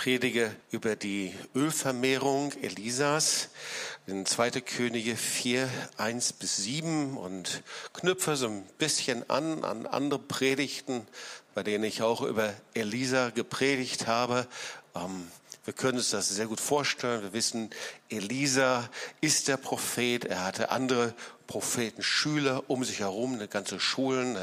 predige 0.00 0.56
über 0.70 0.96
die 0.96 1.34
Ölvermehrung 1.54 2.52
Elisas 2.62 3.50
in 4.06 4.24
2. 4.24 4.62
Könige 4.62 5.14
4, 5.14 5.68
1 5.98 6.32
bis 6.32 6.56
7 6.56 7.18
und 7.18 7.62
knüpfe 7.92 8.34
so 8.34 8.46
ein 8.46 8.62
bisschen 8.78 9.28
an 9.28 9.62
an 9.62 9.84
andere 9.84 10.18
Predigten, 10.18 11.06
bei 11.54 11.62
denen 11.62 11.84
ich 11.84 12.00
auch 12.00 12.22
über 12.22 12.54
Elisa 12.72 13.28
gepredigt 13.28 14.06
habe. 14.06 14.46
Ähm, 14.94 15.30
wir 15.66 15.74
können 15.74 15.98
uns 15.98 16.08
das 16.08 16.30
sehr 16.30 16.46
gut 16.46 16.60
vorstellen. 16.60 17.22
Wir 17.22 17.34
wissen, 17.34 17.68
Elisa 18.08 18.88
ist 19.20 19.48
der 19.48 19.58
Prophet. 19.58 20.24
Er 20.24 20.46
hatte 20.46 20.70
andere 20.70 21.12
Prophetenschüler 21.46 22.64
um 22.68 22.84
sich 22.84 23.00
herum, 23.00 23.34
eine 23.34 23.48
ganze 23.48 23.78
Schulen, 23.78 24.38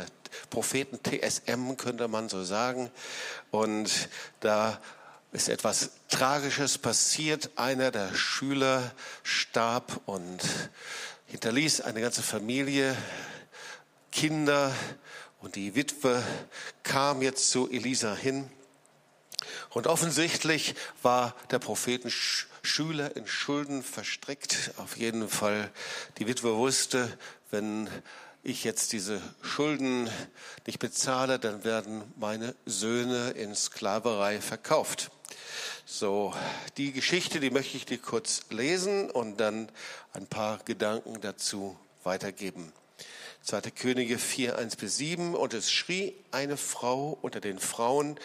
Propheten 0.49 0.99
TSM 1.03 1.77
könnte 1.77 2.07
man 2.07 2.29
so 2.29 2.43
sagen. 2.43 2.91
Und 3.51 4.09
da 4.39 4.79
ist 5.37 5.49
etwas 5.49 5.91
Tragisches 6.09 6.79
passiert. 6.79 7.51
Einer 7.57 7.91
der 7.91 8.15
Schüler 8.15 8.91
starb 9.21 10.01
und 10.07 10.39
hinterließ 11.27 11.81
eine 11.81 12.01
ganze 12.01 12.23
Familie, 12.23 12.97
Kinder 14.11 14.73
und 15.39 15.55
die 15.55 15.75
Witwe 15.75 16.23
kam 16.81 17.21
jetzt 17.21 17.51
zu 17.51 17.69
Elisa 17.69 18.15
hin. 18.15 18.49
Und 19.69 19.85
offensichtlich 19.85 20.73
war 21.03 21.35
der 21.51 21.59
Prophetenschüler 21.59 23.15
in 23.15 23.27
Schulden 23.27 23.83
verstrickt. 23.83 24.71
Auf 24.77 24.97
jeden 24.97 25.29
Fall, 25.29 25.69
die 26.17 26.25
Witwe 26.25 26.55
wusste, 26.55 27.15
wenn 27.51 27.87
ich 28.41 28.63
jetzt 28.63 28.91
diese 28.91 29.21
Schulden 29.43 30.09
nicht 30.65 30.79
bezahle, 30.79 31.37
dann 31.37 31.63
werden 31.63 32.11
meine 32.15 32.55
Söhne 32.65 33.31
in 33.31 33.53
Sklaverei 33.53 34.41
verkauft. 34.41 35.11
So, 35.85 36.33
die 36.77 36.91
Geschichte, 36.91 37.39
die 37.39 37.49
möchte 37.49 37.77
ich 37.77 37.85
dir 37.85 37.97
kurz 37.97 38.41
lesen 38.49 39.09
und 39.09 39.37
dann 39.37 39.69
ein 40.13 40.27
paar 40.27 40.59
Gedanken 40.65 41.21
dazu 41.21 41.77
weitergeben. 42.03 42.73
2. 43.43 43.61
Könige 43.71 44.17
4, 44.17 44.57
1 44.57 44.75
bis 44.75 44.97
7. 44.97 45.33
Und 45.35 45.53
es 45.53 45.71
schrie 45.71 46.13
eine 46.31 46.57
Frau 46.57 47.17
unter 47.21 47.39
den 47.39 47.59
Frauen, 47.59 48.19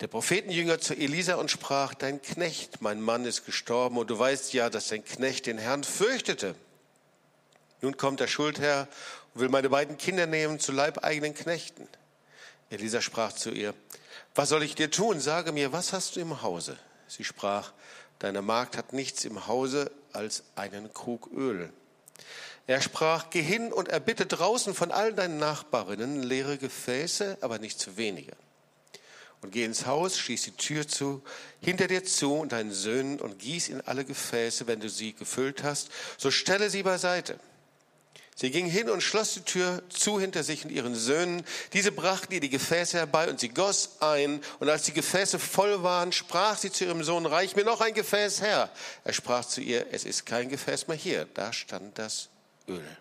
der 0.00 0.06
Prophetenjünger 0.06 0.80
zu 0.80 0.94
Elisa 0.94 1.34
und 1.34 1.50
sprach, 1.50 1.94
dein 1.94 2.22
Knecht, 2.22 2.80
mein 2.80 3.00
Mann 3.00 3.24
ist 3.24 3.44
gestorben 3.44 3.98
und 3.98 4.08
du 4.08 4.18
weißt 4.18 4.52
ja, 4.54 4.70
dass 4.70 4.88
dein 4.88 5.04
Knecht 5.04 5.46
den 5.46 5.58
Herrn 5.58 5.84
fürchtete. 5.84 6.54
Nun 7.82 7.96
kommt 7.96 8.20
der 8.20 8.26
Schuldherr 8.26 8.88
und 9.34 9.40
will 9.42 9.48
meine 9.48 9.68
beiden 9.68 9.98
Kinder 9.98 10.26
nehmen 10.26 10.58
zu 10.58 10.72
leibeigenen 10.72 11.34
Knechten. 11.34 11.88
Elisa 12.70 13.00
sprach 13.00 13.32
zu 13.32 13.50
ihr, 13.50 13.74
was 14.34 14.48
soll 14.48 14.62
ich 14.62 14.74
dir 14.74 14.90
tun? 14.90 15.20
Sage 15.20 15.52
mir, 15.52 15.72
was 15.72 15.92
hast 15.92 16.16
du 16.16 16.20
im 16.20 16.42
Hause? 16.42 16.78
Sie 17.08 17.24
sprach, 17.24 17.72
deine 18.18 18.42
Magd 18.42 18.76
hat 18.76 18.92
nichts 18.92 19.24
im 19.24 19.46
Hause 19.46 19.90
als 20.12 20.44
einen 20.54 20.92
Krug 20.92 21.28
Öl. 21.32 21.72
Er 22.66 22.80
sprach, 22.80 23.30
geh 23.30 23.42
hin 23.42 23.72
und 23.72 23.88
erbitte 23.88 24.26
draußen 24.26 24.74
von 24.74 24.92
all 24.92 25.12
deinen 25.12 25.38
Nachbarinnen 25.38 26.22
leere 26.22 26.56
Gefäße, 26.56 27.38
aber 27.40 27.58
nicht 27.58 27.80
zu 27.80 27.96
wenige. 27.96 28.36
Und 29.42 29.52
geh 29.52 29.64
ins 29.64 29.86
Haus, 29.86 30.18
schließ 30.18 30.42
die 30.42 30.56
Tür 30.56 30.86
zu, 30.86 31.22
hinter 31.60 31.88
dir 31.88 32.04
zu 32.04 32.34
und 32.34 32.52
deinen 32.52 32.72
Söhnen 32.72 33.18
und 33.18 33.38
gieß 33.38 33.70
in 33.70 33.80
alle 33.80 34.04
Gefäße, 34.04 34.66
wenn 34.66 34.80
du 34.80 34.88
sie 34.88 35.14
gefüllt 35.14 35.62
hast, 35.62 35.88
so 36.18 36.30
stelle 36.30 36.70
sie 36.70 36.82
beiseite. 36.82 37.40
Sie 38.40 38.50
ging 38.50 38.64
hin 38.64 38.88
und 38.88 39.02
schloss 39.02 39.34
die 39.34 39.42
Tür 39.42 39.82
zu 39.90 40.18
hinter 40.18 40.42
sich 40.42 40.64
und 40.64 40.70
ihren 40.70 40.94
Söhnen. 40.94 41.44
Diese 41.74 41.92
brachten 41.92 42.32
ihr 42.32 42.40
die 42.40 42.48
Gefäße 42.48 42.96
herbei 42.96 43.28
und 43.28 43.38
sie 43.38 43.50
goss 43.50 44.00
ein. 44.00 44.40
Und 44.60 44.70
als 44.70 44.84
die 44.84 44.94
Gefäße 44.94 45.38
voll 45.38 45.82
waren, 45.82 46.10
sprach 46.10 46.56
sie 46.56 46.72
zu 46.72 46.86
ihrem 46.86 47.04
Sohn, 47.04 47.26
reich 47.26 47.54
mir 47.54 47.64
noch 47.64 47.82
ein 47.82 47.92
Gefäß 47.92 48.40
her. 48.40 48.70
Er 49.04 49.12
sprach 49.12 49.44
zu 49.44 49.60
ihr, 49.60 49.88
es 49.92 50.06
ist 50.06 50.24
kein 50.24 50.48
Gefäß 50.48 50.88
mehr 50.88 50.96
hier. 50.96 51.26
Da 51.34 51.52
stand 51.52 51.98
das 51.98 52.30
Öl. 52.66 52.96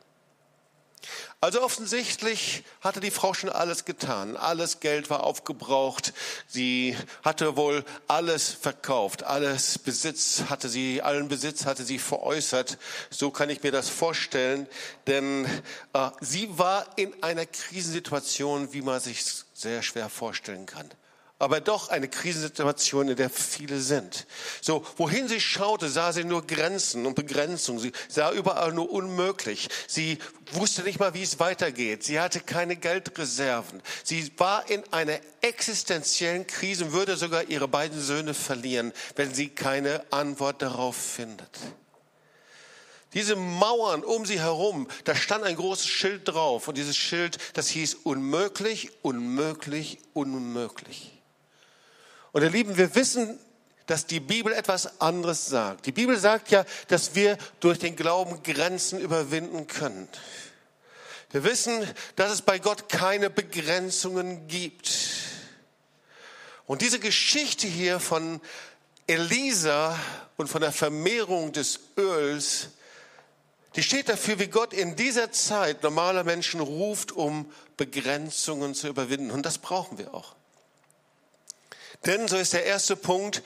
Also 1.41 1.61
offensichtlich 1.61 2.63
hatte 2.81 2.99
die 2.99 3.11
Frau 3.11 3.33
schon 3.33 3.49
alles 3.49 3.85
getan. 3.85 4.35
Alles 4.35 4.81
Geld 4.81 5.09
war 5.09 5.23
aufgebraucht. 5.23 6.13
Sie 6.47 6.97
hatte 7.23 7.55
wohl 7.55 7.85
alles 8.07 8.49
verkauft. 8.49 9.23
Alles 9.23 9.79
Besitz 9.79 10.43
hatte 10.49 10.67
sie, 10.67 11.01
allen 11.01 11.29
Besitz 11.29 11.65
hatte 11.65 11.85
sie 11.85 11.99
veräußert. 11.99 12.77
So 13.09 13.31
kann 13.31 13.49
ich 13.49 13.63
mir 13.63 13.71
das 13.71 13.89
vorstellen. 13.89 14.67
Denn 15.07 15.45
äh, 15.93 16.09
sie 16.19 16.57
war 16.57 16.85
in 16.97 17.23
einer 17.23 17.45
Krisensituation, 17.45 18.73
wie 18.73 18.81
man 18.81 18.99
sich 18.99 19.23
sehr 19.53 19.81
schwer 19.81 20.09
vorstellen 20.09 20.65
kann 20.65 20.89
aber 21.39 21.61
doch 21.61 21.87
eine 21.87 22.09
Krisensituation, 22.09 23.07
in 23.07 23.15
der 23.15 23.29
viele 23.29 23.79
sind. 23.79 24.27
So, 24.61 24.85
wohin 24.97 25.29
sie 25.29 25.39
schaute, 25.39 25.87
sah 25.87 26.11
sie 26.11 26.25
nur 26.25 26.45
Grenzen 26.45 27.05
und 27.05 27.15
Begrenzung. 27.15 27.79
Sie 27.79 27.93
sah 28.09 28.31
überall 28.31 28.73
nur 28.73 28.91
unmöglich. 28.91 29.69
Sie 29.87 30.19
wusste 30.51 30.83
nicht 30.83 30.99
mal, 30.99 31.13
wie 31.13 31.23
es 31.23 31.39
weitergeht. 31.39 32.03
Sie 32.03 32.19
hatte 32.19 32.41
keine 32.41 32.75
Geldreserven. 32.75 33.81
Sie 34.03 34.29
war 34.37 34.69
in 34.69 34.83
einer 34.91 35.17
existenziellen 35.39 36.45
Krise 36.45 36.85
und 36.85 36.91
würde 36.91 37.15
sogar 37.15 37.45
ihre 37.45 37.69
beiden 37.69 38.01
Söhne 38.01 38.33
verlieren, 38.33 38.91
wenn 39.15 39.33
sie 39.33 39.47
keine 39.47 40.03
Antwort 40.11 40.61
darauf 40.61 40.97
findet. 40.97 41.57
Diese 43.13 43.37
Mauern 43.37 44.03
um 44.03 44.25
sie 44.25 44.39
herum, 44.39 44.87
da 45.05 45.15
stand 45.15 45.45
ein 45.45 45.55
großes 45.55 45.87
Schild 45.87 46.27
drauf 46.27 46.67
und 46.67 46.77
dieses 46.77 46.97
Schild, 46.97 47.37
das 47.53 47.69
hieß 47.69 47.95
unmöglich, 48.03 48.91
unmöglich, 49.01 49.99
unmöglich. 50.13 51.18
Und 52.31 52.43
ihr 52.43 52.49
Lieben, 52.49 52.77
wir 52.77 52.93
wissen, 52.95 53.39
dass 53.85 54.05
die 54.05 54.19
Bibel 54.19 54.53
etwas 54.53 55.01
anderes 55.01 55.47
sagt. 55.47 55.87
Die 55.87 55.91
Bibel 55.91 56.17
sagt 56.17 56.51
ja, 56.51 56.63
dass 56.89 57.15
wir 57.15 57.37
durch 57.59 57.79
den 57.79 57.95
Glauben 57.95 58.43
Grenzen 58.43 58.99
überwinden 58.99 59.65
können. 59.65 60.07
Wir 61.31 61.43
wissen, 61.43 61.87
dass 62.15 62.31
es 62.31 62.41
bei 62.41 62.59
Gott 62.59 62.89
keine 62.89 63.29
Begrenzungen 63.29 64.47
gibt. 64.47 64.91
Und 66.67 66.81
diese 66.83 66.99
Geschichte 66.99 67.65
hier 67.65 67.99
von 67.99 68.41
Elisa 69.07 69.97
und 70.37 70.47
von 70.47 70.61
der 70.61 70.71
Vermehrung 70.71 71.51
des 71.51 71.79
Öls, 71.97 72.69
die 73.75 73.81
steht 73.81 74.07
dafür, 74.09 74.37
wie 74.37 74.47
Gott 74.47 74.71
in 74.73 74.95
dieser 74.95 75.31
Zeit 75.31 75.81
normale 75.81 76.23
Menschen 76.23 76.59
ruft, 76.59 77.11
um 77.11 77.51
Begrenzungen 77.75 78.75
zu 78.75 78.87
überwinden. 78.87 79.31
Und 79.31 79.47
das 79.47 79.57
brauchen 79.57 79.97
wir 79.97 80.13
auch. 80.13 80.35
Denn, 82.05 82.27
so 82.27 82.37
ist 82.37 82.53
der 82.53 82.65
erste 82.65 82.95
Punkt, 82.95 83.43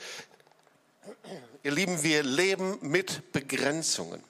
ihr 1.62 1.72
Lieben, 1.72 2.02
wir 2.02 2.22
leben 2.22 2.78
mit 2.82 3.32
Begrenzungen. 3.32 4.22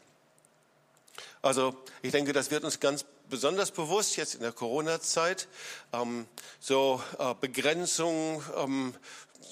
Also 1.42 1.76
ich 2.00 2.12
denke, 2.12 2.32
das 2.32 2.50
wird 2.50 2.64
uns 2.64 2.80
ganz 2.80 3.04
besonders 3.28 3.70
bewusst 3.70 4.16
jetzt 4.16 4.34
in 4.34 4.40
der 4.40 4.52
Corona-Zeit. 4.52 5.48
Ähm, 5.92 6.26
so 6.58 7.02
äh, 7.18 7.34
Begrenzungen 7.38 8.42
ähm, 8.56 8.94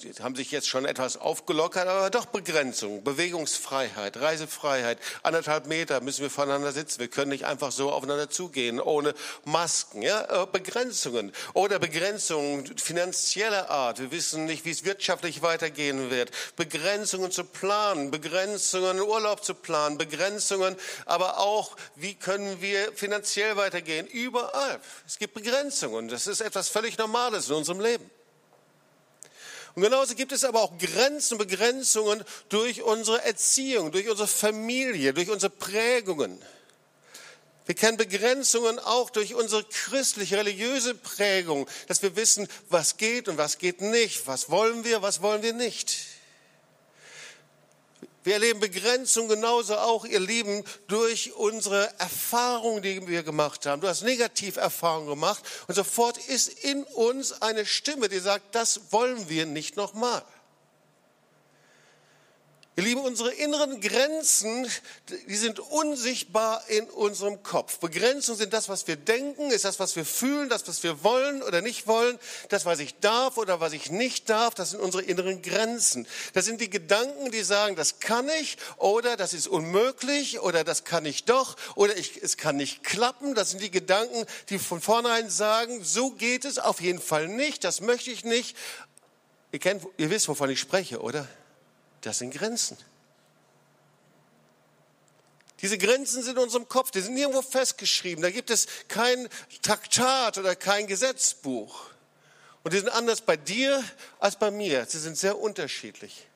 Sie 0.01 0.13
haben 0.21 0.35
sich 0.35 0.51
jetzt 0.51 0.67
schon 0.67 0.85
etwas 0.85 1.17
aufgelockert, 1.17 1.87
aber 1.87 2.09
doch 2.09 2.25
Begrenzung, 2.25 3.03
Bewegungsfreiheit, 3.03 4.17
Reisefreiheit. 4.17 4.97
Anderthalb 5.23 5.67
Meter 5.67 6.01
müssen 6.01 6.21
wir 6.21 6.29
voneinander 6.29 6.71
sitzen. 6.71 6.99
Wir 6.99 7.07
können 7.07 7.29
nicht 7.29 7.45
einfach 7.45 7.71
so 7.71 7.91
aufeinander 7.91 8.29
zugehen, 8.29 8.79
ohne 8.79 9.13
Masken. 9.45 10.01
Ja? 10.01 10.43
Äh, 10.43 10.47
Begrenzungen 10.51 11.31
oder 11.53 11.79
Begrenzungen 11.79 12.77
finanzieller 12.77 13.69
Art. 13.69 13.99
Wir 13.99 14.11
wissen 14.11 14.45
nicht, 14.45 14.65
wie 14.65 14.71
es 14.71 14.85
wirtschaftlich 14.85 15.41
weitergehen 15.41 16.09
wird. 16.09 16.31
Begrenzungen 16.55 17.31
zu 17.31 17.43
planen, 17.43 18.11
Begrenzungen 18.11 19.01
Urlaub 19.01 19.43
zu 19.43 19.53
planen, 19.53 19.97
Begrenzungen, 19.97 20.75
aber 21.05 21.39
auch, 21.39 21.75
wie 21.95 22.15
können 22.15 22.61
wir 22.61 22.91
finanziell 22.93 23.55
weitergehen. 23.57 24.07
Überall. 24.07 24.79
Es 25.07 25.17
gibt 25.17 25.33
Begrenzungen. 25.33 26.07
Das 26.07 26.27
ist 26.27 26.41
etwas 26.41 26.69
völlig 26.69 26.97
Normales 26.97 27.49
in 27.49 27.55
unserem 27.55 27.79
Leben. 27.79 28.09
Und 29.75 29.81
genauso 29.81 30.13
gibt 30.13 30.31
es 30.31 30.43
aber 30.43 30.61
auch 30.61 30.77
Grenzen, 30.77 31.37
Begrenzungen 31.37 32.23
durch 32.49 32.83
unsere 32.83 33.23
Erziehung, 33.23 33.91
durch 33.91 34.07
unsere 34.07 34.27
Familie, 34.27 35.13
durch 35.13 35.29
unsere 35.29 35.49
Prägungen. 35.49 36.39
Wir 37.65 37.75
kennen 37.75 37.97
Begrenzungen 37.97 38.77
auch 38.77 39.09
durch 39.09 39.35
unsere 39.35 39.63
christliche, 39.63 40.37
religiöse 40.37 40.95
Prägung, 40.95 41.67
dass 41.87 42.01
wir 42.03 42.15
wissen, 42.15 42.47
was 42.69 42.97
geht 42.97 43.29
und 43.29 43.37
was 43.37 43.57
geht 43.57 43.81
nicht, 43.81 44.27
was 44.27 44.49
wollen 44.49 44.83
wir, 44.83 45.01
was 45.01 45.21
wollen 45.21 45.41
wir 45.41 45.53
nicht. 45.53 45.97
Wir 48.23 48.35
erleben 48.35 48.59
Begrenzung 48.61 49.27
genauso 49.27 49.75
auch, 49.77 50.05
ihr 50.05 50.19
Lieben, 50.19 50.63
durch 50.87 51.33
unsere 51.33 51.89
Erfahrungen, 51.99 52.81
die 52.81 53.05
wir 53.07 53.23
gemacht 53.23 53.65
haben. 53.65 53.81
Du 53.81 53.87
hast 53.87 54.03
Negativerfahrungen 54.03 55.09
gemacht 55.09 55.43
und 55.67 55.75
sofort 55.75 56.17
ist 56.17 56.47
in 56.63 56.83
uns 56.83 57.41
eine 57.41 57.65
Stimme, 57.65 58.07
die 58.07 58.19
sagt, 58.19 58.55
das 58.55 58.91
wollen 58.91 59.27
wir 59.27 59.45
nicht 59.45 59.75
nochmal. 59.75 60.23
Ihr 62.75 62.83
Lieben, 62.85 63.01
unsere 63.01 63.31
inneren 63.31 63.81
Grenzen, 63.81 64.67
die 65.27 65.35
sind 65.35 65.59
unsichtbar 65.59 66.63
in 66.69 66.89
unserem 66.89 67.43
Kopf. 67.43 67.77
Begrenzungen 67.77 68.39
sind 68.39 68.51
das, 68.51 68.67
was 68.67 68.87
wir 68.87 68.95
denken, 68.95 69.51
ist 69.51 69.63
das, 69.63 69.79
was 69.79 69.95
wir 69.95 70.05
fühlen, 70.05 70.49
das, 70.49 70.67
was 70.67 70.81
wir 70.81 71.03
wollen 71.03 71.43
oder 71.43 71.61
nicht 71.61 71.85
wollen, 71.85 72.17
das, 72.49 72.65
was 72.65 72.79
ich 72.79 72.95
darf 72.95 73.37
oder 73.37 73.59
was 73.59 73.73
ich 73.73 73.91
nicht 73.91 74.27
darf, 74.27 74.55
das 74.55 74.71
sind 74.71 74.79
unsere 74.79 75.03
inneren 75.03 75.43
Grenzen. 75.43 76.07
Das 76.33 76.45
sind 76.45 76.61
die 76.61 76.69
Gedanken, 76.71 77.29
die 77.29 77.43
sagen, 77.43 77.75
das 77.75 77.99
kann 77.99 78.27
ich 78.41 78.57
oder 78.77 79.17
das 79.17 79.33
ist 79.33 79.47
unmöglich 79.47 80.39
oder 80.39 80.63
das 80.63 80.83
kann 80.83 81.05
ich 81.05 81.25
doch 81.25 81.57
oder 81.75 81.95
ich, 81.95 82.23
es 82.23 82.37
kann 82.37 82.55
nicht 82.55 82.83
klappen. 82.83 83.35
Das 83.35 83.51
sind 83.51 83.61
die 83.61 83.69
Gedanken, 83.69 84.25
die 84.49 84.57
von 84.57 84.81
vornherein 84.81 85.29
sagen, 85.29 85.83
so 85.83 86.09
geht 86.09 86.43
es 86.43 86.57
auf 86.57 86.81
jeden 86.81 87.01
Fall 87.01 87.27
nicht, 87.27 87.63
das 87.65 87.81
möchte 87.81 88.09
ich 88.09 88.25
nicht. 88.25 88.57
Ihr, 89.51 89.59
kennt, 89.59 89.85
ihr 89.97 90.09
wisst, 90.09 90.27
wovon 90.27 90.49
ich 90.49 90.59
spreche, 90.59 90.99
oder? 90.99 91.27
Das 92.03 92.19
sind 92.19 92.33
Grenzen. 92.33 92.77
Diese 95.61 95.77
Grenzen 95.77 96.21
sind 96.21 96.37
in 96.37 96.43
unserem 96.43 96.67
Kopf, 96.67 96.91
die 96.91 96.99
sind 96.99 97.13
nirgendwo 97.13 97.41
festgeschrieben. 97.41 98.21
Da 98.21 98.29
gibt 98.29 98.49
es 98.49 98.67
kein 98.89 99.29
Traktat 99.61 100.37
oder 100.37 100.57
kein 100.57 100.87
Gesetzbuch. 100.87 101.85
Und 102.63 102.73
die 102.73 102.79
sind 102.79 102.89
anders 102.89 103.21
bei 103.21 103.37
dir 103.37 103.81
als 104.19 104.37
bei 104.37 104.51
mir. 104.51 104.85
Sie 104.85 104.99
sind 104.99 105.17
sehr 105.17 105.39
unterschiedlich. 105.39 106.27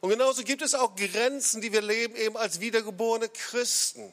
Und 0.00 0.10
genauso 0.10 0.42
gibt 0.42 0.62
es 0.62 0.74
auch 0.74 0.96
Grenzen, 0.96 1.60
die 1.60 1.72
wir 1.72 1.82
leben 1.82 2.16
eben 2.16 2.36
als 2.36 2.58
wiedergeborene 2.58 3.28
Christen. 3.28 4.12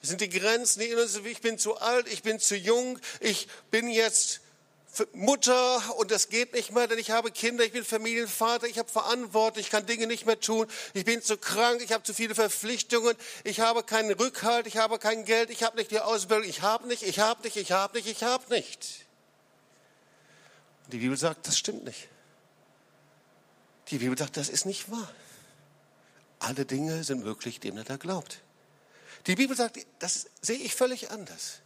Das 0.00 0.08
sind 0.08 0.22
die 0.22 0.30
Grenzen, 0.30 0.80
die 0.80 0.86
in 0.86 0.98
uns 0.98 1.12
sind. 1.12 1.26
Ich 1.26 1.42
bin 1.42 1.58
zu 1.58 1.76
alt, 1.76 2.08
ich 2.08 2.22
bin 2.22 2.40
zu 2.40 2.56
jung, 2.56 2.98
ich 3.20 3.46
bin 3.70 3.88
jetzt 3.88 4.40
Mutter 5.12 5.96
und 5.96 6.10
das 6.10 6.28
geht 6.28 6.54
nicht 6.54 6.72
mehr, 6.72 6.88
denn 6.88 6.98
ich 6.98 7.10
habe 7.10 7.30
Kinder, 7.30 7.64
ich 7.64 7.72
bin 7.72 7.84
Familienvater, 7.84 8.66
ich 8.66 8.78
habe 8.78 8.88
Verantwortung, 8.88 9.60
ich 9.60 9.70
kann 9.70 9.86
Dinge 9.86 10.06
nicht 10.06 10.26
mehr 10.26 10.40
tun, 10.40 10.66
ich 10.94 11.04
bin 11.04 11.22
zu 11.22 11.36
krank, 11.36 11.80
ich 11.82 11.92
habe 11.92 12.02
zu 12.02 12.14
viele 12.14 12.34
Verpflichtungen, 12.34 13.14
ich 13.44 13.60
habe 13.60 13.82
keinen 13.82 14.12
Rückhalt, 14.12 14.66
ich 14.66 14.76
habe 14.76 14.98
kein 14.98 15.24
Geld, 15.24 15.50
ich 15.50 15.62
habe 15.62 15.76
nicht 15.76 15.90
die 15.90 16.00
Ausbildung, 16.00 16.48
ich 16.48 16.62
habe 16.62 16.88
nicht, 16.88 17.02
ich 17.02 17.20
habe 17.20 17.42
nicht, 17.42 17.56
ich 17.56 17.72
habe 17.72 17.96
nicht, 17.96 18.08
ich 18.08 18.22
habe 18.22 18.52
nicht. 18.52 19.06
Und 20.84 20.94
die 20.94 20.98
Bibel 20.98 21.16
sagt, 21.16 21.46
das 21.46 21.58
stimmt 21.58 21.84
nicht. 21.84 22.08
Die 23.88 23.98
Bibel 23.98 24.16
sagt, 24.18 24.36
das 24.36 24.48
ist 24.48 24.66
nicht 24.66 24.90
wahr. 24.90 25.10
Alle 26.40 26.64
Dinge 26.64 27.04
sind 27.04 27.24
möglich, 27.24 27.60
dem 27.60 27.76
er 27.76 27.84
da 27.84 27.96
glaubt. 27.96 28.42
Die 29.26 29.34
Bibel 29.34 29.56
sagt, 29.56 29.78
das 29.98 30.26
sehe 30.40 30.58
ich 30.58 30.74
völlig 30.74 31.10
anders. 31.10 31.60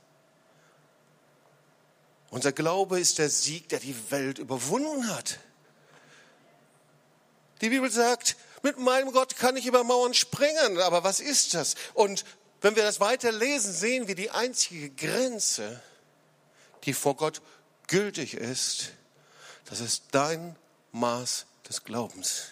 Unser 2.32 2.52
Glaube 2.52 2.98
ist 2.98 3.18
der 3.18 3.28
Sieg, 3.28 3.68
der 3.68 3.78
die 3.78 3.94
Welt 4.10 4.38
überwunden 4.38 5.14
hat. 5.14 5.38
Die 7.60 7.68
Bibel 7.68 7.90
sagt, 7.90 8.36
mit 8.62 8.78
meinem 8.78 9.12
Gott 9.12 9.36
kann 9.36 9.54
ich 9.58 9.66
über 9.66 9.84
Mauern 9.84 10.14
springen, 10.14 10.78
aber 10.78 11.04
was 11.04 11.20
ist 11.20 11.52
das? 11.52 11.74
Und 11.92 12.24
wenn 12.62 12.74
wir 12.74 12.84
das 12.84 13.00
weiter 13.00 13.30
lesen, 13.32 13.74
sehen 13.74 14.08
wir 14.08 14.14
die 14.14 14.30
einzige 14.30 14.88
Grenze, 14.88 15.82
die 16.84 16.94
vor 16.94 17.16
Gott 17.16 17.42
gültig 17.86 18.32
ist. 18.32 18.92
Das 19.66 19.80
ist 19.80 20.04
dein 20.12 20.56
Maß 20.92 21.44
des 21.68 21.84
Glaubens. 21.84 22.44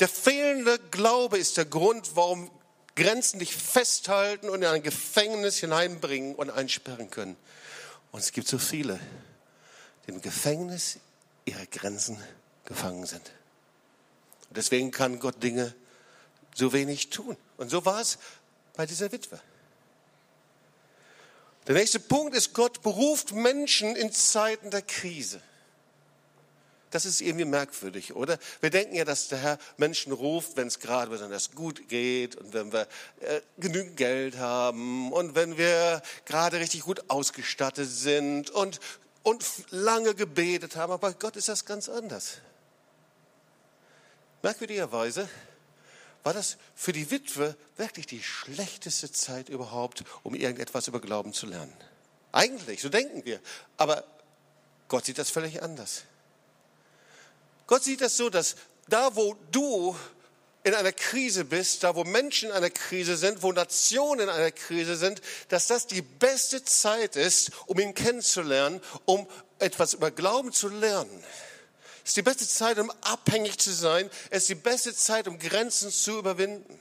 Der 0.00 0.08
fehlende 0.08 0.80
Glaube 0.90 1.38
ist 1.38 1.58
der 1.58 1.64
Grund, 1.64 2.16
warum 2.16 2.50
Grenzen 2.96 3.38
dich 3.38 3.54
festhalten 3.54 4.48
und 4.48 4.62
in 4.62 4.68
ein 4.68 4.82
Gefängnis 4.82 5.58
hineinbringen 5.58 6.34
und 6.34 6.50
einsperren 6.50 7.08
können. 7.08 7.36
Und 8.14 8.20
es 8.20 8.30
gibt 8.30 8.46
so 8.46 8.58
viele, 8.58 9.00
die 10.06 10.12
im 10.12 10.22
Gefängnis 10.22 11.00
ihrer 11.46 11.66
Grenzen 11.66 12.16
gefangen 12.64 13.06
sind. 13.06 13.32
Und 14.48 14.56
deswegen 14.56 14.92
kann 14.92 15.18
Gott 15.18 15.42
Dinge 15.42 15.74
so 16.54 16.72
wenig 16.72 17.10
tun. 17.10 17.36
Und 17.56 17.70
so 17.70 17.84
war 17.84 18.00
es 18.00 18.18
bei 18.76 18.86
dieser 18.86 19.10
Witwe. 19.10 19.40
Der 21.66 21.74
nächste 21.74 21.98
Punkt 21.98 22.36
ist, 22.36 22.54
Gott 22.54 22.82
beruft 22.82 23.32
Menschen 23.32 23.96
in 23.96 24.12
Zeiten 24.12 24.70
der 24.70 24.82
Krise. 24.82 25.42
Das 26.94 27.06
ist 27.06 27.20
irgendwie 27.20 27.44
merkwürdig, 27.44 28.14
oder? 28.14 28.38
Wir 28.60 28.70
denken 28.70 28.94
ja, 28.94 29.04
dass 29.04 29.26
der 29.26 29.38
Herr 29.38 29.58
Menschen 29.78 30.12
ruft, 30.12 30.56
wenn 30.56 30.68
es 30.68 30.78
gerade 30.78 31.10
besonders 31.10 31.50
gut 31.50 31.88
geht 31.88 32.36
und 32.36 32.52
wenn 32.52 32.72
wir 32.72 32.86
äh, 33.18 33.40
genügend 33.58 33.96
Geld 33.96 34.38
haben 34.38 35.10
und 35.12 35.34
wenn 35.34 35.58
wir 35.58 36.00
gerade 36.24 36.60
richtig 36.60 36.82
gut 36.82 37.10
ausgestattet 37.10 37.88
sind 37.90 38.50
und, 38.50 38.78
und 39.24 39.44
lange 39.70 40.14
gebetet 40.14 40.76
haben. 40.76 40.92
Aber 40.92 41.10
bei 41.10 41.14
Gott 41.14 41.34
ist 41.34 41.48
das 41.48 41.64
ganz 41.64 41.88
anders. 41.88 42.38
Merkwürdigerweise 44.42 45.28
war 46.22 46.32
das 46.32 46.58
für 46.76 46.92
die 46.92 47.10
Witwe 47.10 47.56
wirklich 47.76 48.06
die 48.06 48.22
schlechteste 48.22 49.10
Zeit 49.10 49.48
überhaupt, 49.48 50.04
um 50.22 50.36
irgendetwas 50.36 50.86
über 50.86 51.00
Glauben 51.00 51.32
zu 51.32 51.46
lernen. 51.46 51.74
Eigentlich, 52.30 52.80
so 52.80 52.88
denken 52.88 53.24
wir. 53.24 53.40
Aber 53.78 54.04
Gott 54.86 55.06
sieht 55.06 55.18
das 55.18 55.30
völlig 55.30 55.60
anders. 55.60 56.04
Gott 57.66 57.84
sieht 57.84 58.00
das 58.00 58.16
so, 58.16 58.30
dass 58.30 58.56
da, 58.88 59.16
wo 59.16 59.36
du 59.50 59.96
in 60.64 60.74
einer 60.74 60.92
Krise 60.92 61.44
bist, 61.44 61.84
da 61.84 61.94
wo 61.94 62.04
Menschen 62.04 62.48
in 62.48 62.54
einer 62.54 62.70
Krise 62.70 63.16
sind, 63.16 63.42
wo 63.42 63.52
Nationen 63.52 64.22
in 64.22 64.28
einer 64.30 64.50
Krise 64.50 64.96
sind, 64.96 65.20
dass 65.48 65.66
das 65.66 65.86
die 65.86 66.02
beste 66.02 66.64
Zeit 66.64 67.16
ist, 67.16 67.50
um 67.66 67.78
ihn 67.78 67.94
kennenzulernen, 67.94 68.80
um 69.04 69.26
etwas 69.58 69.92
über 69.92 70.10
Glauben 70.10 70.52
zu 70.52 70.68
lernen. 70.68 71.22
Es 72.02 72.10
ist 72.10 72.16
die 72.16 72.22
beste 72.22 72.46
Zeit, 72.46 72.78
um 72.78 72.90
abhängig 73.02 73.58
zu 73.58 73.72
sein. 73.72 74.10
Es 74.30 74.42
ist 74.42 74.48
die 74.50 74.54
beste 74.54 74.94
Zeit, 74.94 75.28
um 75.28 75.38
Grenzen 75.38 75.90
zu 75.90 76.18
überwinden. 76.18 76.80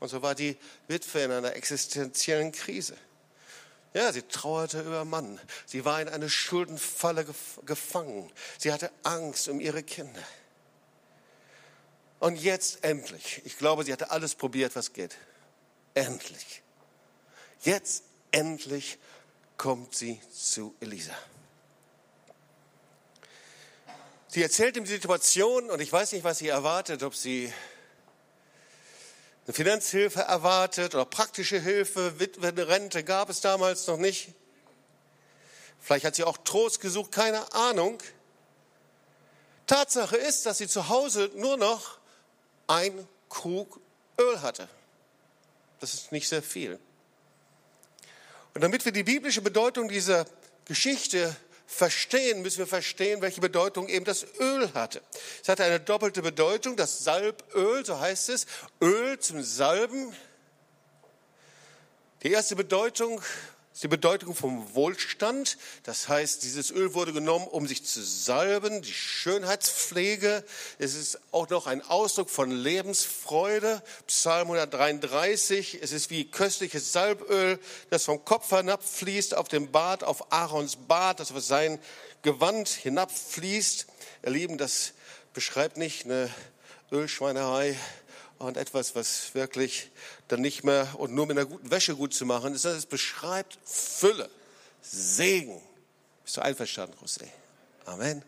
Und 0.00 0.08
so 0.08 0.22
war 0.22 0.34
die 0.34 0.56
Witwe 0.86 1.22
in 1.22 1.32
einer 1.32 1.54
existenziellen 1.54 2.52
Krise. 2.52 2.96
Ja, 3.94 4.12
sie 4.12 4.22
trauerte 4.22 4.80
über 4.82 5.04
Mann. 5.04 5.40
Sie 5.66 5.84
war 5.84 6.00
in 6.00 6.08
eine 6.08 6.28
Schuldenfalle 6.28 7.26
gefangen. 7.64 8.30
Sie 8.58 8.72
hatte 8.72 8.90
Angst 9.02 9.48
um 9.48 9.60
ihre 9.60 9.82
Kinder. 9.82 10.22
Und 12.20 12.36
jetzt 12.36 12.84
endlich, 12.84 13.42
ich 13.44 13.56
glaube, 13.58 13.84
sie 13.84 13.92
hatte 13.92 14.10
alles 14.10 14.34
probiert, 14.34 14.74
was 14.76 14.92
geht. 14.92 15.16
Endlich. 15.94 16.62
Jetzt 17.62 18.04
endlich 18.30 18.98
kommt 19.56 19.94
sie 19.94 20.20
zu 20.32 20.74
Elisa. 20.80 21.14
Sie 24.28 24.42
erzählt 24.42 24.76
ihm 24.76 24.84
die 24.84 24.90
Situation 24.90 25.70
und 25.70 25.80
ich 25.80 25.92
weiß 25.92 26.12
nicht, 26.12 26.22
was 26.22 26.38
sie 26.38 26.48
erwartet, 26.48 27.02
ob 27.02 27.14
sie 27.14 27.52
eine 29.48 29.54
Finanzhilfe 29.54 30.20
erwartet 30.20 30.94
oder 30.94 31.06
praktische 31.06 31.58
Hilfe, 31.58 32.20
Witwenrente 32.20 33.02
gab 33.02 33.30
es 33.30 33.40
damals 33.40 33.86
noch 33.86 33.96
nicht. 33.96 34.28
Vielleicht 35.80 36.04
hat 36.04 36.16
sie 36.16 36.24
auch 36.24 36.36
Trost 36.36 36.82
gesucht, 36.82 37.12
keine 37.12 37.50
Ahnung. 37.54 37.96
Tatsache 39.66 40.18
ist, 40.18 40.44
dass 40.44 40.58
sie 40.58 40.68
zu 40.68 40.90
Hause 40.90 41.30
nur 41.34 41.56
noch 41.56 41.96
ein 42.66 43.08
Krug 43.30 43.80
Öl 44.20 44.42
hatte. 44.42 44.68
Das 45.80 45.94
ist 45.94 46.12
nicht 46.12 46.28
sehr 46.28 46.42
viel. 46.42 46.78
Und 48.52 48.60
damit 48.60 48.84
wir 48.84 48.92
die 48.92 49.04
biblische 49.04 49.40
Bedeutung 49.40 49.88
dieser 49.88 50.26
Geschichte 50.66 51.34
verstehen, 51.68 52.40
müssen 52.40 52.58
wir 52.58 52.66
verstehen, 52.66 53.20
welche 53.20 53.42
Bedeutung 53.42 53.88
eben 53.88 54.06
das 54.06 54.26
Öl 54.40 54.72
hatte. 54.72 55.02
Es 55.42 55.48
hatte 55.48 55.64
eine 55.64 55.78
doppelte 55.78 56.22
Bedeutung, 56.22 56.76
das 56.76 57.04
Salböl, 57.04 57.84
so 57.84 58.00
heißt 58.00 58.30
es, 58.30 58.46
Öl 58.80 59.18
zum 59.18 59.42
Salben. 59.42 60.16
Die 62.22 62.32
erste 62.32 62.56
Bedeutung 62.56 63.20
ist 63.78 63.84
die 63.84 63.88
Bedeutung 63.88 64.34
vom 64.34 64.74
Wohlstand. 64.74 65.56
Das 65.84 66.08
heißt, 66.08 66.42
dieses 66.42 66.72
Öl 66.72 66.94
wurde 66.94 67.12
genommen, 67.12 67.46
um 67.46 67.68
sich 67.68 67.84
zu 67.84 68.02
salben, 68.02 68.82
die 68.82 68.92
Schönheitspflege. 68.92 70.42
Es 70.80 70.96
ist 70.96 71.20
auch 71.30 71.48
noch 71.48 71.68
ein 71.68 71.80
Ausdruck 71.82 72.28
von 72.28 72.50
Lebensfreude. 72.50 73.80
Psalm 74.08 74.48
133. 74.48 75.78
Es 75.80 75.92
ist 75.92 76.10
wie 76.10 76.28
köstliches 76.28 76.90
Salböl, 76.90 77.60
das 77.90 78.06
vom 78.06 78.24
Kopf 78.24 78.50
hinabfließt 78.50 79.36
auf 79.36 79.46
den 79.46 79.70
Bart, 79.70 80.02
auf 80.02 80.32
Aarons 80.32 80.74
Bart, 80.88 81.20
das 81.20 81.30
auf 81.30 81.40
sein 81.40 81.78
Gewand 82.22 82.66
hinabfließt. 82.66 83.86
Ihr 84.24 84.30
Lieben, 84.30 84.58
das 84.58 84.94
beschreibt 85.34 85.76
nicht 85.76 86.04
eine 86.04 86.28
Ölschweinerei, 86.90 87.76
und 88.38 88.56
etwas, 88.56 88.94
was 88.94 89.34
wirklich 89.34 89.90
dann 90.28 90.40
nicht 90.40 90.62
mehr 90.62 90.94
und 90.98 91.14
nur 91.14 91.26
mit 91.26 91.38
einer 91.38 91.46
guten 91.46 91.70
Wäsche 91.70 91.96
gut 91.96 92.14
zu 92.14 92.26
machen 92.26 92.54
ist. 92.54 92.64
Es 92.64 92.86
beschreibt 92.86 93.58
Fülle, 93.64 94.30
Segen. 94.82 95.60
Bist 96.24 96.36
du 96.36 96.42
einverstanden, 96.42 96.96
José? 97.02 97.26
Amen. 97.86 98.22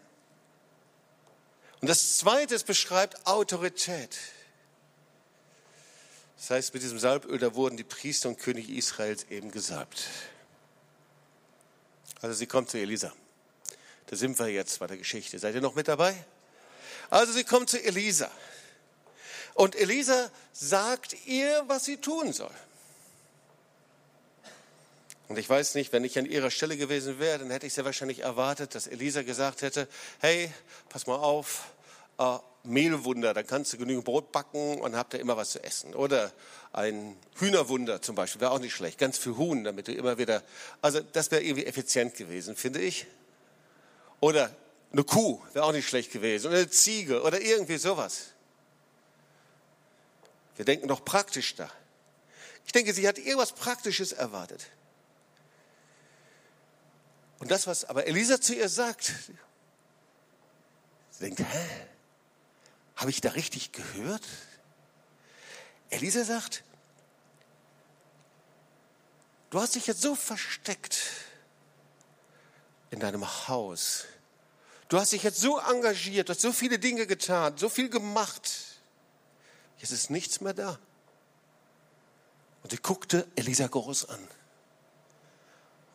Und 1.80 1.88
das 1.88 2.19
Zweite, 2.19 2.54
es 2.54 2.64
beschreibt 2.64 3.26
Autorität. 3.26 4.19
Das 6.37 6.50
heißt, 6.50 6.75
mit 6.75 6.83
diesem 6.83 6.99
Salböl, 6.99 7.38
da 7.38 7.54
wurden 7.54 7.76
die 7.76 7.85
Priester 7.85 8.30
und 8.30 8.38
Könige 8.38 8.73
Israels 8.73 9.26
eben 9.28 9.50
gesalbt. 9.50 10.07
Also 12.23 12.35
sie 12.35 12.47
kommt 12.47 12.71
zu 12.71 12.78
Elisa. 12.78 13.12
Da 14.07 14.16
sind 14.16 14.38
wir 14.38 14.49
jetzt 14.49 14.78
bei 14.78 14.87
der 14.87 14.97
Geschichte. 14.97 15.38
Seid 15.38 15.54
ihr 15.54 15.61
noch 15.61 15.75
mit 15.75 15.88
dabei? 15.88 16.14
Also 17.11 17.33
sie 17.33 17.45
kommt 17.45 17.71
zu 17.71 17.83
Elisa. 17.83 18.30
Und 19.60 19.76
Elisa 19.76 20.30
sagt 20.54 21.14
ihr, 21.26 21.64
was 21.66 21.84
sie 21.84 21.98
tun 21.98 22.32
soll. 22.32 22.54
Und 25.28 25.38
ich 25.38 25.50
weiß 25.50 25.74
nicht, 25.74 25.92
wenn 25.92 26.02
ich 26.02 26.18
an 26.18 26.24
ihrer 26.24 26.50
Stelle 26.50 26.78
gewesen 26.78 27.18
wäre, 27.18 27.40
dann 27.40 27.50
hätte 27.50 27.66
ich 27.66 27.74
sehr 27.74 27.84
wahrscheinlich 27.84 28.20
erwartet, 28.20 28.74
dass 28.74 28.86
Elisa 28.86 29.20
gesagt 29.20 29.60
hätte, 29.60 29.86
hey, 30.20 30.50
pass 30.88 31.06
mal 31.06 31.16
auf, 31.16 31.74
äh, 32.16 32.38
Mehlwunder, 32.62 33.34
dann 33.34 33.46
kannst 33.46 33.74
du 33.74 33.76
genügend 33.76 34.06
Brot 34.06 34.32
backen 34.32 34.80
und 34.80 34.96
habt 34.96 35.12
ihr 35.12 35.20
immer 35.20 35.36
was 35.36 35.50
zu 35.50 35.62
essen. 35.62 35.94
Oder 35.94 36.32
ein 36.72 37.14
Hühnerwunder 37.36 38.00
zum 38.00 38.14
Beispiel, 38.14 38.40
wäre 38.40 38.52
auch 38.52 38.60
nicht 38.60 38.74
schlecht, 38.74 38.96
ganz 38.96 39.18
für 39.18 39.36
Huhn, 39.36 39.62
damit 39.62 39.88
du 39.88 39.92
immer 39.92 40.16
wieder, 40.16 40.42
also 40.80 41.00
das 41.00 41.30
wäre 41.30 41.42
irgendwie 41.42 41.66
effizient 41.66 42.14
gewesen, 42.14 42.56
finde 42.56 42.80
ich. 42.80 43.04
Oder 44.20 44.56
eine 44.90 45.04
Kuh 45.04 45.42
wäre 45.52 45.66
auch 45.66 45.72
nicht 45.72 45.86
schlecht 45.86 46.12
gewesen. 46.12 46.46
Oder 46.46 46.56
eine 46.56 46.70
Ziege 46.70 47.20
oder 47.20 47.42
irgendwie 47.42 47.76
sowas. 47.76 48.28
Wir 50.60 50.66
denken 50.66 50.88
doch 50.88 51.06
praktisch 51.06 51.54
da. 51.54 51.70
Ich 52.66 52.72
denke, 52.72 52.92
sie 52.92 53.08
hat 53.08 53.16
irgendwas 53.16 53.52
Praktisches 53.52 54.12
erwartet. 54.12 54.66
Und 57.38 57.50
das, 57.50 57.66
was 57.66 57.86
aber 57.86 58.06
Elisa 58.06 58.42
zu 58.42 58.54
ihr 58.54 58.68
sagt, 58.68 59.14
sie 61.12 61.24
denkt, 61.24 61.40
hä? 61.40 61.66
Habe 62.94 63.08
ich 63.08 63.22
da 63.22 63.30
richtig 63.30 63.72
gehört? 63.72 64.22
Elisa 65.88 66.24
sagt, 66.24 66.62
du 69.48 69.62
hast 69.62 69.76
dich 69.76 69.86
jetzt 69.86 70.02
so 70.02 70.14
versteckt 70.14 71.00
in 72.90 73.00
deinem 73.00 73.48
Haus. 73.48 74.04
Du 74.88 75.00
hast 75.00 75.12
dich 75.12 75.22
jetzt 75.22 75.40
so 75.40 75.58
engagiert, 75.58 76.28
hast 76.28 76.42
so 76.42 76.52
viele 76.52 76.78
Dinge 76.78 77.06
getan, 77.06 77.56
so 77.56 77.70
viel 77.70 77.88
gemacht. 77.88 78.69
Jetzt 79.80 79.92
ist 79.92 80.10
nichts 80.10 80.40
mehr 80.40 80.54
da. 80.54 80.78
Und 82.62 82.70
sie 82.70 82.78
guckte 82.78 83.26
Elisa 83.37 83.66
groß 83.66 84.08
an. 84.10 84.28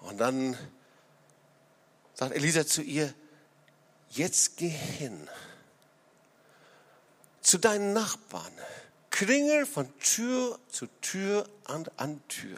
Und 0.02 0.18
dann 0.18 0.58
sagt 2.14 2.34
Elisa 2.36 2.66
zu 2.66 2.82
ihr, 2.82 3.14
jetzt 4.10 4.58
geh 4.58 4.70
hin 4.70 5.30
zu 7.42 7.60
deinen 7.60 7.94
Nachbarn, 7.94 8.52
klingel 9.12 9.66
von 9.66 9.88
Tür 10.00 10.60
zu 10.70 10.88
Tür 11.02 11.48
an, 11.66 11.86
an 11.98 12.22
Tür 12.28 12.58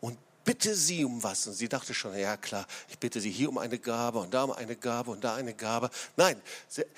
und 0.00 0.18
bitte 0.44 0.74
sie 0.74 1.04
um 1.04 1.22
was. 1.22 1.46
Und 1.46 1.54
sie 1.54 1.68
dachte 1.68 1.94
schon, 1.94 2.16
ja 2.16 2.36
klar, 2.36 2.66
ich 2.88 2.98
bitte 2.98 3.20
sie 3.20 3.30
hier 3.30 3.48
um 3.48 3.56
eine 3.56 3.78
Gabe 3.78 4.18
und 4.18 4.34
da 4.34 4.44
um 4.44 4.52
eine 4.52 4.76
Gabe 4.76 5.10
und 5.10 5.24
da 5.24 5.34
eine 5.34 5.54
Gabe. 5.54 5.88
Nein, 6.16 6.40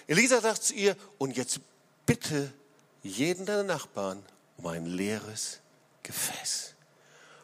Elisa 0.09 0.41
sagt 0.41 0.65
zu 0.65 0.75
ihr, 0.75 0.97
und 1.19 1.37
jetzt 1.37 1.61
bitte 2.05 2.53
jeden 3.07 3.47
deiner 3.47 3.63
Nachbarn 3.63 4.23
um 4.57 4.67
ein 4.67 4.87
leeres 4.87 5.61
Gefäß. 6.03 6.75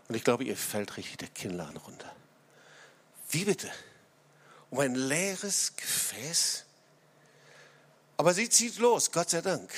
Und 0.08 0.14
ich 0.14 0.24
glaube, 0.24 0.44
ihr 0.44 0.56
fällt 0.56 0.96
richtig 0.96 1.18
der 1.18 1.28
Kinnladen 1.28 1.76
runter. 1.76 2.14
Wie 3.30 3.44
bitte? 3.44 3.70
Um 4.70 4.78
ein 4.80 4.94
leeres 4.94 5.74
Gefäß? 5.76 6.64
Aber 8.16 8.34
sie 8.34 8.48
zieht 8.48 8.78
los, 8.78 9.10
Gott 9.10 9.30
sei 9.30 9.40
Dank. 9.40 9.70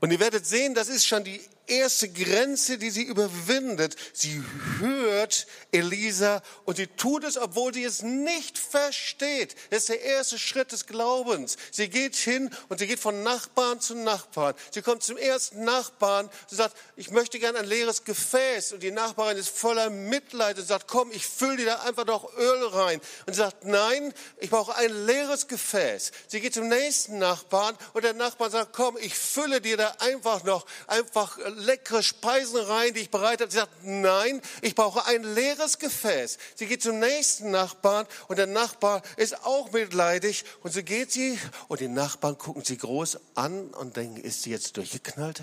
Und 0.00 0.10
ihr 0.10 0.20
werdet 0.20 0.46
sehen, 0.46 0.74
das 0.74 0.88
ist 0.88 1.06
schon 1.06 1.24
die 1.24 1.40
erste 1.66 2.08
Grenze, 2.08 2.78
die 2.78 2.90
sie 2.90 3.02
überwindet. 3.02 3.96
Sie 4.12 4.42
hört 4.78 5.46
Elisa 5.72 6.42
und 6.64 6.76
sie 6.76 6.86
tut 6.86 7.24
es, 7.24 7.36
obwohl 7.36 7.74
sie 7.74 7.84
es 7.84 8.02
nicht 8.02 8.58
versteht. 8.58 9.56
Das 9.70 9.80
ist 9.80 9.88
der 9.88 10.02
erste 10.02 10.38
Schritt 10.38 10.72
des 10.72 10.86
Glaubens. 10.86 11.56
Sie 11.70 11.88
geht 11.88 12.16
hin 12.16 12.50
und 12.68 12.78
sie 12.78 12.86
geht 12.86 13.00
von 13.00 13.22
Nachbarn 13.22 13.80
zu 13.80 13.94
Nachbarn. 13.94 14.54
Sie 14.70 14.82
kommt 14.82 15.02
zum 15.02 15.16
ersten 15.16 15.64
Nachbarn 15.64 16.26
und 16.26 16.56
sagt, 16.56 16.76
ich 16.96 17.10
möchte 17.10 17.38
gern 17.38 17.56
ein 17.56 17.66
leeres 17.66 18.04
Gefäß. 18.04 18.72
Und 18.72 18.82
die 18.82 18.90
Nachbarin 18.90 19.36
ist 19.36 19.48
voller 19.48 19.90
Mitleid 19.90 20.58
und 20.58 20.66
sagt, 20.66 20.88
komm, 20.88 21.10
ich 21.12 21.26
fülle 21.26 21.56
dir 21.56 21.66
da 21.66 21.76
einfach 21.82 22.06
noch 22.06 22.36
Öl 22.36 22.66
rein. 22.68 23.00
Und 23.26 23.34
sie 23.34 23.40
sagt, 23.40 23.64
nein, 23.64 24.12
ich 24.38 24.50
brauche 24.50 24.74
ein 24.76 25.06
leeres 25.06 25.48
Gefäß. 25.48 26.12
Sie 26.28 26.40
geht 26.40 26.54
zum 26.54 26.68
nächsten 26.68 27.18
Nachbarn 27.18 27.76
und 27.92 28.04
der 28.04 28.14
Nachbar 28.14 28.50
sagt, 28.50 28.72
komm, 28.72 28.96
ich 28.98 29.14
fülle 29.14 29.60
dir 29.60 29.76
da 29.76 29.94
einfach 29.98 30.44
noch, 30.44 30.66
einfach 30.86 31.38
leckere 31.58 32.02
Speisen 32.02 32.58
rein, 32.58 32.94
die 32.94 33.00
ich 33.00 33.10
bereitet 33.10 33.40
habe. 33.40 33.50
Sie 33.50 33.58
sagt, 33.58 33.84
nein, 33.84 34.40
ich 34.62 34.74
brauche 34.74 35.04
ein 35.06 35.22
leeres 35.22 35.78
Gefäß. 35.78 36.38
Sie 36.54 36.66
geht 36.66 36.82
zum 36.82 36.98
nächsten 36.98 37.50
Nachbarn 37.50 38.06
und 38.28 38.36
der 38.36 38.46
Nachbar 38.46 39.02
ist 39.16 39.44
auch 39.44 39.72
mitleidig 39.72 40.44
und 40.62 40.72
so 40.72 40.82
geht 40.82 41.12
sie 41.12 41.38
und 41.68 41.80
die 41.80 41.88
Nachbarn 41.88 42.38
gucken 42.38 42.64
sie 42.64 42.76
groß 42.76 43.18
an 43.34 43.68
und 43.70 43.96
denken, 43.96 44.20
ist 44.20 44.42
sie 44.42 44.50
jetzt 44.50 44.76
durchgeknallt? 44.76 45.42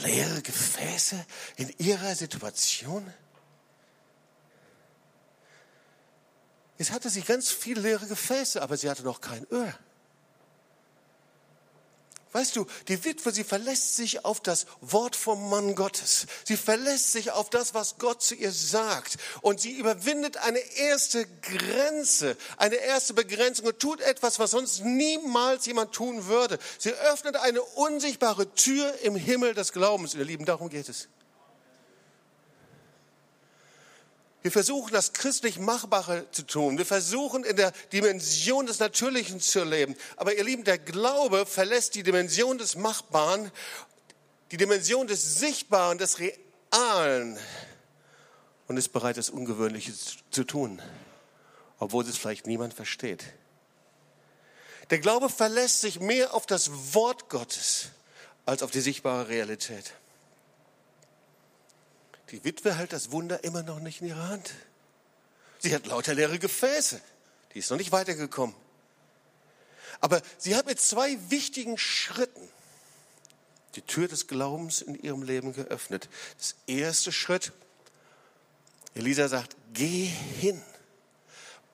Leere 0.00 0.42
Gefäße 0.42 1.24
in 1.56 1.72
ihrer 1.78 2.14
Situation? 2.14 3.12
Jetzt 6.78 6.92
hatte 6.92 7.08
sie 7.08 7.22
ganz 7.22 7.50
viele 7.50 7.80
leere 7.80 8.06
Gefäße, 8.06 8.60
aber 8.60 8.76
sie 8.76 8.90
hatte 8.90 9.02
noch 9.02 9.20
kein 9.20 9.44
Öl. 9.50 9.74
Weißt 12.32 12.56
du, 12.56 12.66
die 12.88 13.02
Witwe, 13.04 13.32
sie 13.32 13.44
verlässt 13.44 13.96
sich 13.96 14.24
auf 14.24 14.40
das 14.40 14.66
Wort 14.80 15.16
vom 15.16 15.48
Mann 15.48 15.74
Gottes. 15.74 16.26
Sie 16.44 16.56
verlässt 16.56 17.12
sich 17.12 17.30
auf 17.30 17.48
das, 17.48 17.72
was 17.72 17.96
Gott 17.98 18.22
zu 18.22 18.34
ihr 18.34 18.52
sagt. 18.52 19.16
Und 19.40 19.60
sie 19.60 19.72
überwindet 19.72 20.36
eine 20.38 20.58
erste 20.58 21.26
Grenze, 21.40 22.36
eine 22.56 22.76
erste 22.76 23.14
Begrenzung 23.14 23.66
und 23.66 23.78
tut 23.78 24.00
etwas, 24.00 24.38
was 24.38 24.50
sonst 24.50 24.84
niemals 24.84 25.66
jemand 25.66 25.92
tun 25.92 26.26
würde. 26.26 26.58
Sie 26.78 26.92
öffnet 26.92 27.36
eine 27.36 27.62
unsichtbare 27.62 28.52
Tür 28.54 28.92
im 29.02 29.16
Himmel 29.16 29.54
des 29.54 29.72
Glaubens. 29.72 30.14
Ihr 30.14 30.24
Lieben, 30.24 30.44
darum 30.44 30.68
geht 30.68 30.88
es. 30.88 31.08
Wir 34.46 34.52
versuchen, 34.52 34.92
das 34.92 35.12
christlich 35.12 35.58
Machbare 35.58 36.24
zu 36.30 36.46
tun. 36.46 36.78
Wir 36.78 36.86
versuchen, 36.86 37.42
in 37.42 37.56
der 37.56 37.72
Dimension 37.92 38.66
des 38.66 38.78
Natürlichen 38.78 39.40
zu 39.40 39.64
leben. 39.64 39.96
Aber 40.16 40.36
ihr 40.36 40.44
Lieben, 40.44 40.62
der 40.62 40.78
Glaube 40.78 41.46
verlässt 41.46 41.96
die 41.96 42.04
Dimension 42.04 42.56
des 42.56 42.76
Machbaren, 42.76 43.50
die 44.52 44.56
Dimension 44.56 45.08
des 45.08 45.40
Sichtbaren, 45.40 45.98
des 45.98 46.20
Realen 46.20 47.36
und 48.68 48.76
ist 48.76 48.92
bereit, 48.92 49.16
das 49.16 49.30
Ungewöhnliche 49.30 49.92
zu 50.30 50.44
tun, 50.44 50.80
obwohl 51.80 52.04
es 52.04 52.16
vielleicht 52.16 52.46
niemand 52.46 52.72
versteht. 52.72 53.24
Der 54.90 55.00
Glaube 55.00 55.28
verlässt 55.28 55.80
sich 55.80 55.98
mehr 55.98 56.34
auf 56.34 56.46
das 56.46 56.94
Wort 56.94 57.28
Gottes 57.28 57.88
als 58.44 58.62
auf 58.62 58.70
die 58.70 58.80
sichtbare 58.80 59.26
Realität. 59.26 59.92
Die 62.30 62.44
Witwe 62.44 62.74
hält 62.74 62.92
das 62.92 63.12
Wunder 63.12 63.44
immer 63.44 63.62
noch 63.62 63.78
nicht 63.80 64.00
in 64.00 64.08
ihrer 64.08 64.28
Hand. 64.28 64.52
Sie 65.58 65.74
hat 65.74 65.86
lauter 65.86 66.14
leere 66.14 66.38
Gefäße. 66.38 67.00
Die 67.54 67.60
ist 67.60 67.70
noch 67.70 67.78
nicht 67.78 67.92
weitergekommen. 67.92 68.54
Aber 70.00 70.20
sie 70.38 70.56
hat 70.56 70.66
mit 70.66 70.80
zwei 70.80 71.18
wichtigen 71.30 71.78
Schritten 71.78 72.48
die 73.76 73.82
Tür 73.82 74.08
des 74.08 74.26
Glaubens 74.26 74.82
in 74.82 74.94
ihrem 74.94 75.22
Leben 75.22 75.52
geöffnet. 75.52 76.08
Das 76.38 76.56
erste 76.66 77.12
Schritt, 77.12 77.52
Elisa 78.94 79.28
sagt, 79.28 79.56
geh 79.72 80.04
hin. 80.04 80.62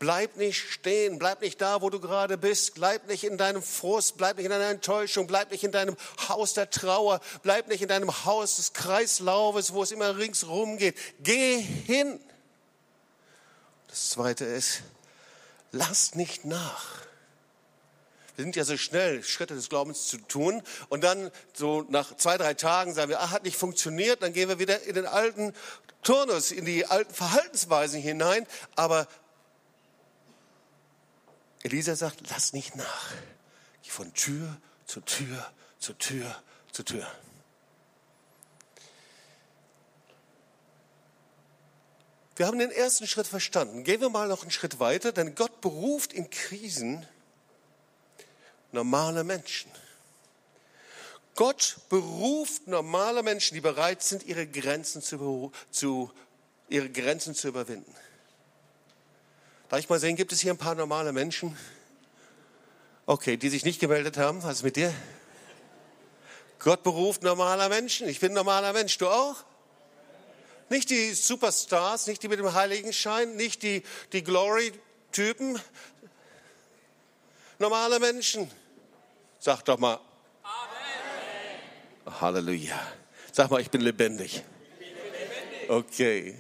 Bleib 0.03 0.37
nicht 0.37 0.59
stehen, 0.73 1.21
bleib 1.21 1.43
nicht 1.43 1.61
da, 1.61 1.81
wo 1.81 1.89
du 1.89 2.01
gerade 2.01 2.37
bist, 2.37 2.75
bleib 2.75 3.07
nicht 3.07 3.23
in 3.23 3.39
deinem 3.39 3.63
Frust, 3.63 4.17
bleib 4.17 4.37
nicht 4.37 4.47
in 4.47 4.51
deiner 4.51 4.69
Enttäuschung, 4.69 5.29
bleib 5.29 5.53
nicht 5.53 5.63
in 5.63 5.71
deinem 5.71 5.97
Haus 6.29 6.55
der 6.55 6.71
Trauer, 6.71 7.21
bleib 7.45 7.69
nicht 7.69 7.83
in 7.83 7.89
deinem 7.89 8.25
Haus 8.25 8.57
des 8.57 8.73
Kreislaufes, 8.73 9.73
wo 9.73 9.85
es 9.85 9.93
immer 9.93 10.19
ringsrum 10.19 10.77
geht. 10.77 10.99
Geh 11.21 11.61
hin. 11.61 12.19
Das 13.87 14.11
zweite 14.11 14.45
ist, 14.45 14.83
lass 15.71 16.17
nicht 16.17 16.45
nach. 16.47 16.85
Wir 18.35 18.45
sind 18.45 18.57
ja 18.57 18.65
so 18.65 18.77
schnell, 18.77 19.23
Schritte 19.23 19.55
des 19.55 19.69
Glaubens 19.69 20.09
zu 20.09 20.17
tun. 20.17 20.65
Und 20.89 21.05
dann 21.05 21.31
so 21.53 21.87
nach 21.91 22.17
zwei, 22.17 22.39
drei 22.39 22.55
Tagen 22.55 22.93
sagen 22.93 23.09
wir, 23.09 23.21
ah, 23.21 23.31
hat 23.31 23.45
nicht 23.45 23.57
funktioniert. 23.57 24.21
Dann 24.21 24.33
gehen 24.33 24.49
wir 24.49 24.59
wieder 24.59 24.83
in 24.83 24.97
den 24.97 25.07
alten 25.07 25.55
Turnus, 26.03 26.51
in 26.51 26.65
die 26.65 26.87
alten 26.87 27.15
Verhaltensweisen 27.15 28.01
hinein. 28.01 28.49
Aber 28.75 29.07
Elisa 31.63 31.95
sagt, 31.97 32.21
lass 32.31 32.53
nicht 32.53 32.77
nach. 32.77 33.13
Geh 33.83 33.91
von 33.91 34.13
Tür 34.15 34.57
zu 34.87 35.01
Tür 35.01 35.51
zu 35.79 35.93
Tür 35.95 36.43
zu 36.73 36.83
Tür. 36.83 37.07
Wir 42.37 42.47
haben 42.47 42.59
den 42.59 42.71
ersten 42.71 43.07
Schritt 43.07 43.27
verstanden. 43.27 43.85
Gehen 43.85 44.01
wir 44.01 44.09
mal 44.09 44.29
noch 44.29 44.43
einen 44.43 44.51
Schritt 44.51 44.81
weiter, 44.81 45.13
denn 45.13 45.35
Gott 45.35 45.61
beruft 45.61 46.13
in 46.13 46.31
Krisen 46.31 47.07
normale 48.73 49.23
Menschen. 49.23 49.71
Gott 51.35 51.77
beruft 51.89 52.67
normale 52.67 53.23
Menschen, 53.23 53.55
die 53.55 53.61
bereit 53.61 54.03
sind, 54.03 54.25
ihre 54.25 54.47
Grenzen 54.47 55.03
zu, 55.03 55.53
zu, 55.71 56.11
ihre 56.69 56.91
Grenzen 56.91 57.35
zu 57.35 57.49
überwinden. 57.49 57.95
Darf 59.73 59.81
ich 59.81 59.89
mal 59.89 59.99
sehen, 59.99 60.17
gibt 60.17 60.33
es 60.33 60.41
hier 60.41 60.53
ein 60.53 60.59
paar 60.59 60.75
normale 60.75 61.15
Menschen? 61.15 61.57
Okay, 63.07 63.39
die 63.39 63.49
sich 63.49 63.65
nicht 63.65 63.81
gemeldet 63.81 64.19
haben. 64.19 64.43
Was 64.43 64.57
ist 64.57 64.65
mit 64.65 64.77
dir? 64.77 64.93
Gott 66.59 66.83
beruft 66.83 67.23
normaler 67.23 67.71
Menschen. 67.71 68.07
Ich 68.07 68.21
bin 68.21 68.33
ein 68.33 68.35
normaler 68.35 68.75
Mensch. 68.75 68.99
Du 68.99 69.09
auch? 69.09 69.37
Nicht 70.69 70.91
die 70.91 71.15
Superstars, 71.15 72.07
nicht 72.07 72.23
die 72.23 72.29
mit 72.29 72.39
dem 72.39 72.53
Heiligenschein, 72.53 73.35
nicht 73.37 73.63
die, 73.63 73.83
die 74.13 74.23
Glory-Typen. 74.23 75.59
Normale 77.59 77.99
Menschen. 77.99 78.51
Sag 79.39 79.65
doch 79.65 79.79
mal. 79.79 79.99
Amen. 80.43 82.21
Halleluja. 82.21 82.79
Sag 83.33 83.51
mal, 83.51 83.63
ich 83.63 83.71
bin 83.71 83.81
lebendig. 83.81 84.43
Okay. 85.67 86.37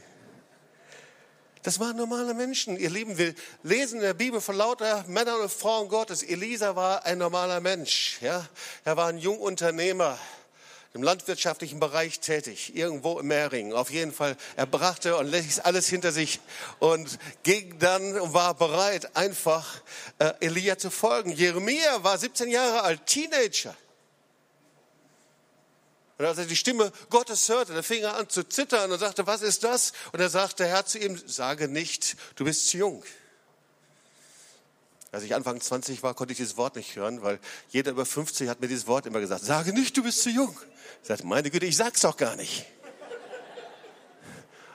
Das 1.62 1.78
waren 1.78 1.96
normale 1.96 2.34
Menschen, 2.34 2.76
ihr 2.76 2.90
Lieben. 2.90 3.18
Wir 3.18 3.34
lesen 3.62 3.96
in 3.96 4.02
der 4.02 4.14
Bibel 4.14 4.40
von 4.40 4.56
lauter 4.56 5.04
Männern 5.06 5.40
und 5.40 5.52
Frauen 5.52 5.88
Gottes. 5.88 6.24
Elisa 6.24 6.74
war 6.74 7.04
ein 7.04 7.18
normaler 7.18 7.60
Mensch. 7.60 8.18
Ja? 8.20 8.44
Er 8.84 8.96
war 8.96 9.06
ein 9.06 9.18
Jungunternehmer 9.18 10.18
im 10.92 11.04
landwirtschaftlichen 11.04 11.78
Bereich 11.78 12.18
tätig, 12.18 12.74
irgendwo 12.74 13.20
im 13.20 13.28
Mehring. 13.28 13.72
Auf 13.72 13.90
jeden 13.90 14.12
Fall, 14.12 14.36
er 14.56 14.66
brachte 14.66 15.16
und 15.16 15.30
ließ 15.30 15.60
alles 15.60 15.88
hinter 15.88 16.10
sich 16.10 16.40
und 16.80 17.16
ging 17.44 17.78
dann 17.78 18.18
und 18.18 18.34
war 18.34 18.54
bereit, 18.54 19.16
einfach 19.16 19.80
äh, 20.18 20.32
Elia 20.40 20.76
zu 20.78 20.90
folgen. 20.90 21.30
Jeremia 21.30 22.02
war 22.02 22.18
17 22.18 22.50
Jahre 22.50 22.82
alt, 22.82 23.06
Teenager. 23.06 23.76
Und 26.22 26.28
als 26.28 26.38
er 26.38 26.44
die 26.44 26.54
Stimme 26.54 26.92
Gottes 27.10 27.48
hörte, 27.48 27.74
da 27.74 27.82
fing 27.82 28.04
er 28.04 28.14
an 28.14 28.28
zu 28.28 28.44
zittern 28.44 28.92
und 28.92 29.00
sagte, 29.00 29.26
was 29.26 29.42
ist 29.42 29.64
das? 29.64 29.92
Und 30.12 30.20
er 30.20 30.28
sagte, 30.28 30.64
Herr 30.64 30.86
zu 30.86 31.00
ihm, 31.00 31.20
sage 31.26 31.66
nicht, 31.66 32.14
du 32.36 32.44
bist 32.44 32.68
zu 32.68 32.76
jung. 32.76 33.02
Als 35.10 35.24
ich 35.24 35.34
Anfang 35.34 35.60
20 35.60 36.00
war, 36.04 36.14
konnte 36.14 36.30
ich 36.30 36.36
dieses 36.36 36.56
Wort 36.56 36.76
nicht 36.76 36.94
hören, 36.94 37.22
weil 37.22 37.40
jeder 37.70 37.90
über 37.90 38.06
50 38.06 38.48
hat 38.48 38.60
mir 38.60 38.68
dieses 38.68 38.86
Wort 38.86 39.04
immer 39.06 39.18
gesagt, 39.18 39.44
sage 39.44 39.72
nicht, 39.72 39.96
du 39.96 40.04
bist 40.04 40.22
zu 40.22 40.30
jung. 40.30 40.56
Ich 41.02 41.08
sagte, 41.08 41.26
meine 41.26 41.50
Güte, 41.50 41.66
ich 41.66 41.76
sag's 41.76 42.02
doch 42.02 42.16
gar 42.16 42.36
nicht. 42.36 42.66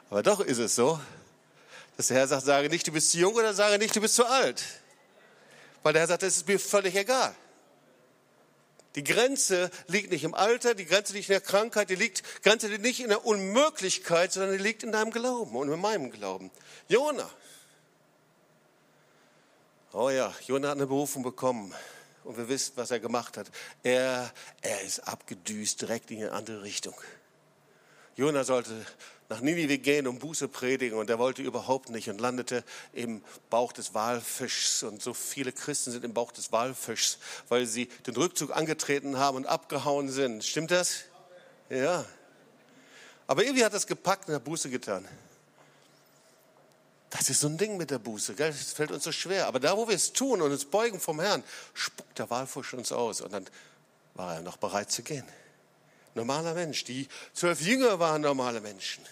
Aber 0.09 0.21
doch 0.21 0.41
ist 0.41 0.57
es 0.57 0.75
so, 0.75 0.99
dass 1.95 2.07
der 2.07 2.17
Herr 2.17 2.27
sagt, 2.27 2.43
sage 2.43 2.67
nicht, 2.67 2.85
du 2.85 2.91
bist 2.91 3.11
zu 3.11 3.19
jung 3.19 3.35
oder 3.35 3.53
sage 3.53 3.77
nicht, 3.77 3.95
du 3.95 4.01
bist 4.01 4.15
zu 4.15 4.25
alt. 4.25 4.61
Weil 5.81 5.93
der 5.93 6.01
Herr 6.01 6.07
sagt, 6.09 6.23
das 6.23 6.35
ist 6.35 6.47
mir 6.49 6.59
völlig 6.59 6.93
egal. 6.93 7.33
Die 8.97 9.03
Grenze 9.03 9.69
liegt 9.85 10.09
nicht 10.09 10.23
im 10.23 10.33
Alter, 10.33 10.73
die 10.73 10.85
Grenze 10.85 11.13
liegt 11.13 11.29
in 11.29 11.33
der 11.33 11.41
Krankheit, 11.41 11.91
die 11.91 11.95
liegt, 11.95 12.23
Grenze 12.41 12.67
liegt 12.67 12.81
nicht 12.81 12.99
in 12.99 13.09
der 13.09 13.27
Unmöglichkeit, 13.27 14.33
sondern 14.33 14.57
die 14.57 14.63
liegt 14.63 14.81
in 14.81 14.91
deinem 14.91 15.11
Glauben 15.11 15.55
und 15.55 15.71
in 15.71 15.79
meinem 15.79 16.09
Glauben. 16.09 16.49
Jona. 16.89 17.29
Oh 19.93 20.09
ja, 20.09 20.33
Jona 20.47 20.69
hat 20.69 20.77
eine 20.77 20.87
Berufung 20.87 21.21
bekommen 21.21 21.75
und 22.23 22.37
wir 22.37 22.49
wissen, 22.49 22.73
was 22.75 22.89
er 22.89 22.99
gemacht 22.99 23.37
hat. 23.37 23.51
Er, 23.83 24.33
er 24.61 24.81
ist 24.81 25.01
abgedüst 25.01 25.79
direkt 25.79 26.09
in 26.09 26.23
eine 26.23 26.31
andere 26.31 26.63
Richtung. 26.63 26.95
Jona 28.15 28.43
sollte 28.43 28.83
nach 29.29 29.41
Ninive 29.41 29.77
gehen 29.77 30.07
und 30.07 30.19
Buße 30.19 30.47
predigen 30.47 30.97
und 30.97 31.09
er 31.09 31.19
wollte 31.19 31.41
überhaupt 31.41 31.89
nicht 31.89 32.09
und 32.09 32.21
landete 32.21 32.63
im 32.93 33.21
Bauch 33.49 33.73
des 33.73 33.93
Walfischs 33.93 34.83
und 34.83 35.01
so 35.01 35.13
viele 35.13 35.51
Christen 35.51 35.91
sind 35.91 36.05
im 36.05 36.13
Bauch 36.13 36.31
des 36.31 36.51
Walfischs, 36.51 37.17
weil 37.49 37.65
sie 37.65 37.87
den 38.05 38.15
Rückzug 38.15 38.55
angetreten 38.55 39.17
haben 39.17 39.37
und 39.37 39.45
abgehauen 39.45 40.09
sind. 40.09 40.45
Stimmt 40.45 40.71
das? 40.71 41.01
Ja. 41.69 42.05
Aber 43.27 43.43
irgendwie 43.43 43.65
hat 43.65 43.73
das 43.73 43.85
gepackt 43.85 44.29
und 44.29 44.35
hat 44.35 44.43
Buße 44.45 44.69
getan. 44.69 45.05
Das 47.09 47.29
ist 47.29 47.41
so 47.41 47.47
ein 47.47 47.57
Ding 47.57 47.77
mit 47.77 47.91
der 47.91 47.99
Buße, 47.99 48.33
gell? 48.33 48.51
Das 48.51 48.73
fällt 48.73 48.91
uns 48.91 49.03
so 49.03 49.11
schwer. 49.11 49.47
Aber 49.47 49.59
da, 49.59 49.75
wo 49.77 49.87
wir 49.87 49.95
es 49.95 50.13
tun 50.13 50.41
und 50.41 50.51
uns 50.51 50.65
beugen 50.65 50.99
vom 50.99 51.19
Herrn, 51.19 51.43
spuckt 51.73 52.19
der 52.19 52.29
Walfisch 52.29 52.73
uns 52.73 52.91
aus 52.91 53.21
und 53.21 53.33
dann 53.33 53.45
war 54.13 54.35
er 54.35 54.41
noch 54.41 54.57
bereit 54.57 54.91
zu 54.91 55.03
gehen. 55.03 55.25
Normaler 56.15 56.53
Mensch. 56.53 56.83
Die 56.83 57.07
zwölf 57.33 57.61
Jünger 57.61 57.99
waren 57.99 58.21
normale 58.21 58.61
Menschen. 58.61 59.05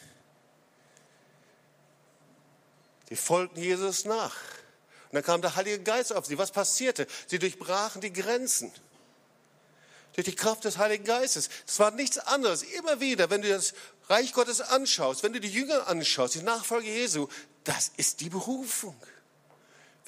Die 3.09 3.15
folgten 3.15 3.61
Jesus 3.61 4.05
nach. 4.05 4.35
Und 5.09 5.13
dann 5.13 5.23
kam 5.23 5.41
der 5.41 5.55
Heilige 5.55 5.81
Geist 5.83 6.13
auf 6.13 6.25
sie. 6.25 6.37
Was 6.37 6.51
passierte? 6.51 7.07
Sie 7.27 7.39
durchbrachen 7.39 8.01
die 8.01 8.11
Grenzen. 8.11 8.71
Durch 10.13 10.25
die 10.25 10.35
Kraft 10.35 10.63
des 10.63 10.77
Heiligen 10.77 11.03
Geistes. 11.03 11.49
Es 11.67 11.79
war 11.79 11.91
nichts 11.91 12.17
anderes. 12.17 12.63
Immer 12.63 12.99
wieder, 12.99 13.29
wenn 13.29 13.41
du 13.41 13.49
das 13.49 13.73
Reich 14.09 14.33
Gottes 14.33 14.61
anschaust, 14.61 15.23
wenn 15.23 15.33
du 15.33 15.39
die 15.39 15.49
Jünger 15.49 15.87
anschaust, 15.87 16.35
die 16.35 16.43
Nachfolge 16.43 16.87
Jesu, 16.87 17.27
das 17.63 17.91
ist 17.97 18.21
die 18.21 18.29
Berufung. 18.29 18.95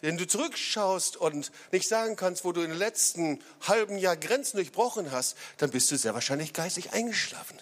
Wenn 0.02 0.18
du 0.18 0.28
zurückschaust 0.28 1.18
und 1.18 1.52
nicht 1.72 1.88
sagen 1.88 2.16
kannst, 2.16 2.46
wo 2.46 2.52
du 2.52 2.62
im 2.62 2.72
letzten 2.72 3.44
halben 3.62 3.98
Jahr 3.98 4.16
Grenzen 4.16 4.58
durchbrochen 4.58 5.12
hast, 5.12 5.36
dann 5.58 5.72
bist 5.72 5.90
du 5.90 5.98
sehr 5.98 6.14
wahrscheinlich 6.14 6.54
geistig 6.54 6.94
eingeschlafen. 6.94 7.58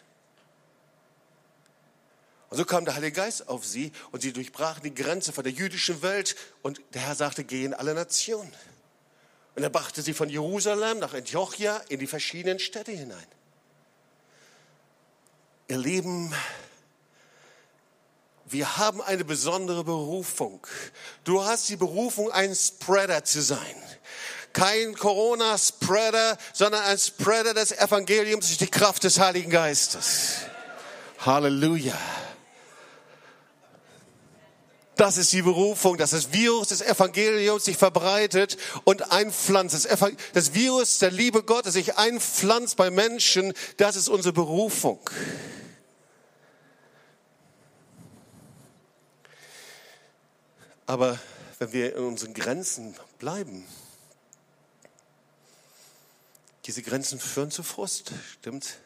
Und 2.49 2.57
so 2.57 2.65
kam 2.65 2.85
der 2.85 2.95
Heilige 2.95 3.13
Geist 3.13 3.47
auf 3.47 3.65
sie 3.65 3.91
und 4.11 4.21
sie 4.21 4.33
durchbrachen 4.33 4.83
die 4.83 4.93
Grenze 4.93 5.33
von 5.33 5.43
der 5.43 5.53
jüdischen 5.53 6.01
Welt 6.01 6.35
und 6.61 6.81
der 6.93 7.01
Herr 7.01 7.15
sagte, 7.15 7.43
geh 7.43 7.65
in 7.65 7.73
alle 7.73 7.93
Nationen. 7.93 8.51
Und 9.55 9.63
er 9.63 9.69
brachte 9.69 10.01
sie 10.01 10.13
von 10.13 10.29
Jerusalem 10.29 10.99
nach 10.99 11.13
Antiochia 11.13 11.77
in 11.87 11.99
die 11.99 12.07
verschiedenen 12.07 12.59
Städte 12.59 12.91
hinein. 12.91 13.27
Ihr 15.67 15.77
Lieben, 15.77 16.33
wir 18.47 18.77
haben 18.77 19.01
eine 19.01 19.25
besondere 19.25 19.83
Berufung. 19.83 20.65
Du 21.23 21.43
hast 21.43 21.67
die 21.69 21.75
Berufung, 21.75 22.31
ein 22.31 22.55
Spreader 22.55 23.23
zu 23.23 23.41
sein. 23.41 23.75
Kein 24.53 24.95
Corona-Spreader, 24.95 26.37
sondern 26.53 26.83
ein 26.83 26.97
Spreader 26.97 27.53
des 27.53 27.71
Evangeliums 27.71 28.47
durch 28.47 28.57
die 28.57 28.67
Kraft 28.67 29.03
des 29.03 29.19
Heiligen 29.19 29.49
Geistes. 29.49 30.37
Halleluja. 31.25 31.97
Das 34.95 35.17
ist 35.17 35.33
die 35.33 35.41
Berufung, 35.41 35.97
dass 35.97 36.11
das 36.11 36.31
Virus 36.31 36.69
des 36.69 36.81
Evangeliums 36.81 37.65
sich 37.65 37.75
verbreitet 37.75 38.57
und 38.85 39.11
einpflanzt. 39.11 39.87
Das, 40.33 40.53
Virus 40.53 40.99
der 40.99 41.11
Liebe 41.11 41.43
Gottes 41.43 41.73
sich 41.73 41.97
einpflanzt 41.97 42.77
bei 42.77 42.89
Menschen, 42.89 43.53
das 43.75 43.97
ist 43.97 44.07
unsere 44.07 44.31
Berufung. 44.31 44.99
Aber 50.85 51.19
wenn 51.59 51.71
wir 51.73 51.95
in 51.95 52.03
unseren 52.03 52.33
Grenzen 52.33 52.95
bleiben, 53.19 53.65
diese 56.65 56.81
Grenzen 56.81 57.19
führen 57.19 57.51
zu 57.51 57.63
Frust, 57.63 58.11
stimmt? 58.39 58.77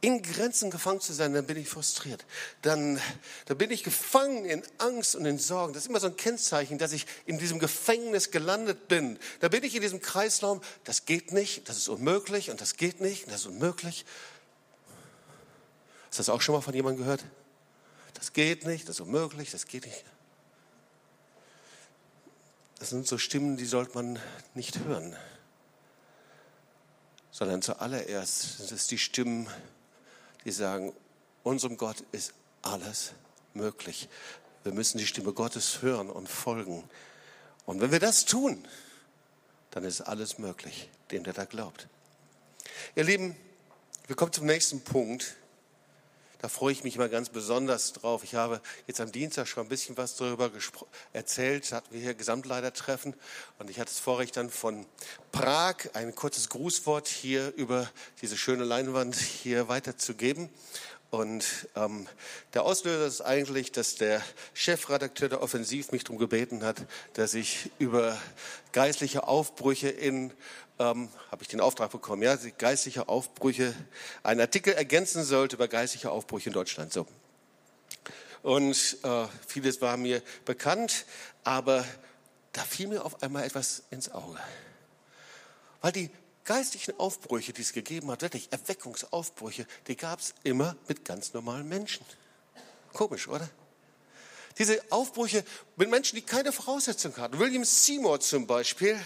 in 0.00 0.22
Grenzen 0.22 0.70
gefangen 0.70 1.00
zu 1.00 1.12
sein, 1.12 1.34
dann 1.34 1.46
bin 1.46 1.58
ich 1.58 1.68
frustriert. 1.68 2.24
Dann, 2.62 3.00
dann 3.46 3.58
bin 3.58 3.70
ich 3.70 3.82
gefangen 3.82 4.46
in 4.46 4.62
Angst 4.78 5.14
und 5.14 5.26
in 5.26 5.38
Sorgen. 5.38 5.74
Das 5.74 5.82
ist 5.82 5.90
immer 5.90 6.00
so 6.00 6.06
ein 6.06 6.16
Kennzeichen, 6.16 6.78
dass 6.78 6.92
ich 6.92 7.06
in 7.26 7.38
diesem 7.38 7.58
Gefängnis 7.58 8.30
gelandet 8.30 8.88
bin. 8.88 9.18
Da 9.40 9.48
bin 9.48 9.62
ich 9.62 9.74
in 9.74 9.82
diesem 9.82 10.00
Kreislauf, 10.00 10.64
das 10.84 11.04
geht 11.04 11.32
nicht, 11.32 11.68
das 11.68 11.76
ist 11.76 11.88
unmöglich 11.88 12.50
und 12.50 12.60
das 12.60 12.76
geht 12.76 13.00
nicht 13.00 13.24
und 13.24 13.32
das 13.32 13.42
ist 13.42 13.46
unmöglich. 13.46 14.06
Hast 16.08 16.18
du 16.18 16.22
das 16.22 16.28
auch 16.30 16.40
schon 16.40 16.54
mal 16.54 16.62
von 16.62 16.74
jemandem 16.74 17.04
gehört? 17.04 17.24
Das 18.14 18.32
geht 18.32 18.64
nicht, 18.64 18.88
das 18.88 18.96
ist 18.96 19.00
unmöglich, 19.00 19.50
das 19.50 19.66
geht 19.66 19.84
nicht. 19.84 20.04
Das 22.80 22.88
sind 22.88 23.06
so 23.06 23.18
Stimmen, 23.18 23.58
die 23.58 23.66
sollte 23.66 23.94
man 23.94 24.18
nicht 24.54 24.78
hören, 24.78 25.14
sondern 27.30 27.60
zuallererst 27.60 28.56
sind 28.56 28.72
es 28.72 28.86
die 28.86 28.96
Stimmen, 28.96 29.46
die 30.46 30.50
sagen, 30.50 30.94
unserem 31.42 31.76
Gott 31.76 32.02
ist 32.12 32.32
alles 32.62 33.12
möglich. 33.52 34.08
Wir 34.64 34.72
müssen 34.72 34.96
die 34.96 35.06
Stimme 35.06 35.34
Gottes 35.34 35.82
hören 35.82 36.08
und 36.08 36.26
folgen. 36.26 36.88
Und 37.66 37.82
wenn 37.82 37.92
wir 37.92 38.00
das 38.00 38.24
tun, 38.24 38.66
dann 39.72 39.84
ist 39.84 40.00
alles 40.00 40.38
möglich, 40.38 40.88
dem 41.10 41.22
der 41.22 41.34
da 41.34 41.44
glaubt. 41.44 41.86
Ihr 42.96 43.04
Lieben, 43.04 43.36
wir 44.06 44.16
kommen 44.16 44.32
zum 44.32 44.46
nächsten 44.46 44.80
Punkt. 44.80 45.36
Da 46.42 46.48
freue 46.48 46.72
ich 46.72 46.84
mich 46.84 46.96
mal 46.96 47.10
ganz 47.10 47.28
besonders 47.28 47.92
drauf. 47.92 48.24
Ich 48.24 48.34
habe 48.34 48.62
jetzt 48.86 48.98
am 49.00 49.12
Dienstag 49.12 49.46
schon 49.46 49.66
ein 49.66 49.68
bisschen 49.68 49.98
was 49.98 50.16
darüber 50.16 50.50
erzählt. 51.12 51.70
Hatten 51.70 51.92
wir 51.92 52.00
hier 52.00 52.14
Gesamtleitertreffen 52.14 53.14
und 53.58 53.68
ich 53.68 53.78
hatte 53.78 53.90
das 53.90 53.98
Vorrecht 53.98 54.38
dann 54.38 54.48
von 54.48 54.86
Prag 55.32 55.76
ein 55.92 56.14
kurzes 56.14 56.48
Grußwort 56.48 57.08
hier 57.08 57.52
über 57.56 57.90
diese 58.22 58.38
schöne 58.38 58.64
Leinwand 58.64 59.16
hier 59.16 59.68
weiterzugeben. 59.68 60.48
Und 61.10 61.68
ähm, 61.74 62.06
der 62.54 62.64
Auslöser 62.64 63.06
ist 63.06 63.20
eigentlich, 63.20 63.72
dass 63.72 63.96
der 63.96 64.22
Chefredakteur 64.54 65.28
der 65.28 65.42
Offensiv 65.42 65.90
mich 65.90 66.04
darum 66.04 66.18
gebeten 66.18 66.62
hat, 66.62 66.82
dass 67.14 67.34
ich 67.34 67.70
über 67.78 68.16
geistliche 68.72 69.26
Aufbrüche 69.26 69.88
in 69.88 70.32
ähm, 70.78 71.10
habe 71.30 71.42
ich 71.42 71.48
den 71.48 71.60
Auftrag 71.60 71.90
bekommen, 71.90 72.22
ja, 72.22 72.36
geistliche 72.56 73.08
Aufbrüche, 73.08 73.74
einen 74.22 74.40
Artikel 74.40 74.72
ergänzen 74.72 75.24
sollte 75.24 75.56
über 75.56 75.68
geistliche 75.68 76.10
Aufbrüche 76.10 76.48
in 76.48 76.54
Deutschland. 76.54 76.92
So. 76.92 77.06
und 78.42 78.96
äh, 79.02 79.26
vieles 79.46 79.82
war 79.82 79.98
mir 79.98 80.22
bekannt, 80.46 81.04
aber 81.44 81.84
da 82.52 82.62
fiel 82.62 82.88
mir 82.88 83.04
auf 83.04 83.22
einmal 83.22 83.44
etwas 83.44 83.82
ins 83.90 84.10
Auge. 84.10 84.38
Weil 85.82 85.92
die 85.92 86.10
geistlichen 86.44 86.98
Aufbrüche, 86.98 87.52
die 87.52 87.62
es 87.62 87.72
gegeben 87.72 88.10
hat, 88.10 88.22
wirklich 88.22 88.48
Erweckungsaufbrüche, 88.50 89.66
die 89.86 89.96
gab 89.96 90.20
es 90.20 90.34
immer 90.42 90.76
mit 90.88 91.04
ganz 91.04 91.32
normalen 91.32 91.68
Menschen. 91.68 92.04
Komisch, 92.92 93.28
oder? 93.28 93.48
Diese 94.58 94.82
Aufbrüche 94.90 95.44
mit 95.76 95.90
Menschen, 95.90 96.16
die 96.16 96.22
keine 96.22 96.52
Voraussetzung 96.52 97.16
hatten. 97.16 97.38
William 97.38 97.64
Seymour 97.64 98.20
zum 98.20 98.46
Beispiel, 98.46 99.00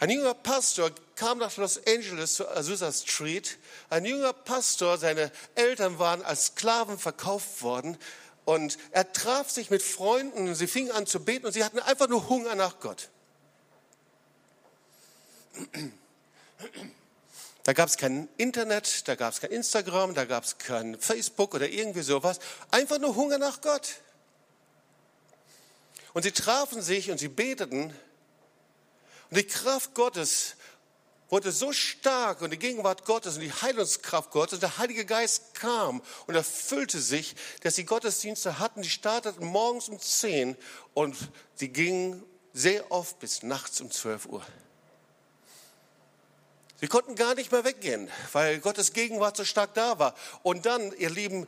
ein 0.00 0.08
junger 0.08 0.32
Pastor 0.32 0.90
kam 1.14 1.36
nach 1.36 1.54
Los 1.58 1.78
Angeles 1.86 2.34
zu 2.34 2.48
Azusa 2.48 2.90
Street. 2.90 3.58
Ein 3.90 4.06
junger 4.06 4.32
Pastor, 4.32 4.96
seine 4.96 5.30
Eltern 5.54 5.98
waren 5.98 6.22
als 6.22 6.46
Sklaven 6.46 6.98
verkauft 6.98 7.60
worden. 7.60 7.98
Und 8.46 8.78
er 8.92 9.12
traf 9.12 9.50
sich 9.50 9.68
mit 9.68 9.82
Freunden 9.82 10.48
und 10.48 10.54
sie 10.54 10.66
fingen 10.66 10.90
an 10.92 11.06
zu 11.06 11.22
beten 11.22 11.44
und 11.44 11.52
sie 11.52 11.64
hatten 11.64 11.78
einfach 11.80 12.08
nur 12.08 12.30
Hunger 12.30 12.54
nach 12.54 12.80
Gott. 12.80 13.10
Da 17.64 17.72
gab 17.72 17.88
es 17.88 17.96
kein 17.96 18.28
Internet, 18.36 19.06
da 19.06 19.14
gab 19.14 19.32
es 19.32 19.40
kein 19.40 19.50
Instagram, 19.50 20.14
da 20.14 20.24
gab 20.24 20.44
es 20.44 20.58
kein 20.58 20.98
Facebook 20.98 21.54
oder 21.54 21.68
irgendwie 21.68 22.02
sowas. 22.02 22.38
Einfach 22.70 22.98
nur 22.98 23.14
Hunger 23.14 23.38
nach 23.38 23.60
Gott. 23.60 24.00
Und 26.12 26.22
sie 26.22 26.32
trafen 26.32 26.82
sich 26.82 27.10
und 27.10 27.18
sie 27.18 27.28
beteten 27.28 27.94
und 29.30 29.36
die 29.36 29.46
Kraft 29.46 29.94
Gottes 29.94 30.56
wurde 31.28 31.52
so 31.52 31.72
stark 31.72 32.42
und 32.42 32.50
die 32.50 32.58
Gegenwart 32.58 33.04
Gottes 33.04 33.36
und 33.36 33.42
die 33.42 33.52
Heilungskraft 33.52 34.32
Gottes 34.32 34.54
und 34.54 34.62
der 34.62 34.78
Heilige 34.78 35.04
Geist 35.04 35.54
kam 35.54 36.02
und 36.26 36.34
erfüllte 36.34 37.00
sich, 37.00 37.36
dass 37.62 37.76
sie 37.76 37.84
Gottesdienste 37.84 38.58
hatten, 38.58 38.82
die 38.82 38.90
starteten 38.90 39.46
morgens 39.46 39.88
um 39.88 40.00
10 40.00 40.56
und 40.94 41.16
sie 41.54 41.68
gingen 41.68 42.24
sehr 42.52 42.90
oft 42.90 43.20
bis 43.20 43.44
nachts 43.44 43.80
um 43.80 43.92
12 43.92 44.26
Uhr. 44.26 44.44
Sie 46.80 46.88
konnten 46.88 47.14
gar 47.14 47.34
nicht 47.34 47.52
mehr 47.52 47.64
weggehen, 47.64 48.10
weil 48.32 48.58
Gottes 48.58 48.92
Gegenwart 48.94 49.36
so 49.36 49.44
stark 49.44 49.74
da 49.74 49.98
war. 49.98 50.14
Und 50.42 50.64
dann, 50.64 50.92
ihr 50.96 51.10
Lieben, 51.10 51.46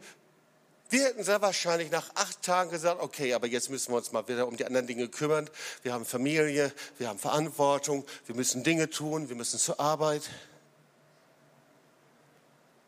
wir 0.91 1.05
hätten 1.05 1.25
sehr 1.25 1.41
wahrscheinlich 1.41 1.91
nach 1.91 2.11
acht 2.17 2.43
Tagen 2.43 2.71
gesagt, 2.71 3.01
okay, 3.01 3.33
aber 3.33 3.47
jetzt 3.47 3.71
müssen 3.71 3.93
wir 3.93 3.97
uns 3.97 4.13
mal 4.13 4.29
wieder 4.29 4.47
um 4.47 4.59
die 4.59 4.67
anderen 4.67 4.87
Dinge 4.87 5.09
kümmern. 5.09 5.49
Wir 5.83 5.95
haben 5.95 6.05
Familie, 6.05 6.71
wir 6.99 7.09
haben 7.09 7.19
Verantwortung, 7.19 8.05
wir 8.27 8.35
müssen 8.35 8.63
Dinge 8.63 8.91
tun, 8.91 9.31
wir 9.31 9.37
müssen 9.37 9.59
zur 9.59 9.81
Arbeit. 9.81 10.29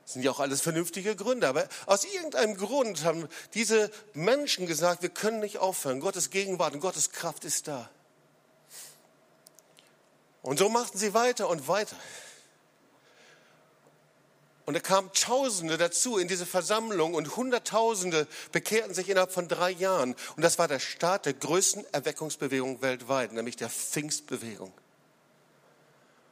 Das 0.04 0.12
sind 0.12 0.22
ja 0.22 0.30
auch 0.30 0.40
alles 0.40 0.60
vernünftige 0.60 1.16
Gründe. 1.16 1.48
Aber 1.48 1.66
aus 1.86 2.04
irgendeinem 2.04 2.58
Grund 2.58 3.04
haben 3.04 3.26
diese 3.54 3.90
Menschen 4.12 4.66
gesagt, 4.66 5.00
wir 5.00 5.08
können 5.08 5.40
nicht 5.40 5.56
aufhören. 5.56 6.00
Gottes 6.00 6.28
Gegenwart 6.28 6.74
und 6.74 6.80
Gottes 6.80 7.10
Kraft 7.10 7.46
ist 7.46 7.68
da. 7.68 7.88
Und 10.42 10.58
so 10.58 10.68
machten 10.68 10.98
sie 10.98 11.14
weiter 11.14 11.48
und 11.48 11.68
weiter. 11.68 11.96
Und 14.66 14.74
da 14.74 14.80
kamen 14.80 15.10
Tausende 15.12 15.76
dazu 15.76 16.16
in 16.16 16.26
diese 16.26 16.46
Versammlung 16.46 17.14
und 17.14 17.36
Hunderttausende 17.36 18.26
bekehrten 18.50 18.94
sich 18.94 19.10
innerhalb 19.10 19.30
von 19.30 19.46
drei 19.46 19.70
Jahren. 19.70 20.16
Und 20.36 20.42
das 20.42 20.58
war 20.58 20.68
der 20.68 20.78
Start 20.78 21.26
der 21.26 21.34
größten 21.34 21.84
Erweckungsbewegung 21.92 22.80
weltweit, 22.80 23.32
nämlich 23.32 23.56
der 23.56 23.68
Pfingstbewegung. 23.68 24.72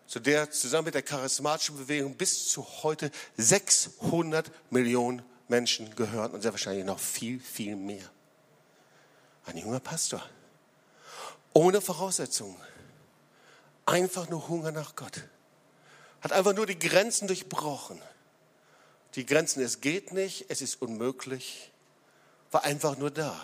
Zu 0.07 0.21
der 0.21 0.51
zusammen 0.51 0.87
mit 0.87 0.95
der 0.95 1.03
charismatischen 1.03 1.77
Bewegung 1.77 2.15
bis 2.15 2.49
zu 2.49 2.67
heute 2.83 3.11
600 3.37 4.51
Millionen 4.71 5.23
Menschen 5.49 5.95
gehören 5.95 6.33
und 6.33 6.41
sehr 6.41 6.53
wahrscheinlich 6.53 6.87
noch 6.87 6.99
viel, 6.99 7.39
viel 7.39 7.77
mehr. 7.77 8.11
Ein 9.45 9.59
junger 9.59 9.81
Pastor. 9.81 10.23
Ohne 11.53 11.83
Voraussetzungen. 11.83 12.57
Einfach 13.85 14.29
nur 14.31 14.49
Hunger 14.49 14.73
nach 14.73 14.97
Gott. 14.97 15.23
Hat 16.23 16.33
einfach 16.33 16.55
nur 16.55 16.67
die 16.67 16.79
Grenzen 16.79 17.27
durchbrochen 17.27 18.01
die 19.15 19.27
Grenzen, 19.27 19.63
es 19.63 19.81
geht 19.81 20.13
nicht, 20.13 20.47
es 20.49 20.63
ist 20.63 20.81
unmöglich, 20.81 21.71
war 22.51 22.65
einfach 22.65 22.97
nur 22.97 23.11
da. 23.11 23.39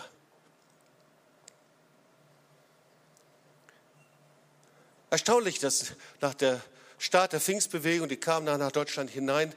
Erstaunlich, 5.09 5.59
dass 5.59 5.93
nach 6.21 6.33
der 6.33 6.61
Start 6.99 7.33
der 7.33 7.39
Pfingstbewegung, 7.39 8.09
die 8.09 8.17
kam 8.17 8.45
dann 8.45 8.59
nach 8.59 8.71
Deutschland 8.71 9.09
hinein, 9.09 9.53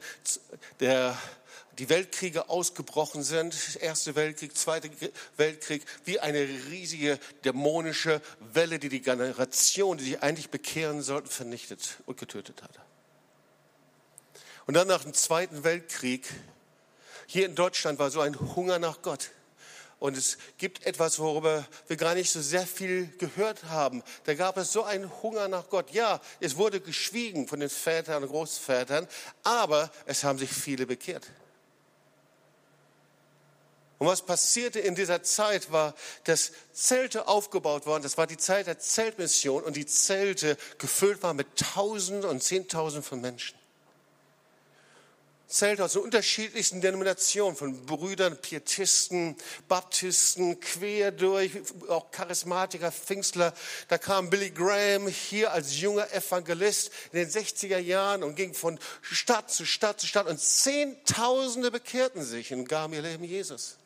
der, 0.81 1.19
die 1.79 1.89
Weltkriege 1.89 2.49
ausgebrochen 2.49 3.23
sind, 3.23 3.77
Erste 3.81 4.15
Weltkrieg, 4.15 4.57
Zweite 4.57 4.91
Weltkrieg, 5.37 5.85
wie 6.05 6.21
eine 6.21 6.39
riesige 6.39 7.19
dämonische 7.45 8.23
Welle, 8.53 8.79
die 8.79 8.89
die 8.89 9.03
Generation, 9.03 9.99
die 9.99 10.05
sich 10.05 10.23
eigentlich 10.23 10.51
bekehren 10.51 11.03
sollten, 11.03 11.29
vernichtet 11.29 11.99
und 12.07 12.19
getötet 12.19 12.63
hat. 12.63 12.79
Und 14.67 14.75
dann 14.75 14.89
nach 14.89 15.03
dem 15.03 15.15
Zweiten 15.15 15.65
Weltkrieg, 15.65 16.29
hier 17.27 17.47
in 17.47 17.55
Deutschland 17.55 17.99
war 17.99 18.11
so 18.11 18.21
ein 18.21 18.39
Hunger 18.55 18.79
nach 18.79 19.03
Gott. 19.03 19.31
Und 19.99 20.17
es 20.17 20.37
gibt 20.59 20.85
etwas, 20.85 21.21
worüber 21.21 21.65
wir 21.87 21.97
gar 21.97 22.15
nicht 22.15 22.33
so 22.33 22.43
sehr 22.43 22.67
viel 22.67 23.07
gehört 23.19 23.65
haben. 23.67 24.03
Da 24.25 24.35
gab 24.35 24.57
es 24.57 24.73
so 24.73 24.83
einen 24.83 25.09
Hunger 25.23 25.47
nach 25.47 25.69
Gott. 25.69 25.93
Ja, 25.93 26.21
es 26.41 26.57
wurde 26.57 26.81
geschwiegen 26.81 27.47
von 27.47 27.61
den 27.61 27.71
Vätern 27.71 28.25
und 28.25 28.29
Großvätern, 28.29 29.07
aber 29.45 29.93
es 30.07 30.25
haben 30.25 30.39
sich 30.39 30.51
viele 30.51 30.87
bekehrt. 30.87 31.31
Und 33.99 34.09
was 34.09 34.23
passierte 34.23 34.81
in 34.81 34.97
dieser 34.97 35.23
Zeit 35.23 35.71
war, 35.71 35.95
dass 36.25 36.51
Zelte 36.73 37.29
aufgebaut 37.29 37.87
worden. 37.87 38.03
Das 38.03 38.19
war 38.19 38.27
die 38.27 38.37
Zeit 38.37 38.67
der 38.67 38.81
Zeltmission 38.81 39.63
und 39.63 39.77
die 39.77 39.87
Zelte 39.87 40.57
gefüllt 40.79 41.23
waren 41.23 41.37
mit 41.37 41.57
Tausenden 41.57 42.29
und 42.29 42.43
Zehntausenden 42.43 43.05
von 43.05 43.21
Menschen. 43.21 43.62
Zelte 45.53 45.85
aus 45.85 45.93
den 45.93 46.03
unterschiedlichsten 46.03 46.81
Denominationen, 46.81 47.57
von 47.57 47.85
Brüdern, 47.85 48.39
Pietisten, 48.41 49.37
Baptisten, 49.69 50.59
quer 50.61 51.13
durch, 51.13 51.53
auch 51.89 52.11
Charismatiker, 52.11 52.91
Pfingstler. 52.91 53.53
Da 53.89 53.99
kam 53.99 54.31
Billy 54.31 54.51
Graham 54.51 55.09
hier 55.09 55.53
als 55.53 55.79
junger 55.79 56.11
Evangelist 56.11 56.91
in 57.13 57.19
den 57.19 57.29
60er 57.29 57.79
Jahren 57.79 58.23
und 58.23 58.35
ging 58.35 58.55
von 58.55 58.79
Stadt 59.03 59.51
zu 59.51 59.67
Stadt 59.67 60.01
zu 60.01 60.07
Stadt 60.07 60.27
und 60.27 60.41
Zehntausende 60.41 61.71
bekehrten 61.71 62.25
sich 62.25 62.55
und 62.55 62.67
gaben 62.67 62.95
ihr 62.95 63.03
Leben 63.03 63.25
Jesus. 63.25 63.77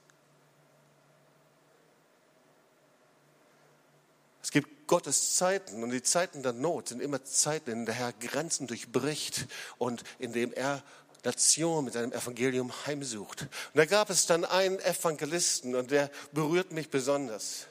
Es 4.40 4.52
gibt 4.52 4.86
Gottes 4.86 5.34
Zeiten 5.34 5.82
und 5.82 5.90
die 5.90 6.04
Zeiten 6.04 6.44
der 6.44 6.52
Not 6.52 6.90
sind 6.90 7.02
immer 7.02 7.24
Zeiten, 7.24 7.70
in 7.70 7.76
denen 7.78 7.86
der 7.86 7.94
Herr 7.96 8.12
Grenzen 8.12 8.68
durchbricht 8.68 9.46
und 9.78 10.04
in 10.20 10.32
dem 10.32 10.52
er 10.52 10.84
Nation 11.26 11.84
mit 11.84 11.94
seinem 11.94 12.12
Evangelium 12.12 12.72
heimsucht. 12.86 13.42
Und 13.42 13.50
da 13.74 13.84
gab 13.84 14.10
es 14.10 14.26
dann 14.26 14.44
einen 14.44 14.78
Evangelisten 14.78 15.74
und 15.74 15.90
der 15.90 16.08
berührt 16.32 16.70
mich 16.70 16.88
besonders, 16.88 17.66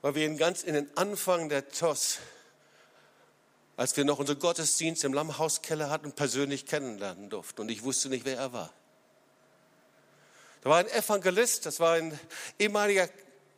weil 0.00 0.14
wir 0.14 0.24
ihn 0.24 0.38
ganz 0.38 0.62
in 0.62 0.74
den 0.74 0.96
Anfang 0.96 1.48
der 1.48 1.68
TOS, 1.68 2.18
als 3.76 3.96
wir 3.96 4.04
noch 4.04 4.20
unseren 4.20 4.38
Gottesdienst 4.38 5.04
im 5.04 5.12
Lammhauskeller 5.12 5.90
hatten, 5.90 6.12
persönlich 6.12 6.66
kennenlernen 6.66 7.30
durften. 7.30 7.62
Und 7.62 7.68
ich 7.68 7.82
wusste 7.82 8.08
nicht, 8.08 8.24
wer 8.24 8.38
er 8.38 8.52
war. 8.52 8.72
Da 10.62 10.70
war 10.70 10.78
ein 10.78 10.88
Evangelist, 10.88 11.66
das 11.66 11.80
war 11.80 11.94
ein 11.94 12.18
ehemaliger 12.58 13.08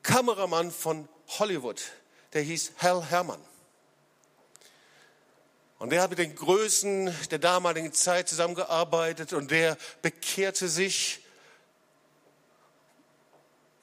Kameramann 0.03 0.71
von 0.71 1.09
Hollywood, 1.39 1.83
der 2.33 2.43
hieß 2.43 2.73
Hal 2.79 3.05
Hermann. 3.05 3.48
Und 5.79 5.91
der 5.91 6.03
hat 6.03 6.11
mit 6.11 6.19
den 6.19 6.35
Größen 6.35 7.15
der 7.31 7.39
damaligen 7.39 7.93
Zeit 7.93 8.29
zusammengearbeitet 8.29 9.33
und 9.33 9.51
der 9.51 9.77
bekehrte 10.03 10.69
sich, 10.69 11.21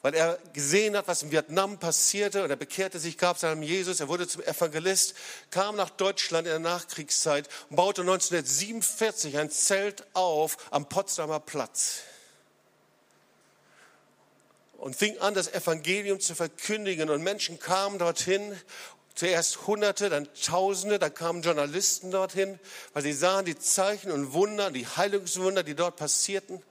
weil 0.02 0.14
er 0.14 0.38
gesehen 0.52 0.98
hat, 0.98 1.08
was 1.08 1.24
in 1.24 1.32
Vietnam 1.32 1.80
passierte 1.80 2.44
und 2.44 2.50
er 2.50 2.58
bekehrte 2.58 3.00
sich, 3.00 3.18
gab 3.18 3.38
seinem 3.38 3.64
Jesus, 3.64 4.02
er 4.02 4.10
wurde 4.10 4.28
zum 4.28 4.44
Evangelist, 4.44 5.16
kam 5.52 5.78
nach 5.78 5.90
Deutschland 5.90 6.46
in 6.48 6.52
der 6.52 6.60
Nachkriegszeit 6.60 7.48
und 7.70 7.78
baute 7.78 8.02
1947 8.02 9.38
ein 9.38 9.50
Zelt 9.50 10.06
auf 10.14 10.58
am 10.72 10.90
Potsdamer 10.90 11.40
Platz 11.40 12.02
und 14.86 14.96
fing 14.96 15.18
an, 15.18 15.34
das 15.34 15.52
Evangelium 15.52 16.20
zu 16.20 16.36
verkündigen. 16.36 17.10
Und 17.10 17.24
Menschen 17.24 17.60
kamen 17.60 17.98
dorthin 17.98 18.56
Zuerst 19.16 19.66
Hunderte, 19.66 20.10
dann 20.10 20.28
Tausende, 20.34 21.00
dann 21.00 21.14
kamen 21.14 21.42
Journalisten 21.42 22.12
dorthin, 22.12 22.60
weil 22.94 23.04
sie 23.04 23.14
sahen 23.14 23.46
die 23.46 23.58
Zeichen 23.58 24.12
und 24.12 24.34
Wunder, 24.34 24.72
die 24.72 24.86
Heilungswunder, 24.86 25.64
die 25.64 25.74
dort 25.74 25.96
passierten. 25.96 26.62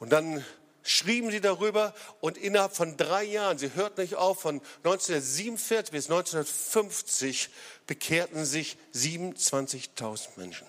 Und 0.00 0.10
dann 0.10 0.44
schrieben 0.82 1.30
sie 1.30 1.40
darüber 1.40 1.94
und 2.20 2.36
innerhalb 2.36 2.74
von 2.76 2.96
drei 2.96 3.24
Jahren, 3.24 3.56
sie 3.56 3.74
hörten 3.74 4.02
nicht 4.02 4.16
auf, 4.16 4.40
von 4.40 4.60
1947 4.82 5.92
bis 5.92 6.10
1950 6.10 7.48
bekehrten 7.86 8.44
sich 8.44 8.76
27.000 8.92 10.28
Menschen. 10.36 10.66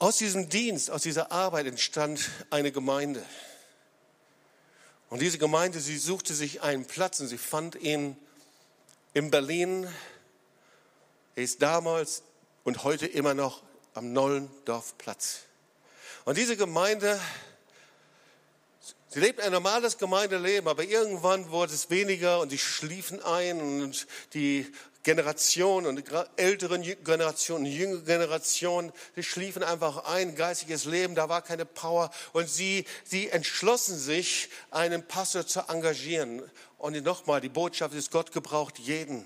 Aus 0.00 0.16
diesem 0.16 0.48
Dienst, 0.48 0.90
aus 0.90 1.02
dieser 1.02 1.30
Arbeit 1.30 1.66
entstand 1.66 2.30
eine 2.48 2.72
Gemeinde. 2.72 3.22
Und 5.10 5.20
diese 5.20 5.36
Gemeinde, 5.36 5.78
sie 5.78 5.98
suchte 5.98 6.32
sich 6.32 6.62
einen 6.62 6.86
Platz 6.86 7.20
und 7.20 7.28
sie 7.28 7.36
fand 7.36 7.74
ihn 7.74 8.16
in 9.12 9.30
Berlin. 9.30 9.86
Er 11.36 11.42
ist 11.42 11.60
damals 11.60 12.22
und 12.64 12.82
heute 12.82 13.06
immer 13.06 13.34
noch 13.34 13.62
am 13.92 14.14
Nollendorfplatz. 14.14 15.40
Und 16.24 16.38
diese 16.38 16.56
Gemeinde, 16.56 17.20
sie 19.10 19.20
lebt 19.20 19.42
ein 19.42 19.52
normales 19.52 19.98
Gemeindeleben, 19.98 20.66
aber 20.66 20.84
irgendwann 20.84 21.50
wurde 21.50 21.74
es 21.74 21.90
weniger 21.90 22.40
und 22.40 22.48
sie 22.48 22.58
schliefen 22.58 23.22
ein 23.22 23.60
und 23.60 24.06
die 24.32 24.72
Generation 25.02 25.86
und 25.86 26.02
älteren 26.36 26.82
Generationen, 26.82 27.64
jüngere 27.66 28.02
Generationen, 28.02 28.92
die 29.16 29.22
schliefen 29.22 29.62
einfach 29.62 30.04
ein, 30.04 30.34
geistiges 30.34 30.84
Leben, 30.84 31.14
da 31.14 31.28
war 31.28 31.42
keine 31.42 31.64
Power 31.64 32.10
und 32.32 32.48
sie, 32.50 32.84
sie 33.04 33.28
entschlossen 33.28 33.98
sich, 33.98 34.50
einen 34.70 35.06
Pastor 35.06 35.46
zu 35.46 35.60
engagieren. 35.68 36.42
Und 36.76 37.02
nochmal, 37.04 37.40
die 37.40 37.48
Botschaft 37.48 37.94
ist, 37.94 38.10
Gott 38.10 38.32
gebraucht 38.32 38.78
jeden 38.78 39.24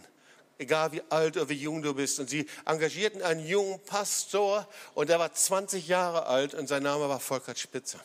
egal 0.58 0.92
wie 0.92 1.02
alt 1.10 1.36
oder 1.36 1.48
wie 1.48 1.54
jung 1.54 1.82
du 1.82 1.94
bist. 1.94 2.20
Und 2.20 2.30
sie 2.30 2.46
engagierten 2.64 3.22
einen 3.22 3.46
jungen 3.46 3.80
Pastor 3.84 4.68
und 4.94 5.08
der 5.08 5.18
war 5.18 5.32
20 5.32 5.88
Jahre 5.88 6.26
alt 6.26 6.54
und 6.54 6.68
sein 6.68 6.82
Name 6.82 7.08
war 7.08 7.20
Volker 7.20 7.54
Spitzer. 7.54 8.00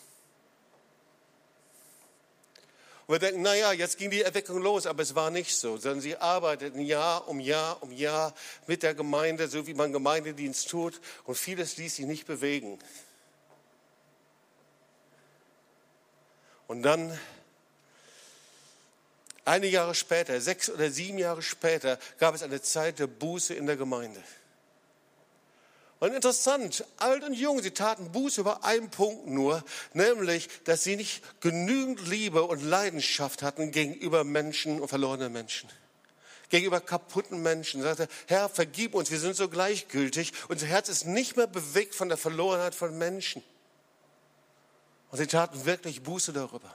Wir 3.09 3.17
denken, 3.17 3.41
naja, 3.41 3.71
jetzt 3.73 3.97
ging 3.97 4.11
die 4.11 4.21
Erweckung 4.21 4.61
los, 4.61 4.85
aber 4.85 5.01
es 5.01 5.15
war 5.15 5.31
nicht 5.31 5.55
so, 5.55 5.77
sondern 5.77 5.99
sie 5.99 6.15
arbeiteten 6.15 6.79
Jahr 6.79 7.27
um 7.27 7.39
Jahr 7.39 7.81
um 7.81 7.91
Jahr 7.91 8.35
mit 8.67 8.83
der 8.83 8.93
Gemeinde, 8.93 9.47
so 9.47 9.65
wie 9.65 9.73
man 9.73 9.91
Gemeindedienst 9.91 10.69
tut 10.69 11.01
und 11.23 11.35
vieles 11.35 11.77
ließ 11.77 11.95
sich 11.95 12.05
nicht 12.05 12.27
bewegen. 12.27 12.77
Und 16.67 16.83
dann 16.83 17.19
Einige 19.43 19.73
Jahre 19.73 19.95
später, 19.95 20.39
sechs 20.39 20.69
oder 20.69 20.91
sieben 20.91 21.17
Jahre 21.17 21.41
später, 21.41 21.97
gab 22.19 22.35
es 22.35 22.43
eine 22.43 22.61
Zeit 22.61 22.99
der 22.99 23.07
Buße 23.07 23.55
in 23.55 23.65
der 23.65 23.77
Gemeinde. 23.77 24.21
Und 25.99 26.13
interessant, 26.13 26.85
alt 26.97 27.23
und 27.25 27.33
jung, 27.33 27.61
sie 27.61 27.71
taten 27.71 28.11
Buße 28.11 28.39
über 28.39 28.63
einen 28.63 28.89
Punkt 28.89 29.27
nur, 29.27 29.63
nämlich, 29.93 30.47
dass 30.63 30.83
sie 30.83 30.95
nicht 30.95 31.21
genügend 31.41 32.07
Liebe 32.07 32.43
und 32.43 32.63
Leidenschaft 32.63 33.43
hatten 33.43 33.71
gegenüber 33.71 34.23
Menschen 34.23 34.79
und 34.79 34.87
verlorenen 34.87 35.33
Menschen. 35.33 35.69
Gegenüber 36.49 36.79
kaputten 36.79 37.43
Menschen. 37.43 37.81
Sie 37.81 37.87
sagte, 37.87 38.07
Herr, 38.27 38.47
vergib 38.47 38.95
uns, 38.95 39.11
wir 39.11 39.19
sind 39.19 39.35
so 39.35 39.49
gleichgültig. 39.49 40.31
Unser 40.47 40.67
Herz 40.67 40.87
ist 40.89 41.05
nicht 41.05 41.35
mehr 41.35 41.47
bewegt 41.47 41.93
von 41.93 42.07
der 42.07 42.17
Verlorenheit 42.17 42.73
von 42.73 42.97
Menschen. 42.97 43.43
Und 45.11 45.17
sie 45.17 45.27
taten 45.27 45.65
wirklich 45.65 46.01
Buße 46.01 46.31
darüber. 46.33 46.73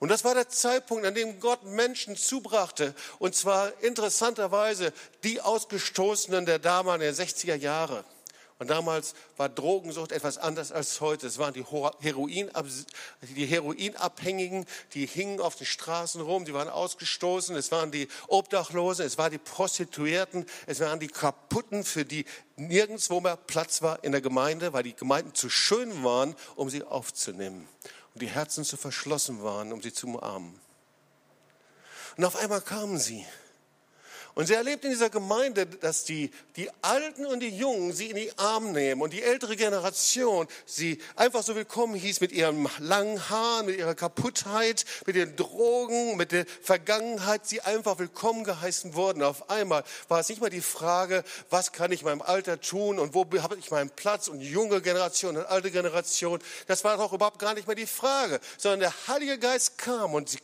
Und 0.00 0.10
das 0.10 0.24
war 0.24 0.34
der 0.34 0.48
Zeitpunkt, 0.48 1.04
an 1.04 1.14
dem 1.14 1.40
Gott 1.40 1.64
Menschen 1.64 2.16
zubrachte. 2.16 2.94
Und 3.18 3.34
zwar 3.34 3.72
interessanterweise 3.82 4.92
die 5.24 5.40
Ausgestoßenen 5.40 6.46
der 6.46 6.58
damaligen 6.58 7.14
60er 7.14 7.56
Jahre. 7.56 8.04
Und 8.60 8.70
damals 8.70 9.14
war 9.36 9.48
Drogensucht 9.48 10.10
etwas 10.10 10.36
anders 10.36 10.72
als 10.72 11.00
heute. 11.00 11.28
Es 11.28 11.38
waren 11.38 11.54
die, 11.54 11.64
Heroin, 11.64 12.50
die 13.22 13.46
Heroinabhängigen, 13.46 14.66
die 14.94 15.06
hingen 15.06 15.40
auf 15.40 15.54
den 15.54 15.66
Straßen 15.66 16.20
rum, 16.20 16.44
die 16.44 16.54
waren 16.54 16.68
ausgestoßen. 16.68 17.54
Es 17.54 17.70
waren 17.70 17.92
die 17.92 18.08
Obdachlosen, 18.26 19.06
es 19.06 19.16
waren 19.16 19.30
die 19.30 19.38
Prostituierten, 19.38 20.44
es 20.66 20.80
waren 20.80 20.98
die 20.98 21.06
Kaputten, 21.06 21.84
für 21.84 22.04
die 22.04 22.24
nirgendwo 22.56 23.20
mehr 23.20 23.36
Platz 23.36 23.80
war 23.80 24.02
in 24.02 24.10
der 24.10 24.20
Gemeinde, 24.20 24.72
weil 24.72 24.82
die 24.82 24.94
Gemeinden 24.94 25.34
zu 25.34 25.48
schön 25.50 26.02
waren, 26.02 26.34
um 26.56 26.68
sie 26.68 26.82
aufzunehmen 26.82 27.68
die 28.18 28.28
Herzen 28.28 28.64
zu 28.64 28.76
verschlossen 28.76 29.42
waren, 29.42 29.72
um 29.72 29.82
sie 29.82 29.92
zu 29.92 30.06
umarmen. 30.06 30.60
Und 32.16 32.24
auf 32.24 32.36
einmal 32.36 32.60
kamen 32.60 32.98
sie 32.98 33.24
und 34.38 34.46
sie 34.46 34.54
erlebt 34.54 34.84
in 34.84 34.90
dieser 34.90 35.10
Gemeinde, 35.10 35.66
dass 35.66 36.04
die, 36.04 36.30
die 36.54 36.70
Alten 36.80 37.26
und 37.26 37.40
die 37.40 37.48
Jungen 37.48 37.92
sie 37.92 38.06
in 38.06 38.14
die 38.14 38.30
Arme 38.38 38.70
nehmen 38.70 39.02
und 39.02 39.12
die 39.12 39.20
ältere 39.20 39.56
Generation 39.56 40.46
sie 40.64 41.02
einfach 41.16 41.42
so 41.42 41.56
willkommen 41.56 41.96
hieß 41.96 42.20
mit 42.20 42.30
ihrem 42.30 42.68
langen 42.78 43.28
Haaren, 43.30 43.66
mit 43.66 43.76
ihrer 43.76 43.96
Kaputtheit, 43.96 44.84
mit 45.06 45.16
den 45.16 45.34
Drogen, 45.34 46.16
mit 46.16 46.30
der 46.30 46.46
Vergangenheit, 46.62 47.48
sie 47.48 47.62
einfach 47.62 47.98
willkommen 47.98 48.44
geheißen 48.44 48.94
wurden. 48.94 49.24
Auf 49.24 49.50
einmal 49.50 49.82
war 50.06 50.20
es 50.20 50.28
nicht 50.28 50.40
mal 50.40 50.50
die 50.50 50.60
Frage, 50.60 51.24
was 51.50 51.72
kann 51.72 51.90
ich 51.90 52.02
in 52.02 52.06
meinem 52.06 52.22
Alter 52.22 52.60
tun 52.60 53.00
und 53.00 53.14
wo 53.14 53.26
habe 53.42 53.56
ich 53.56 53.72
meinen 53.72 53.90
Platz 53.90 54.28
und 54.28 54.40
junge 54.40 54.80
Generation 54.80 55.36
und 55.36 55.46
alte 55.46 55.72
Generation. 55.72 56.38
Das 56.68 56.84
war 56.84 56.96
doch 56.96 57.12
überhaupt 57.12 57.40
gar 57.40 57.54
nicht 57.54 57.66
mehr 57.66 57.74
die 57.74 57.86
Frage, 57.86 58.38
sondern 58.56 58.78
der 58.78 59.08
Heilige 59.08 59.36
Geist 59.40 59.78
kam 59.78 60.14
und 60.14 60.28
sie, 60.28 60.38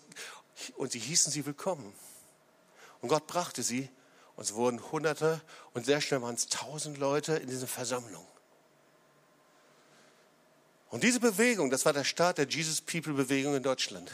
und 0.75 0.91
sie 0.91 0.99
hießen 0.99 1.31
sie 1.31 1.47
willkommen. 1.47 1.95
Und 3.05 3.09
Gott 3.09 3.27
brachte 3.27 3.63
sie 3.63 3.91
und 4.35 4.45
es 4.45 4.55
wurden 4.55 4.91
Hunderte 4.91 5.43
und 5.75 5.85
sehr 5.85 6.01
schnell 6.01 6.23
waren 6.23 6.37
es 6.37 6.47
tausend 6.47 6.97
Leute 6.97 7.35
in 7.35 7.51
dieser 7.51 7.67
Versammlung. 7.67 8.27
Und 10.89 11.05
diese 11.05 11.21
Bewegung, 11.21 11.69
das 11.69 11.85
war 11.85 11.93
der 11.93 12.05
Start 12.05 12.39
der 12.39 12.49
Jesus 12.49 12.81
People 12.81 13.13
Bewegung 13.13 13.57
in 13.57 13.63
Deutschland. 13.63 14.11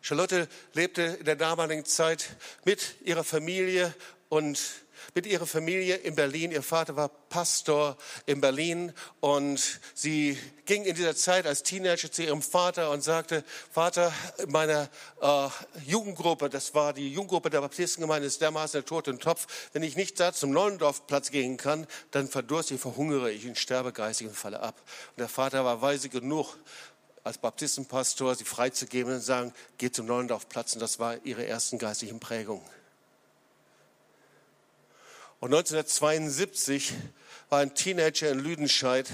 Charlotte 0.00 0.48
lebte 0.72 1.02
in 1.02 1.26
der 1.26 1.36
damaligen 1.36 1.84
Zeit 1.84 2.34
mit 2.64 3.02
ihrer 3.02 3.22
Familie 3.22 3.94
und 4.30 4.58
mit 5.18 5.26
ihrer 5.26 5.48
Familie 5.48 5.96
in 5.96 6.14
Berlin. 6.14 6.52
Ihr 6.52 6.62
Vater 6.62 6.94
war 6.94 7.08
Pastor 7.08 7.96
in 8.26 8.40
Berlin 8.40 8.92
und 9.18 9.80
sie 9.92 10.38
ging 10.64 10.84
in 10.84 10.94
dieser 10.94 11.16
Zeit 11.16 11.44
als 11.44 11.64
Teenager 11.64 12.08
zu 12.12 12.22
ihrem 12.22 12.40
Vater 12.40 12.92
und 12.92 13.02
sagte, 13.02 13.42
Vater, 13.72 14.12
meine 14.46 14.88
äh, 15.20 15.48
Jugendgruppe, 15.84 16.48
das 16.48 16.72
war 16.72 16.92
die 16.92 17.12
Jugendgruppe 17.12 17.50
der 17.50 17.62
Baptistengemeinde, 17.62 18.28
ist 18.28 18.40
dermaßen 18.40 18.78
der 18.78 18.84
Tod 18.84 19.08
im 19.08 19.18
Topf. 19.18 19.48
Wenn 19.72 19.82
ich 19.82 19.96
nicht 19.96 20.20
da 20.20 20.32
zum 20.32 20.52
Neulendorfplatz 20.52 21.32
gehen 21.32 21.56
kann, 21.56 21.88
dann 22.12 22.28
verdurste 22.28 22.74
ich, 22.74 22.80
verhungere 22.80 23.32
ich 23.32 23.44
und 23.44 23.58
sterbe 23.58 23.92
geistig 23.92 24.28
und 24.28 24.36
falle 24.36 24.60
ab. 24.60 24.80
Und 25.16 25.18
der 25.18 25.28
Vater 25.28 25.64
war 25.64 25.82
weise 25.82 26.10
genug, 26.10 26.56
als 27.24 27.38
Baptistenpastor 27.38 28.36
sie 28.36 28.44
freizugeben 28.44 29.14
und 29.14 29.20
sagen, 29.20 29.52
geht 29.78 29.96
zum 29.96 30.06
Neulendorfplatz. 30.06 30.74
Und 30.74 30.80
das 30.80 31.00
war 31.00 31.16
ihre 31.26 31.44
ersten 31.44 31.78
geistlichen 31.78 32.20
Prägungen. 32.20 32.62
Und 35.40 35.54
1972 35.54 36.94
war 37.48 37.60
ein 37.60 37.72
Teenager 37.72 38.28
in 38.28 38.40
Lüdenscheid 38.40 39.08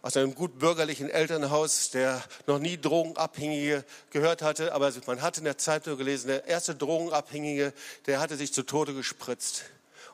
aus 0.00 0.16
einem 0.16 0.34
gut 0.34 0.58
bürgerlichen 0.58 1.10
Elternhaus, 1.10 1.90
der 1.90 2.24
noch 2.46 2.58
nie 2.58 2.78
Drogenabhängige 2.80 3.84
gehört 4.08 4.40
hatte, 4.40 4.72
aber 4.72 4.90
man 5.06 5.20
hatte 5.20 5.40
in 5.40 5.44
der 5.44 5.58
Zeitung 5.58 5.98
gelesen, 5.98 6.28
der 6.28 6.46
erste 6.46 6.74
Drogenabhängige, 6.74 7.74
der 8.06 8.20
hatte 8.20 8.36
sich 8.36 8.54
zu 8.54 8.62
Tode 8.62 8.94
gespritzt. 8.94 9.64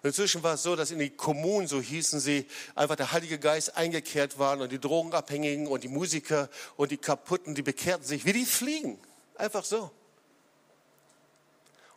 Und 0.02 0.09
inzwischen 0.09 0.42
war 0.42 0.55
es 0.55 0.64
so, 0.64 0.74
dass 0.74 0.90
in 0.90 0.98
die 0.98 1.11
Kommunen, 1.11 1.68
so 1.68 1.81
hießen 1.81 2.18
sie, 2.18 2.46
einfach 2.74 2.96
der 2.96 3.12
Heilige 3.12 3.38
Geist 3.38 3.76
eingekehrt 3.76 4.40
waren 4.40 4.61
und 4.61 4.72
die 4.72 4.81
Drogenabhängigen 4.81 5.68
und 5.68 5.85
die 5.85 5.88
Musiker 5.88 6.50
und 6.76 6.90
die 6.90 6.96
Kaputten, 6.96 7.55
die 7.55 7.62
bekehrten 7.62 8.05
sich 8.05 8.24
wie 8.24 8.33
die 8.33 8.46
Fliegen. 8.46 8.98
Einfach 9.37 9.64
so. 9.64 9.92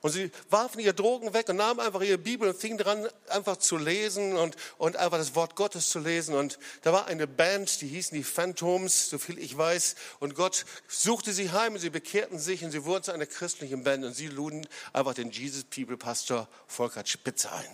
Und 0.02 0.12
sie 0.12 0.32
warfen 0.50 0.80
ihre 0.80 0.94
Drogen 0.94 1.34
weg 1.34 1.50
und 1.50 1.58
nahmen 1.58 1.82
einfach 1.82 2.02
ihre 2.02 2.18
Bibel 2.18 2.48
und 2.48 2.58
fingen 2.58 2.78
dran, 2.78 3.08
einfach 3.28 3.58
zu 3.58 3.76
lesen 3.76 4.38
und, 4.38 4.56
und 4.78 4.96
einfach 4.96 5.18
das 5.18 5.36
Wort 5.36 5.58
Gottes 5.58 5.90
zu 5.90 6.00
lesen. 6.00 6.36
Und 6.36 6.58
da 6.84 6.94
war 6.94 7.08
eine 7.08 7.28
Band, 7.28 7.82
die 7.82 7.88
hießen 7.88 8.16
die 8.16 8.24
Phantoms, 8.24 9.10
so 9.10 9.18
viel 9.18 9.38
ich 9.38 9.58
weiß. 9.58 9.96
Und 10.20 10.36
Gott 10.36 10.66
suchte 10.88 11.34
sie 11.34 11.52
heim 11.52 11.74
und 11.74 11.80
sie 11.80 11.90
bekehrten 11.90 12.40
sich 12.40 12.64
und 12.64 12.72
sie 12.72 12.86
wurden 12.86 13.04
zu 13.04 13.12
einer 13.12 13.26
christlichen 13.26 13.84
Band. 13.84 14.06
Und 14.06 14.14
sie 14.14 14.28
luden 14.28 14.66
einfach 14.94 15.14
den 15.14 15.32
Jesus 15.32 15.66
People 15.66 15.98
Pastor 15.98 16.48
Volker 16.68 17.06
Spitze 17.06 17.52
ein. 17.52 17.70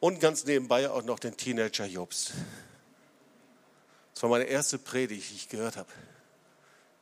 Und 0.00 0.18
ganz 0.20 0.46
nebenbei 0.46 0.88
auch 0.88 1.02
noch 1.02 1.18
den 1.18 1.36
Teenager 1.36 1.84
Jobst. 1.84 2.32
Das 4.14 4.22
war 4.22 4.30
meine 4.30 4.44
erste 4.44 4.78
Predigt, 4.78 5.30
die 5.30 5.34
ich 5.34 5.48
gehört 5.50 5.76
habe. 5.76 5.88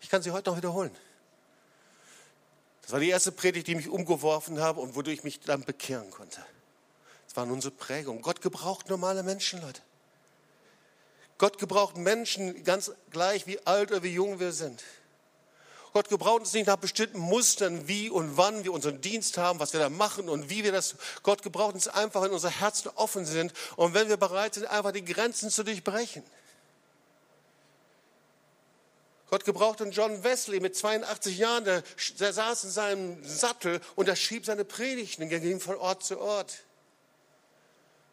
Ich 0.00 0.08
kann 0.08 0.22
sie 0.22 0.32
heute 0.32 0.50
noch 0.50 0.56
wiederholen. 0.56 0.90
Das 2.82 2.92
war 2.92 3.00
die 3.00 3.08
erste 3.08 3.32
Predigt, 3.32 3.66
die 3.68 3.74
mich 3.74 3.88
umgeworfen 3.88 4.60
habe 4.60 4.80
und 4.80 4.94
wodurch 4.94 5.18
ich 5.18 5.24
mich 5.24 5.40
dann 5.40 5.64
bekehren 5.64 6.10
konnte. 6.10 6.44
Das 7.26 7.36
war 7.36 7.46
unsere 7.46 7.72
Prägung. 7.72 8.20
Gott 8.20 8.42
gebraucht 8.42 8.88
normale 8.90 9.22
Menschen, 9.22 9.60
Leute. 9.62 9.80
Gott 11.38 11.58
gebraucht 11.58 11.96
Menschen 11.96 12.62
ganz 12.64 12.92
gleich, 13.10 13.46
wie 13.46 13.64
alt 13.66 13.90
oder 13.90 14.02
wie 14.02 14.12
jung 14.12 14.38
wir 14.38 14.52
sind. 14.52 14.82
Gott 15.92 16.08
gebraucht 16.08 16.40
uns 16.40 16.52
nicht 16.54 16.66
nach 16.66 16.76
bestimmten 16.76 17.18
Mustern, 17.18 17.86
wie 17.86 18.08
und 18.08 18.36
wann 18.36 18.64
wir 18.64 18.72
unseren 18.72 19.00
Dienst 19.00 19.36
haben, 19.36 19.58
was 19.58 19.74
wir 19.74 19.80
da 19.80 19.90
machen 19.90 20.28
und 20.28 20.48
wie 20.48 20.64
wir 20.64 20.72
das. 20.72 20.94
Gott 21.22 21.42
gebraucht 21.42 21.74
uns 21.74 21.88
einfach, 21.88 22.22
wenn 22.22 22.30
unsere 22.30 22.60
Herzen 22.60 22.90
offen 22.94 23.26
sind 23.26 23.52
und 23.76 23.92
wenn 23.92 24.08
wir 24.08 24.16
bereit 24.16 24.54
sind, 24.54 24.66
einfach 24.66 24.92
die 24.92 25.04
Grenzen 25.04 25.50
zu 25.50 25.64
durchbrechen. 25.64 26.22
Gott 29.32 29.46
gebrauchte 29.46 29.84
John 29.84 30.24
Wesley 30.24 30.60
mit 30.60 30.76
82 30.76 31.38
Jahren, 31.38 31.64
der, 31.64 31.82
der 32.20 32.34
saß 32.34 32.64
in 32.64 32.70
seinem 32.70 33.24
Sattel 33.24 33.80
und 33.94 34.06
er 34.06 34.14
schrieb 34.14 34.44
seine 34.44 34.66
Predigten, 34.66 35.26
ging 35.30 35.58
von 35.58 35.76
Ort 35.76 36.04
zu 36.04 36.20
Ort. 36.20 36.64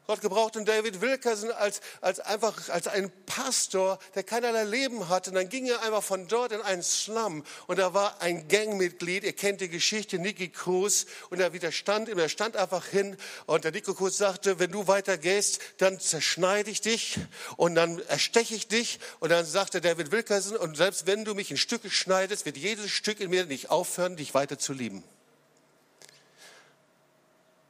Gott 0.10 0.22
gebrauchte 0.22 0.64
David 0.64 1.02
Wilkerson 1.02 1.52
als, 1.52 1.82
als 2.02 2.20
einfach 2.20 2.70
als 2.70 2.88
einen 2.88 3.12
Pastor, 3.28 4.00
der 4.16 4.24
keinerlei 4.24 4.64
Leben 4.64 5.08
hatte. 5.08 5.30
Und 5.30 5.36
dann 5.36 5.50
ging 5.50 5.68
er 5.68 5.84
einfach 5.84 6.02
von 6.02 6.28
dort 6.28 6.52
in 6.52 6.62
einen 6.62 6.82
Slum 6.82 7.44
und 7.68 7.78
da 7.78 7.94
war 7.94 8.20
ein 8.20 8.48
Gangmitglied, 8.48 9.24
ihr 9.24 9.34
kennt 9.34 9.62
die 9.62 9.70
Geschichte, 9.70 10.18
Nicky 10.18 10.50
Cruz, 10.50 11.06
und 11.30 11.40
er 11.40 11.54
widerstand 11.54 12.10
ihm, 12.10 12.18
er 12.18 12.28
stand 12.28 12.58
einfach 12.58 12.88
hin 12.88 13.18
und 13.46 13.66
der 13.66 13.72
Nicky 13.72 13.94
Cruz 13.94 14.18
sagte, 14.18 14.58
wenn 14.58 14.72
du 14.72 14.88
weitergehst, 14.88 15.62
dann 15.78 16.00
zerschneide 16.00 16.72
ich 16.72 16.82
dich 16.82 17.20
und 17.56 17.76
dann 17.76 18.00
ersteche 18.08 18.56
ich 18.56 18.68
dich. 18.68 19.00
Und 19.20 19.30
dann 19.30 19.46
sagte 19.46 19.80
David 19.80 20.12
Wilkerson, 20.12 20.58
und 20.58 20.76
selbst 20.76 21.06
wenn 21.06 21.24
du 21.24 21.36
mich 21.36 21.52
in 21.52 21.58
Stücke 21.58 21.92
schneidest, 21.92 22.48
wird 22.48 22.58
jedes 22.58 22.90
Stück 22.90 23.20
in 23.20 23.30
mir 23.30 23.46
nicht 23.46 23.70
aufhören, 23.70 24.16
dich 24.16 24.34
weiter 24.34 24.58
zu 24.58 24.74
lieben. 24.74 25.04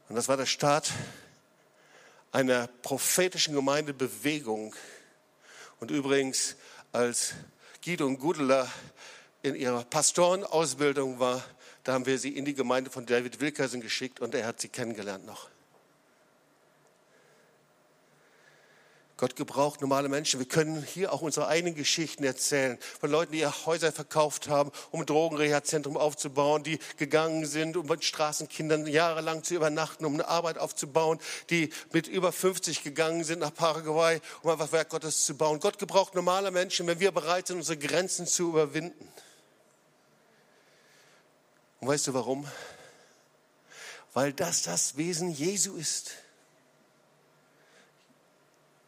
Und 0.07 0.15
das 0.15 0.29
war 0.29 0.37
der 0.37 0.45
Start 0.45 0.93
einer 2.31 2.67
prophetischen 2.67 3.55
Gemeindebewegung. 3.55 4.75
Und 5.79 5.91
übrigens, 5.91 6.55
als 6.91 7.33
Guido 7.83 8.05
und 8.05 8.19
Gudeler 8.19 8.71
in 9.41 9.55
ihrer 9.55 9.83
Pastorenausbildung 9.83 11.19
war, 11.19 11.43
da 11.83 11.93
haben 11.93 12.05
wir 12.05 12.19
sie 12.19 12.35
in 12.35 12.45
die 12.45 12.53
Gemeinde 12.53 12.89
von 12.89 13.05
David 13.05 13.39
Wilkerson 13.39 13.81
geschickt 13.81 14.19
und 14.19 14.35
er 14.35 14.45
hat 14.45 14.59
sie 14.59 14.69
kennengelernt 14.69 15.25
noch. 15.25 15.49
Gott 19.19 19.35
gebraucht 19.35 19.81
normale 19.81 20.07
Menschen. 20.07 20.39
Wir 20.39 20.47
können 20.47 20.81
hier 20.81 21.11
auch 21.11 21.21
unsere 21.21 21.49
eigenen 21.49 21.75
Geschichten 21.75 22.23
erzählen 22.23 22.77
von 23.01 23.11
Leuten, 23.11 23.33
die 23.33 23.39
ihre 23.39 23.65
Häuser 23.65 23.91
verkauft 23.91 24.47
haben, 24.47 24.71
um 24.91 25.01
ein 25.01 25.05
Drogenreha-Zentrum 25.05 25.97
aufzubauen, 25.97 26.63
die 26.63 26.79
gegangen 26.95 27.45
sind, 27.45 27.75
um 27.75 27.85
mit 27.85 28.05
Straßenkindern 28.05 28.87
jahrelang 28.87 29.43
zu 29.43 29.55
übernachten, 29.55 30.05
um 30.05 30.13
eine 30.13 30.25
Arbeit 30.29 30.57
aufzubauen, 30.57 31.19
die 31.49 31.69
mit 31.91 32.07
über 32.07 32.31
50 32.31 32.81
gegangen 32.81 33.25
sind 33.25 33.39
nach 33.39 33.53
Paraguay, 33.53 34.21
um 34.41 34.51
einfach 34.51 34.71
Werk 34.71 34.87
Gottes 34.87 35.25
zu 35.25 35.35
bauen. 35.35 35.59
Gott 35.59 35.79
gebraucht 35.79 36.15
normale 36.15 36.49
Menschen, 36.49 36.87
wenn 36.87 37.01
wir 37.01 37.11
bereit 37.11 37.47
sind, 37.47 37.57
unsere 37.57 37.77
Grenzen 37.77 38.25
zu 38.25 38.47
überwinden. 38.47 39.05
Und 41.81 41.89
weißt 41.89 42.07
du 42.07 42.13
warum? 42.13 42.47
Weil 44.13 44.31
das 44.31 44.63
das 44.63 44.95
Wesen 44.95 45.29
Jesu 45.29 45.75
ist. 45.75 46.11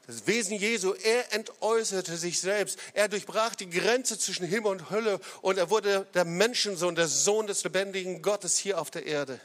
Das 0.07 0.27
Wesen 0.27 0.57
Jesu, 0.57 0.93
er 0.93 1.31
entäußerte 1.33 2.17
sich 2.17 2.41
selbst. 2.41 2.79
Er 2.93 3.07
durchbrach 3.07 3.55
die 3.55 3.69
Grenze 3.69 4.17
zwischen 4.17 4.45
Himmel 4.45 4.71
und 4.71 4.89
Hölle 4.89 5.19
und 5.41 5.57
er 5.57 5.69
wurde 5.69 6.07
der 6.13 6.25
Menschensohn, 6.25 6.95
der 6.95 7.07
Sohn 7.07 7.47
des 7.47 7.63
lebendigen 7.63 8.21
Gottes 8.21 8.57
hier 8.57 8.81
auf 8.81 8.89
der 8.89 9.05
Erde. 9.05 9.39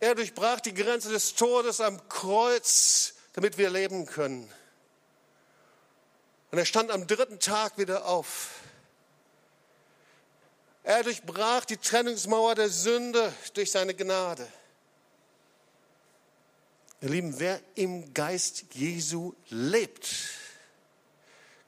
Er 0.00 0.14
durchbrach 0.14 0.60
die 0.60 0.74
Grenze 0.74 1.10
des 1.10 1.34
Todes 1.34 1.80
am 1.80 2.08
Kreuz, 2.08 3.14
damit 3.34 3.58
wir 3.58 3.70
leben 3.70 4.06
können. 4.06 4.50
Und 6.50 6.58
er 6.58 6.66
stand 6.66 6.90
am 6.90 7.06
dritten 7.06 7.40
Tag 7.40 7.78
wieder 7.78 8.06
auf. 8.06 8.50
Er 10.82 11.02
durchbrach 11.02 11.64
die 11.64 11.78
Trennungsmauer 11.78 12.54
der 12.54 12.68
Sünde 12.68 13.32
durch 13.54 13.70
seine 13.70 13.94
Gnade. 13.94 14.46
Ihr 17.04 17.10
Lieben, 17.10 17.38
wer 17.38 17.60
im 17.74 18.14
Geist 18.14 18.64
Jesu 18.72 19.34
lebt, 19.50 20.08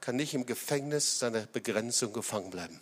kann 0.01 0.17
nicht 0.17 0.33
im 0.33 0.47
Gefängnis 0.47 1.19
seiner 1.19 1.43
Begrenzung 1.43 2.15
gefangen 2.15 2.49
bleiben. 2.49 2.81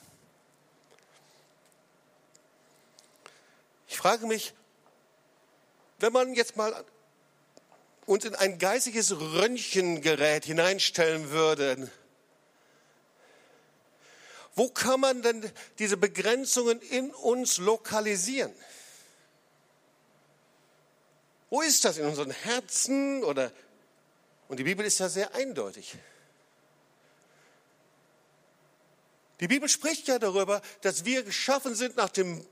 Ich 3.88 3.96
frage 3.96 4.28
mich, 4.28 4.54
wenn 5.98 6.12
man 6.12 6.32
jetzt 6.34 6.54
mal 6.54 6.84
uns 8.06 8.24
in 8.24 8.36
ein 8.36 8.60
geistiges 8.60 9.18
Röntgengerät 9.18 10.44
hineinstellen 10.44 11.30
würde, 11.30 11.90
wo 14.54 14.68
kann 14.68 15.00
man 15.00 15.22
denn 15.22 15.50
diese 15.80 15.96
Begrenzungen 15.96 16.80
in 16.82 17.10
uns 17.10 17.58
lokalisieren? 17.58 18.54
Wo 21.54 21.62
ist 21.62 21.84
das? 21.84 21.98
In 21.98 22.06
unseren 22.06 22.32
Herzen 22.32 23.22
oder? 23.22 23.52
Und 24.48 24.56
die 24.56 24.64
Bibel 24.64 24.84
ist 24.84 24.98
ja 24.98 25.08
sehr 25.08 25.32
eindeutig. 25.36 25.94
Die 29.38 29.46
Bibel 29.46 29.68
spricht 29.68 30.08
ja 30.08 30.18
darüber, 30.18 30.60
dass 30.80 31.04
wir 31.04 31.22
geschaffen 31.22 31.76
sind 31.76 31.94
nach 31.96 32.08
dem 32.08 32.44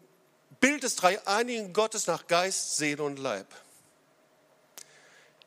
Bild 0.60 0.84
des 0.84 0.94
dreieinigen 0.94 1.72
Gottes, 1.72 2.06
nach 2.06 2.28
Geist, 2.28 2.76
Seele 2.76 3.02
und 3.02 3.18
Leib. 3.18 3.48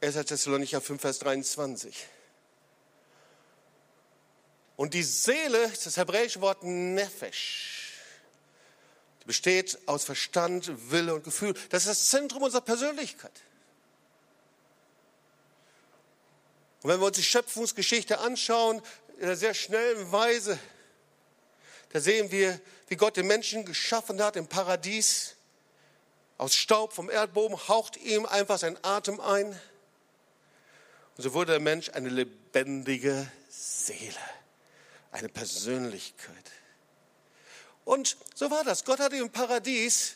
1. 0.01 0.15
Thessalonicher 0.15 0.81
5, 0.81 0.99
Vers 0.99 1.19
23. 1.19 2.07
Und 4.75 4.93
die 4.93 5.03
Seele, 5.03 5.71
das 5.81 5.95
hebräische 5.95 6.41
Wort 6.41 6.61
Nefesh, 6.63 7.74
besteht 9.25 9.79
aus 9.87 10.05
Verstand, 10.05 10.71
Wille 10.91 11.13
und 11.13 11.23
Gefühl. 11.23 11.53
Das 11.69 11.83
ist 11.83 11.89
das 11.89 12.09
Zentrum 12.09 12.43
unserer 12.43 12.61
Persönlichkeit. 12.61 13.41
Und 16.81 16.91
wenn 16.91 16.99
wir 16.99 17.07
uns 17.07 17.17
die 17.17 17.23
Schöpfungsgeschichte 17.23 18.19
anschauen, 18.19 18.81
in 19.17 19.23
einer 19.23 19.35
sehr 19.35 19.53
schnellen 19.53 20.11
Weise, 20.11 20.59
da 21.89 21.99
sehen 21.99 22.29
wir, 22.29 22.59
wie 22.87 22.95
Gott 22.95 23.17
den 23.17 23.25
Menschen 23.25 23.65
geschaffen 23.65 24.21
hat 24.21 24.35
im 24.35 24.47
Paradies. 24.47 25.35
Aus 26.37 26.53
Staub 26.53 26.93
vom 26.93 27.09
Erdboden 27.09 27.57
haucht 27.67 27.97
ihm 27.97 28.25
einfach 28.25 28.59
sein 28.59 28.77
Atem 28.83 29.19
ein. 29.19 29.47
Und 31.17 31.23
so 31.23 31.33
wurde 31.33 31.53
der 31.53 31.61
Mensch 31.61 31.89
eine 31.89 32.09
lebendige 32.09 33.31
Seele, 33.49 34.13
eine 35.11 35.29
Persönlichkeit. 35.29 36.51
Und 37.85 38.17
so 38.33 38.51
war 38.51 38.63
das. 38.63 38.83
Gott 38.83 38.99
hat 38.99 39.13
im 39.13 39.29
Paradies 39.29 40.15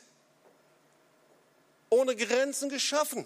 ohne 1.89 2.15
Grenzen 2.15 2.69
geschaffen. 2.69 3.25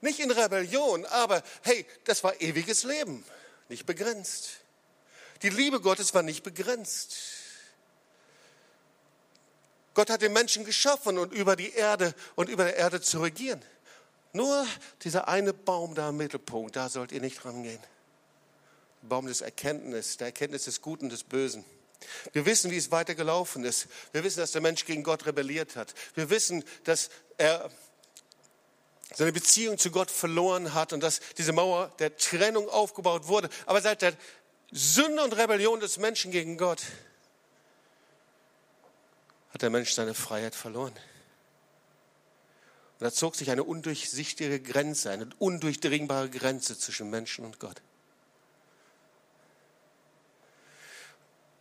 Nicht 0.00 0.18
in 0.18 0.30
Rebellion, 0.30 1.04
aber 1.06 1.42
hey, 1.62 1.86
das 2.04 2.24
war 2.24 2.40
ewiges 2.40 2.84
Leben, 2.84 3.24
nicht 3.68 3.84
begrenzt. 3.84 4.60
Die 5.42 5.50
Liebe 5.50 5.80
Gottes 5.80 6.14
war 6.14 6.22
nicht 6.22 6.42
begrenzt. 6.42 7.16
Gott 9.92 10.08
hat 10.08 10.22
den 10.22 10.32
Menschen 10.32 10.64
geschaffen 10.64 11.18
und 11.18 11.32
über 11.32 11.56
die 11.56 11.72
Erde 11.72 12.14
und 12.34 12.48
über 12.48 12.64
der 12.64 12.76
Erde 12.76 13.02
zu 13.02 13.20
regieren. 13.20 13.62
Nur 14.32 14.66
dieser 15.02 15.28
eine 15.28 15.52
Baum 15.52 15.94
da 15.94 16.10
im 16.10 16.16
Mittelpunkt, 16.16 16.76
da 16.76 16.88
sollt 16.88 17.12
ihr 17.12 17.20
nicht 17.20 17.44
rangehen. 17.44 17.80
Baum 19.02 19.26
des 19.26 19.40
Erkenntnisses, 19.40 20.18
der 20.18 20.28
Erkenntnis 20.28 20.64
des 20.64 20.80
Guten 20.80 21.06
und 21.06 21.12
des 21.12 21.24
Bösen. 21.24 21.64
Wir 22.32 22.46
wissen, 22.46 22.70
wie 22.70 22.76
es 22.76 22.90
weitergelaufen 22.90 23.64
ist. 23.64 23.88
Wir 24.12 24.24
wissen, 24.24 24.40
dass 24.40 24.52
der 24.52 24.62
Mensch 24.62 24.84
gegen 24.84 25.02
Gott 25.02 25.26
rebelliert 25.26 25.76
hat. 25.76 25.94
Wir 26.14 26.30
wissen, 26.30 26.64
dass 26.84 27.10
er 27.36 27.70
seine 29.14 29.32
Beziehung 29.32 29.76
zu 29.76 29.90
Gott 29.90 30.10
verloren 30.10 30.74
hat 30.74 30.92
und 30.92 31.02
dass 31.02 31.20
diese 31.36 31.52
Mauer 31.52 31.92
der 31.98 32.16
Trennung 32.16 32.68
aufgebaut 32.68 33.26
wurde. 33.26 33.50
Aber 33.66 33.82
seit 33.82 34.02
der 34.02 34.14
Sünde 34.70 35.22
und 35.22 35.36
Rebellion 35.36 35.80
des 35.80 35.98
Menschen 35.98 36.30
gegen 36.30 36.56
Gott 36.56 36.82
hat 39.52 39.62
der 39.62 39.70
Mensch 39.70 39.92
seine 39.92 40.14
Freiheit 40.14 40.54
verloren. 40.54 40.92
Und 40.92 43.04
da 43.04 43.12
zog 43.12 43.34
sich 43.34 43.50
eine 43.50 43.64
undurchsichtige 43.64 44.60
Grenze, 44.60 45.10
eine 45.10 45.28
undurchdringbare 45.38 46.30
Grenze 46.30 46.78
zwischen 46.78 47.10
Menschen 47.10 47.44
und 47.44 47.58
Gott. 47.58 47.82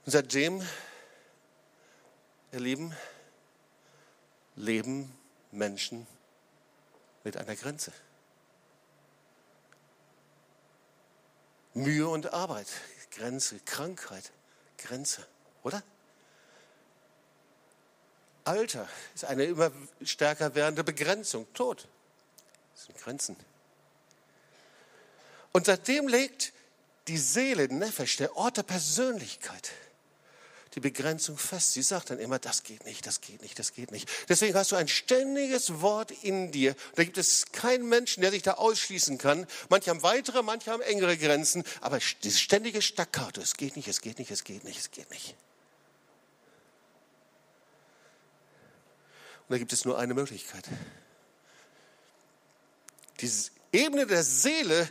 Und 0.10 0.14
seitdem, 0.14 0.68
ihr 2.52 2.60
Lieben, 2.60 2.96
leben 4.56 5.16
Menschen 5.52 6.08
mit 7.24 7.38
einer 7.38 7.56
Grenze. 7.56 7.92
Mühe 11.76 12.10
und 12.10 12.34
Arbeit, 12.34 12.66
Grenze, 13.12 13.60
Krankheit, 13.60 14.32
Grenze, 14.80 15.28
oder? 15.62 15.84
Alter 18.46 18.90
ist 19.14 19.26
eine 19.26 19.44
immer 19.44 19.72
stärker 20.02 20.56
werdende 20.56 20.84
Begrenzung, 20.84 21.46
Tod. 21.54 21.88
Das 22.74 22.86
sind 22.86 22.98
Grenzen. 22.98 23.36
Und 25.52 25.68
seitdem 25.68 26.08
legt 26.08 26.52
die 27.08 27.20
Seele, 27.20 27.72
Nefesh, 27.72 28.18
der 28.18 28.36
Ort 28.36 28.58
der 28.58 28.64
Persönlichkeit, 28.64 29.72
die 30.76 30.80
Begrenzung 30.80 31.38
fest. 31.38 31.74
Sie 31.74 31.82
sagt 31.82 32.10
dann 32.10 32.20
immer, 32.20 32.40
das 32.40 32.64
geht 32.64 32.86
nicht, 32.86 33.06
das 33.08 33.22
geht 33.22 33.42
nicht, 33.42 33.58
das 33.58 33.74
geht 33.74 33.92
nicht. 33.92 34.10
Deswegen 34.28 34.56
hast 34.56 34.72
du 34.72 34.76
ein 34.76 34.88
ständiges 34.88 35.82
Wort 35.82 36.12
in 36.24 36.52
dir. 36.52 36.76
Da 36.96 37.04
gibt 37.04 37.18
es 37.18 37.52
keinen 37.52 37.90
Menschen, 37.90 38.22
der 38.22 38.32
sich 38.32 38.44
da 38.44 38.54
ausschließen 38.54 39.18
kann. 39.18 39.48
Manche 39.70 39.90
haben 39.90 40.04
weitere, 40.04 40.44
manche 40.44 40.72
haben 40.72 40.82
engere 40.82 41.18
Grenzen. 41.18 41.64
Aber 41.82 42.00
dieses 42.24 42.40
ständige 42.40 42.82
Staccato, 42.82 43.42
es 43.42 43.58
geht 43.58 43.76
nicht, 43.76 43.88
es 43.88 44.02
geht 44.02 44.20
nicht, 44.20 44.32
es 44.32 44.44
geht 44.44 44.64
nicht, 44.64 44.80
es 44.80 44.92
geht 44.92 45.10
nicht. 45.10 45.36
Und 49.48 49.54
da 49.54 49.58
gibt 49.58 49.74
es 49.74 49.84
nur 49.86 49.98
eine 49.98 50.14
Möglichkeit. 50.14 50.66
Diese 53.20 53.50
Ebene 53.72 54.06
der 54.06 54.24
Seele, 54.24 54.88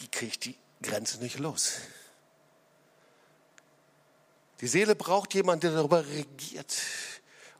die 0.00 0.08
kriegt 0.08 0.44
die 0.44 0.56
Grenze 0.82 1.18
nicht 1.18 1.38
los. 1.38 1.74
Die 4.64 4.68
Seele 4.68 4.94
braucht 4.94 5.34
jemanden, 5.34 5.60
der 5.60 5.72
darüber 5.72 6.06
regiert. 6.06 6.74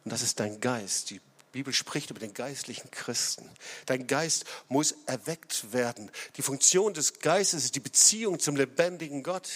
Und 0.05 0.11
das 0.11 0.22
ist 0.22 0.40
dein 0.40 0.59
Geist. 0.59 1.11
Die 1.11 1.20
Bibel 1.52 1.70
spricht 1.74 2.09
über 2.09 2.18
den 2.18 2.32
geistlichen 2.32 2.90
Christen. 2.90 3.46
Dein 3.84 4.07
Geist 4.07 4.46
muss 4.68 4.94
erweckt 5.05 5.74
werden. 5.74 6.11
Die 6.38 6.40
Funktion 6.40 6.94
des 6.94 7.18
Geistes 7.18 7.66
ist 7.66 7.74
die 7.74 7.80
Beziehung 7.80 8.40
zum 8.40 8.57
lebendigen 8.57 9.22
Gott. 9.22 9.50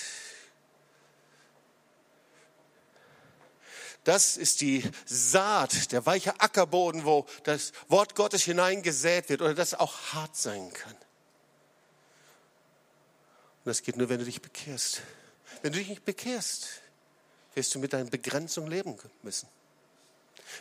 Das 4.05 4.37
ist 4.37 4.61
die 4.61 4.85
Saat, 5.07 5.91
der 5.93 6.05
weiche 6.05 6.39
Ackerboden, 6.43 7.07
wo 7.07 7.25
das 7.45 7.73
Wort 7.89 8.15
Gottes 8.15 8.43
hineingesät 8.43 9.31
wird 9.31 9.41
oder 9.41 9.55
das 9.55 9.73
auch 9.73 9.97
hart 10.13 10.37
sein 10.37 10.71
kann. 10.71 10.93
Und 10.93 11.01
das 13.65 13.83
geht 13.83 13.97
nur, 13.97 14.11
wenn 14.11 14.19
du 14.19 14.27
dich 14.27 14.43
bekehrst. 14.43 15.01
Wenn 15.63 15.73
du 15.73 15.79
dich 15.79 15.89
nicht 15.89 16.05
bekehrst, 16.05 16.83
wirst 17.59 17.75
du 17.75 17.81
mit 17.81 17.93
deinen 17.93 18.09
Begrenzungen 18.09 18.71
leben 18.71 18.97
müssen. 19.23 19.49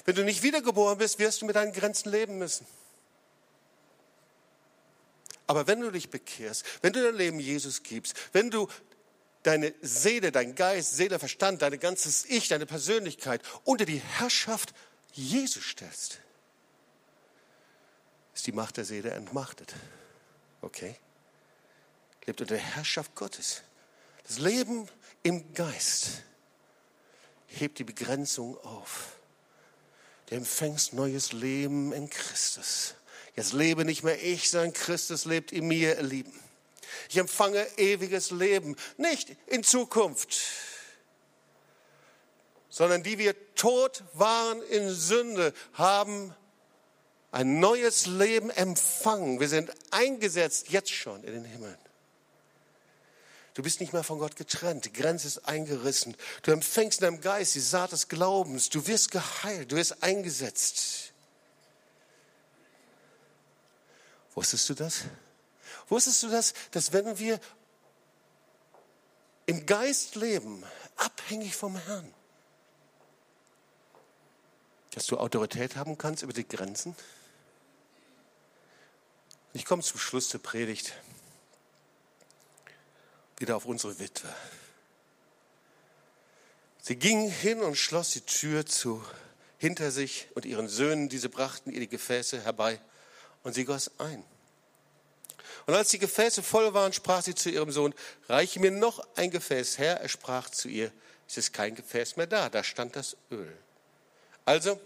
Wenn 0.04 0.16
du 0.16 0.26
nicht 0.26 0.42
wiedergeboren 0.42 0.98
bist, 0.98 1.20
wirst 1.20 1.42
du 1.42 1.46
mit 1.46 1.56
deinen 1.56 1.72
Grenzen 1.72 2.12
leben 2.12 2.40
müssen. 2.40 2.66
Aber 5.46 5.68
wenn 5.68 5.80
du 5.80 5.92
dich 5.92 6.10
bekehrst, 6.10 6.66
wenn 6.82 6.92
du 6.92 7.02
dein 7.02 7.16
Leben 7.16 7.40
Jesus 7.40 7.84
gibst, 7.84 8.16
wenn 8.34 8.50
du 8.50 8.68
deine 9.44 9.74
Seele, 9.82 10.32
dein 10.32 10.56
Geist, 10.56 10.98
Seele, 10.98 11.20
Verstand, 11.20 11.62
dein 11.62 11.80
ganzes 11.80 12.26
Ich, 12.26 12.50
deine 12.50 12.66
Persönlichkeit 12.66 13.42
unter 13.64 13.86
die 13.86 14.00
Herrschaft 14.00 14.74
Jesus 15.14 15.64
stellst, 15.64 16.20
ist 18.34 18.48
die 18.48 18.52
Macht 18.52 18.78
der 18.78 18.86
Seele 18.86 19.12
entmachtet. 19.12 19.74
Okay? 20.62 20.96
Lebt 22.26 22.42
unter 22.42 22.56
der 22.56 22.64
Herrschaft 22.64 23.16
Gottes. 23.16 23.62
Das 24.28 24.40
Leben 24.40 24.90
im 25.24 25.54
Geist 25.54 26.24
hebt 27.48 27.80
die 27.80 27.84
Begrenzung 27.84 28.58
auf. 28.64 29.18
Du 30.28 30.36
empfängst 30.36 30.94
neues 30.94 31.32
Leben 31.34 31.94
in 31.94 32.10
Christus. 32.10 32.96
Jetzt 33.36 33.54
lebe 33.54 33.86
nicht 33.86 34.04
mehr 34.04 34.22
ich, 34.22 34.50
sondern 34.50 34.74
Christus 34.74 35.26
lebt 35.26 35.52
in 35.52 35.68
mir, 35.68 35.98
ihr 35.98 36.04
Lieben. 36.04 36.34
Ich 37.10 37.18
empfange 37.18 37.66
ewiges 37.78 38.32
Leben, 38.32 38.76
nicht 38.98 39.36
in 39.48 39.64
Zukunft, 39.64 40.38
sondern 42.70 43.04
die 43.04 43.18
wir 43.18 43.36
tot 43.56 44.04
waren 44.14 44.62
in 44.64 44.90
Sünde, 44.90 45.54
haben 45.74 46.34
ein 47.32 47.60
neues 47.60 48.06
Leben 48.06 48.50
empfangen. 48.50 49.40
Wir 49.40 49.50
sind 49.50 49.72
eingesetzt 49.92 50.70
jetzt 50.70 50.92
schon 50.92 51.24
in 51.24 51.34
den 51.34 51.46
Himmel. 51.46 51.78
Du 53.58 53.64
bist 53.64 53.80
nicht 53.80 53.92
mehr 53.92 54.04
von 54.04 54.20
Gott 54.20 54.36
getrennt. 54.36 54.86
Die 54.86 54.94
Grenze 54.94 55.26
ist 55.26 55.48
eingerissen. 55.48 56.16
Du 56.44 56.52
empfängst 56.52 57.02
in 57.02 57.06
deinem 57.06 57.22
Geist 57.22 57.56
die 57.56 57.60
Saat 57.60 57.92
des 57.92 58.08
Glaubens. 58.08 58.70
Du 58.70 58.86
wirst 58.86 59.10
geheilt. 59.10 59.72
Du 59.72 59.78
wirst 59.78 60.04
eingesetzt. 60.04 61.12
Wusstest 64.36 64.70
du 64.70 64.76
das? 64.76 65.06
Wusstest 65.88 66.22
du 66.22 66.28
das, 66.28 66.54
dass 66.70 66.94
wenn 66.94 67.18
wir 67.18 67.40
im 69.48 69.66
Geist 69.66 70.14
leben, 70.14 70.64
abhängig 70.96 71.56
vom 71.56 71.78
Herrn, 71.78 72.14
dass 74.92 75.08
du 75.08 75.18
Autorität 75.18 75.76
haben 75.76 75.98
kannst 75.98 76.22
über 76.22 76.34
die 76.34 76.48
Grenzen? 76.48 76.96
Ich 79.54 79.66
komme 79.66 79.82
zum 79.82 80.00
Schluss 80.00 80.30
der 80.30 80.38
Predigt 80.38 80.94
wieder 83.38 83.56
auf 83.56 83.66
unsere 83.66 84.00
Witwe. 84.00 84.34
Sie 86.82 86.96
ging 86.96 87.30
hin 87.30 87.62
und 87.62 87.76
schloss 87.76 88.12
die 88.12 88.22
Tür 88.22 88.66
zu 88.66 89.04
hinter 89.58 89.92
sich 89.92 90.28
und 90.36 90.46
ihren 90.46 90.68
Söhnen, 90.68 91.10
diese 91.10 91.30
brachten 91.30 91.72
ihr 91.72 91.80
die 91.80 91.90
Gefäße 91.90 92.42
herbei 92.44 92.80
und 93.44 93.54
sie 93.54 93.66
goss 93.66 93.92
ein. 93.98 94.24
Und 95.66 95.74
als 95.74 95.90
die 95.90 96.00
Gefäße 96.00 96.44
voll 96.44 96.74
waren, 96.74 96.94
sprach 96.94 97.24
sie 97.24 97.36
zu 97.36 97.50
ihrem 97.50 97.72
Sohn, 97.72 97.94
reiche 98.30 98.60
mir 98.60 98.72
noch 98.72 99.06
ein 99.16 99.32
Gefäß 99.32 99.80
her. 99.80 100.00
Er 100.00 100.08
sprach 100.08 100.50
zu 100.50 100.70
ihr, 100.70 100.92
es 101.28 101.38
ist 101.38 101.52
kein 101.52 101.76
Gefäß 101.76 102.16
mehr 102.16 102.28
da, 102.28 102.50
da 102.50 102.64
stand 102.64 102.96
das 102.96 103.18
Öl. 103.32 103.52
Also, 104.46 104.80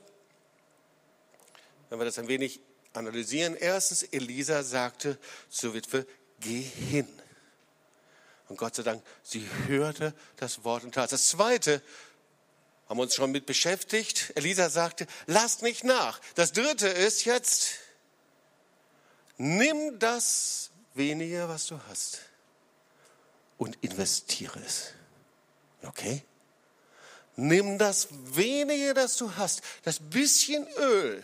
wenn 1.90 2.00
wir 2.00 2.06
das 2.06 2.18
ein 2.18 2.28
wenig 2.28 2.62
analysieren, 2.94 3.56
erstens, 3.56 4.02
Elisa 4.04 4.64
sagte 4.64 5.20
zur 5.50 5.76
Witwe, 5.76 6.08
geh 6.40 6.62
hin. 6.62 7.08
Und 8.52 8.58
Gott 8.58 8.76
sei 8.76 8.84
Dank, 8.84 9.02
sie 9.24 9.48
hörte 9.68 10.14
das 10.36 10.66
Wort 10.66 10.84
und 10.84 10.94
tat. 10.94 11.10
Das 11.14 11.30
Zweite, 11.30 11.82
haben 12.90 12.98
wir 12.98 13.04
uns 13.04 13.16
schon 13.16 13.32
mit 13.32 13.46
beschäftigt. 13.46 14.34
Elisa 14.36 14.70
sagte, 14.70 15.08
lasst 15.26 15.62
nicht 15.62 15.86
nach. 15.86 16.20
Das 16.36 16.52
Dritte 16.52 16.90
ist 16.90 17.24
jetzt, 17.24 17.76
nimm 19.38 20.00
das 20.00 20.72
wenige, 20.96 21.48
was 21.48 21.68
du 21.68 21.80
hast 21.88 22.20
und 23.58 23.78
investiere 23.80 24.60
es. 24.60 24.90
Okay? 25.84 26.22
Nimm 27.38 27.78
das 27.78 28.10
wenige, 28.12 28.94
das 28.94 29.16
du 29.16 29.34
hast, 29.38 29.62
das 29.84 30.00
bisschen 30.02 30.68
Öl, 30.76 31.24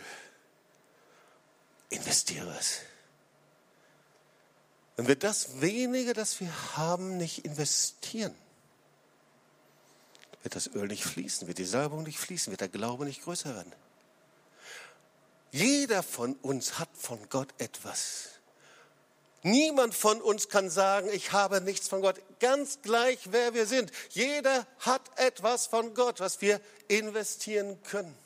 investiere 1.90 2.56
es. 2.58 2.87
Wenn 4.98 5.06
wir 5.06 5.16
das 5.16 5.60
wenige, 5.60 6.12
das 6.12 6.40
wir 6.40 6.52
haben, 6.76 7.18
nicht 7.18 7.44
investieren, 7.44 8.34
wird 10.42 10.56
das 10.56 10.66
Öl 10.74 10.88
nicht 10.88 11.04
fließen, 11.04 11.46
wird 11.46 11.58
die 11.58 11.64
Salbung 11.64 12.02
nicht 12.02 12.18
fließen, 12.18 12.50
wird 12.50 12.62
der 12.62 12.68
Glaube 12.68 13.04
nicht 13.04 13.22
größer 13.22 13.54
werden. 13.54 13.72
Jeder 15.52 16.02
von 16.02 16.34
uns 16.42 16.80
hat 16.80 16.88
von 16.94 17.28
Gott 17.28 17.46
etwas. 17.58 18.40
Niemand 19.44 19.94
von 19.94 20.20
uns 20.20 20.48
kann 20.48 20.68
sagen, 20.68 21.08
ich 21.12 21.30
habe 21.30 21.60
nichts 21.60 21.86
von 21.86 22.02
Gott. 22.02 22.20
Ganz 22.40 22.80
gleich, 22.82 23.20
wer 23.30 23.54
wir 23.54 23.66
sind. 23.66 23.92
Jeder 24.10 24.66
hat 24.80 25.02
etwas 25.14 25.68
von 25.68 25.94
Gott, 25.94 26.18
was 26.18 26.40
wir 26.40 26.60
investieren 26.88 27.80
können. 27.84 28.18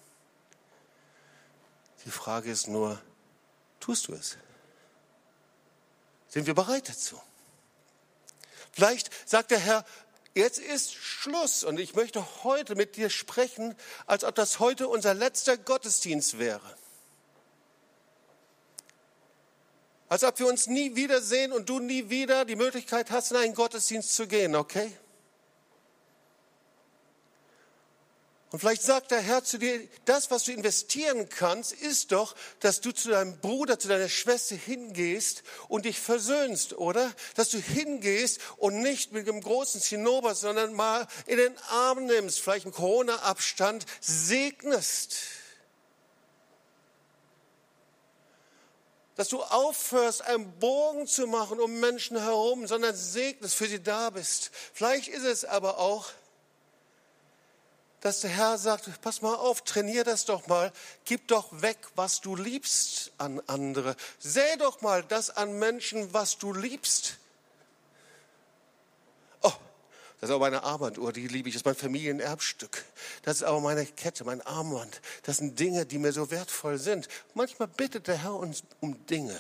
Die 2.07 2.11
Frage 2.11 2.51
ist 2.51 2.67
nur, 2.67 2.99
tust 3.79 4.09
du 4.09 4.15
es? 4.15 4.39
Sind 6.33 6.47
wir 6.47 6.55
bereit 6.55 6.89
dazu? 6.89 7.21
Vielleicht 8.73 9.11
sagt 9.29 9.51
der 9.51 9.59
Herr, 9.59 9.85
jetzt 10.33 10.59
ist 10.59 10.95
Schluss 10.95 11.63
und 11.63 11.79
ich 11.79 11.95
möchte 11.95 12.27
heute 12.43 12.75
mit 12.75 12.97
dir 12.97 13.11
sprechen, 13.11 13.77
als 14.07 14.25
ob 14.25 14.35
das 14.35 14.59
heute 14.59 14.89
unser 14.89 15.13
letzter 15.13 15.59
Gottesdienst 15.59 16.39
wäre. 16.39 16.75
Als 20.09 20.25
ob 20.25 20.39
wir 20.39 20.47
uns 20.47 20.69
nie 20.69 20.97
wiedersehen 20.97 21.53
und 21.53 21.69
du 21.69 21.81
nie 21.81 22.09
wieder 22.09 22.47
die 22.47 22.57
Möglichkeit 22.57 23.11
hast, 23.11 23.33
in 23.33 23.37
einen 23.37 23.55
Gottesdienst 23.55 24.15
zu 24.15 24.27
gehen, 24.27 24.55
okay? 24.55 24.91
Und 28.53 28.59
vielleicht 28.59 28.83
sagt 28.83 29.11
der 29.11 29.23
Herr 29.23 29.43
zu 29.43 29.57
dir, 29.57 29.89
das, 30.05 30.31
was 30.31 30.45
du 30.45 30.53
investieren 30.53 31.31
kannst, 31.31 31.73
ist 31.73 32.13
doch, 32.13 32.37
dass 32.61 32.83
du 32.83 32.93
zu 32.93 33.09
deinem 33.09 33.39
Bruder, 33.39 33.79
zu 33.79 33.89
deiner 33.89 34.11
Schwester 34.11 34.55
hingehst 34.55 35.43
und 35.69 35.87
dich 35.87 35.99
versöhnst, 35.99 36.75
oder? 36.75 37.11
Dass 37.35 37.49
du 37.49 37.57
hingehst 37.57 38.41
und 38.59 38.83
nicht 38.83 39.13
mit 39.13 39.27
dem 39.27 39.41
großen 39.41 39.81
Zinnober, 39.81 40.35
sondern 40.35 40.75
mal 40.75 41.09
in 41.25 41.39
den 41.39 41.57
Arm 41.71 42.05
nimmst, 42.05 42.41
vielleicht 42.41 42.67
im 42.67 42.73
Corona-Abstand, 42.73 43.87
segnest. 44.03 45.17
Dass 49.17 49.29
du 49.29 49.43
aufhörst, 49.43 50.21
einen 50.21 50.59
Bogen 50.59 51.07
zu 51.07 51.27
machen 51.27 51.59
um 51.59 51.81
Menschen 51.81 52.19
herum, 52.19 52.67
sondern 52.67 52.95
segnest, 52.95 53.55
für 53.55 53.67
sie 53.67 53.83
da 53.83 54.11
bist. 54.11 54.51
Vielleicht 54.75 55.09
ist 55.09 55.25
es 55.25 55.47
aber 55.47 55.79
auch, 55.79 56.11
dass 58.03 58.21
der 58.21 58.31
Herr 58.31 58.59
sagt, 58.59 59.01
pass 59.01 59.23
mal 59.23 59.37
auf, 59.37 59.63
trainier 59.63 60.03
das 60.03 60.25
doch 60.25 60.49
mal, 60.49 60.73
gib 61.05 61.29
doch 61.29 61.63
weg, 61.63 61.79
was 61.95 62.21
du 62.21 62.35
liebst 62.35 63.13
an 63.17 63.41
andere. 63.47 63.97
Säh 64.19 64.57
doch 64.59 64.81
mal 64.83 65.05
das 65.05 65.31
an 65.31 65.59
Menschen, 65.61 66.13
was 66.13 66.37
du 66.37 66.53
liebst. 66.53 67.19
Oh, 69.41 69.53
Das 70.21 70.31
ist 70.31 70.35
auch 70.35 70.41
meine 70.41 70.65
Armbanduhr, 70.65 71.13
die 71.13 71.29
liebe 71.29 71.49
ich. 71.49 71.55
Das 71.55 71.61
ist 71.61 71.65
mein 71.65 71.77
Familienerbstück. 71.77 72.85
Das 73.23 73.37
ist 73.37 73.45
auch 73.45 73.61
meine 73.61 73.87
Kette, 73.87 74.25
mein 74.25 74.41
Armband. 74.43 75.01
Das 75.23 75.37
sind 75.37 75.61
Dinge, 75.61 75.87
die 75.87 75.99
mir 75.99 76.13
so 76.13 76.33
wertvoll 76.33 76.79
sind. 76.79 77.09
Manchmal 77.35 77.69
bittet 77.69 78.09
der 78.09 78.17
Herr 78.17 78.35
uns 78.35 78.65
um 78.81 79.07
Dinge, 79.07 79.39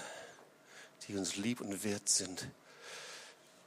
die 1.08 1.16
uns 1.16 1.34
lieb 1.34 1.60
und 1.60 1.82
wert 1.82 2.08
sind, 2.08 2.46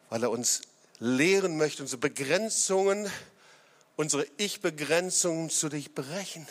weil 0.09 0.23
er 0.23 0.31
uns 0.31 0.61
lehren 0.99 1.57
möchte, 1.57 1.83
unsere 1.83 1.99
Begrenzungen, 1.99 3.11
unsere 3.95 4.25
Ich-Begrenzungen 4.37 5.49
zu 5.49 5.69
dich 5.69 5.93
brechen. 5.93 6.47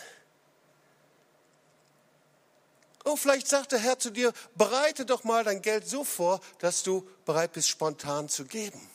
Oh, 3.03 3.15
vielleicht 3.15 3.47
sagt 3.47 3.71
der 3.71 3.79
Herr 3.79 3.99
zu 3.99 4.09
dir, 4.09 4.33
bereite 4.55 5.05
doch 5.05 5.23
mal 5.23 5.43
dein 5.43 5.61
Geld 5.61 5.87
so 5.87 6.03
vor, 6.03 6.41
dass 6.59 6.81
du 6.81 7.07
bereit 7.25 7.53
bist, 7.53 7.69
spontan 7.69 8.29
zu 8.29 8.45
geben. 8.45 8.89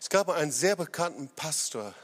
Es 0.00 0.08
gab 0.08 0.30
einen 0.30 0.50
sehr 0.50 0.76
bekannten 0.76 1.28
Pastor, 1.28 1.94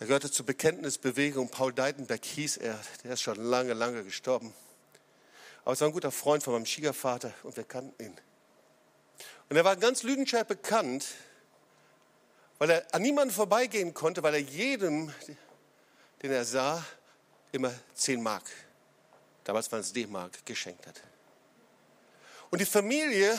er 0.00 0.06
gehörte 0.06 0.30
zur 0.30 0.46
Bekenntnisbewegung, 0.46 1.48
Paul 1.48 1.72
Deitenberg 1.72 2.24
hieß 2.24 2.58
er, 2.58 2.78
der 3.02 3.14
ist 3.14 3.22
schon 3.22 3.36
lange, 3.36 3.74
lange 3.74 4.04
gestorben. 4.04 4.54
Aber 5.64 5.72
es 5.72 5.80
war 5.80 5.88
ein 5.88 5.92
guter 5.92 6.12
Freund 6.12 6.42
von 6.42 6.52
meinem 6.52 6.66
Schwiegervater 6.66 7.34
und 7.42 7.56
wir 7.56 7.64
kannten 7.64 8.00
ihn. 8.02 8.16
Und 9.48 9.56
er 9.56 9.64
war 9.64 9.74
ganz 9.74 10.04
Lüdenscheid 10.04 10.46
bekannt, 10.46 11.04
weil 12.58 12.70
er 12.70 12.86
an 12.92 13.02
niemanden 13.02 13.32
vorbeigehen 13.32 13.94
konnte, 13.94 14.22
weil 14.22 14.34
er 14.34 14.40
jedem, 14.40 15.12
den 16.22 16.32
er 16.32 16.44
sah, 16.44 16.84
immer 17.52 17.72
10 17.94 18.22
Mark, 18.22 18.44
damals 19.44 19.70
waren 19.72 19.80
es 19.80 19.92
D-Mark, 19.92 20.44
geschenkt 20.44 20.86
hat. 20.86 21.00
Und 22.50 22.60
die 22.60 22.66
Familie, 22.66 23.38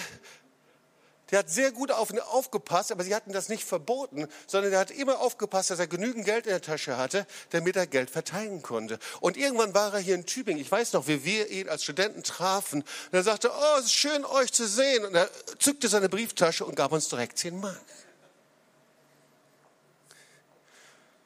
die 1.29 1.37
hat 1.37 1.49
sehr 1.49 1.71
gut 1.71 1.91
auf 1.91 2.11
ihn 2.11 2.19
aufgepasst, 2.19 2.91
aber 2.91 3.03
sie 3.03 3.13
hatten 3.13 3.31
das 3.31 3.49
nicht 3.49 3.63
verboten, 3.63 4.27
sondern 4.47 4.73
er 4.73 4.79
hat 4.79 4.91
immer 4.91 5.19
aufgepasst, 5.19 5.69
dass 5.69 5.79
er 5.79 5.87
genügend 5.87 6.25
Geld 6.25 6.45
in 6.45 6.51
der 6.51 6.61
Tasche 6.61 6.97
hatte, 6.97 7.27
damit 7.51 7.75
er 7.75 7.85
Geld 7.85 8.09
verteilen 8.09 8.61
konnte. 8.61 8.97
Und 9.19 9.37
irgendwann 9.37 9.73
war 9.73 9.93
er 9.93 9.99
hier 9.99 10.15
in 10.15 10.25
Tübingen. 10.25 10.61
Ich 10.61 10.71
weiß 10.71 10.93
noch, 10.93 11.07
wie 11.07 11.23
wir 11.23 11.49
ihn 11.49 11.69
als 11.69 11.83
Studenten 11.83 12.23
trafen. 12.23 12.81
Und 12.81 13.13
er 13.13 13.23
sagte, 13.23 13.51
oh, 13.51 13.79
es 13.79 13.85
ist 13.85 13.93
schön, 13.93 14.25
euch 14.25 14.51
zu 14.51 14.67
sehen. 14.67 15.05
Und 15.05 15.15
er 15.15 15.29
zückte 15.59 15.87
seine 15.87 16.09
Brieftasche 16.09 16.65
und 16.65 16.75
gab 16.75 16.91
uns 16.91 17.09
direkt 17.09 17.37
10 17.37 17.59
Mark. 17.59 17.77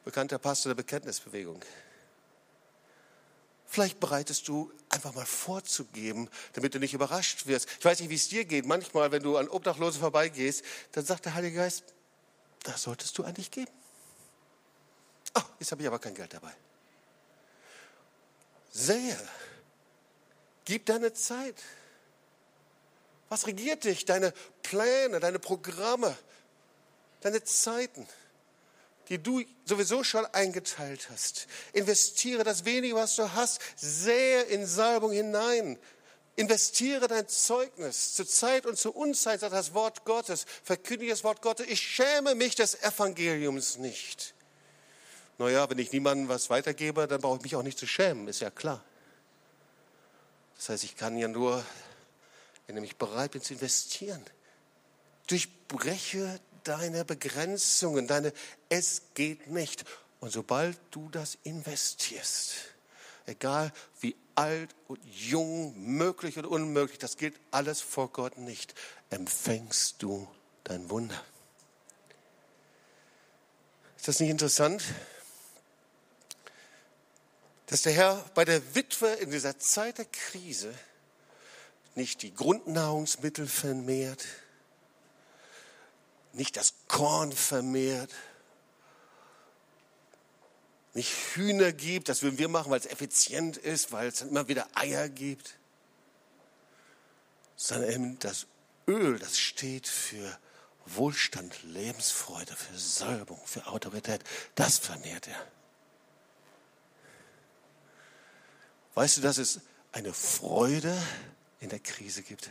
Bekannter 0.04 0.38
Pastor 0.38 0.70
der 0.70 0.76
Bekenntnisbewegung. 0.76 1.60
Vielleicht 3.66 3.98
bereitest 3.98 4.46
du 4.46 4.70
einfach 4.88 5.14
mal 5.14 5.26
vorzugeben, 5.26 6.28
damit 6.52 6.74
du 6.74 6.78
nicht 6.78 6.94
überrascht 6.94 7.46
wirst. 7.46 7.68
Ich 7.78 7.84
weiß 7.84 8.00
nicht, 8.00 8.10
wie 8.10 8.14
es 8.14 8.28
dir 8.28 8.44
geht. 8.44 8.66
Manchmal, 8.66 9.10
wenn 9.10 9.22
du 9.22 9.36
an 9.36 9.48
Obdachlosen 9.48 10.00
vorbeigehst, 10.00 10.62
dann 10.92 11.04
sagt 11.04 11.24
der 11.24 11.34
Heilige 11.34 11.56
Geist, 11.56 11.82
das 12.62 12.82
solltest 12.82 13.18
du 13.18 13.24
eigentlich 13.24 13.50
geben. 13.50 13.72
Oh, 15.36 15.42
jetzt 15.58 15.72
habe 15.72 15.82
ich 15.82 15.88
aber 15.88 15.98
kein 15.98 16.14
Geld 16.14 16.32
dabei. 16.32 16.52
Sehe, 18.70 19.18
gib 20.64 20.86
deine 20.86 21.12
Zeit. 21.12 21.60
Was 23.28 23.46
regiert 23.46 23.84
dich? 23.84 24.04
Deine 24.04 24.32
Pläne, 24.62 25.18
deine 25.18 25.38
Programme, 25.38 26.16
deine 27.22 27.42
Zeiten 27.42 28.06
die 29.08 29.22
du 29.22 29.42
sowieso 29.64 30.04
schon 30.04 30.26
eingeteilt 30.26 31.08
hast. 31.10 31.46
Investiere 31.72 32.44
das 32.44 32.64
wenige, 32.64 32.94
was 32.94 33.16
du 33.16 33.32
hast, 33.32 33.60
sehr 33.76 34.48
in 34.48 34.66
Salbung 34.66 35.12
hinein. 35.12 35.78
Investiere 36.36 37.06
dein 37.06 37.28
Zeugnis 37.28 38.14
zur 38.14 38.26
Zeit 38.26 38.66
und 38.66 38.76
zur 38.76 38.96
Unzeit, 38.96 39.40
sagt 39.40 39.52
das 39.52 39.72
Wort 39.74 40.04
Gottes. 40.04 40.46
Verkündige 40.64 41.12
das 41.12 41.22
Wort 41.22 41.42
Gottes. 41.42 41.66
Ich 41.68 41.80
schäme 41.80 42.34
mich 42.34 42.56
des 42.56 42.82
Evangeliums 42.82 43.78
nicht. 43.78 44.34
Naja, 45.38 45.68
wenn 45.68 45.78
ich 45.78 45.92
niemandem 45.92 46.28
was 46.28 46.50
weitergebe, 46.50 47.06
dann 47.06 47.20
brauche 47.20 47.36
ich 47.38 47.42
mich 47.42 47.56
auch 47.56 47.62
nicht 47.62 47.78
zu 47.78 47.86
schämen, 47.86 48.28
ist 48.28 48.40
ja 48.40 48.50
klar. 48.50 48.84
Das 50.56 50.68
heißt, 50.68 50.84
ich 50.84 50.96
kann 50.96 51.16
ja 51.16 51.28
nur, 51.28 51.64
wenn 52.66 52.82
ich 52.82 52.96
bereit 52.96 53.32
bin 53.32 53.42
zu 53.42 53.54
investieren, 53.54 54.24
durchbreche 55.26 56.40
deine 56.64 57.04
Begrenzungen, 57.04 58.06
deine 58.06 58.32
Es 58.68 59.02
geht 59.14 59.48
nicht. 59.48 59.84
Und 60.20 60.30
sobald 60.30 60.78
du 60.90 61.08
das 61.10 61.36
investierst, 61.42 62.54
egal 63.26 63.72
wie 64.00 64.16
alt 64.34 64.74
und 64.88 65.00
jung, 65.04 65.74
möglich 65.76 66.38
oder 66.38 66.50
unmöglich, 66.50 66.98
das 66.98 67.16
gilt 67.16 67.38
alles 67.50 67.80
vor 67.80 68.10
Gott 68.10 68.38
nicht, 68.38 68.74
empfängst 69.10 70.02
du 70.02 70.26
dein 70.64 70.90
Wunder. 70.90 71.22
Ist 73.96 74.08
das 74.08 74.20
nicht 74.20 74.30
interessant? 74.30 74.82
Dass 77.66 77.82
der 77.82 77.92
Herr 77.92 78.24
bei 78.34 78.44
der 78.44 78.74
Witwe 78.74 79.08
in 79.08 79.30
dieser 79.30 79.58
Zeit 79.58 79.98
der 79.98 80.04
Krise 80.04 80.74
nicht 81.94 82.22
die 82.22 82.34
Grundnahrungsmittel 82.34 83.46
vermehrt, 83.46 84.24
nicht 86.34 86.56
das 86.56 86.74
Korn 86.88 87.32
vermehrt, 87.32 88.10
nicht 90.94 91.10
Hühner 91.34 91.72
gibt, 91.72 92.08
das 92.08 92.22
würden 92.22 92.38
wir 92.38 92.48
machen, 92.48 92.70
weil 92.70 92.78
es 92.78 92.86
effizient 92.86 93.56
ist, 93.56 93.90
weil 93.90 94.08
es 94.08 94.22
immer 94.22 94.46
wieder 94.46 94.68
Eier 94.74 95.08
gibt, 95.08 95.58
sondern 97.56 97.90
eben 97.90 98.18
das 98.20 98.46
Öl, 98.86 99.18
das 99.18 99.38
steht 99.38 99.88
für 99.88 100.38
Wohlstand, 100.86 101.62
Lebensfreude, 101.64 102.54
für 102.54 102.78
Salbung, 102.78 103.40
für 103.44 103.66
Autorität, 103.66 104.22
das 104.54 104.78
vermehrt 104.78 105.28
er. 105.28 105.46
Weißt 108.94 109.16
du, 109.16 109.20
dass 109.22 109.38
es 109.38 109.60
eine 109.92 110.12
Freude 110.12 110.96
in 111.60 111.70
der 111.70 111.80
Krise 111.80 112.22
gibt? 112.22 112.50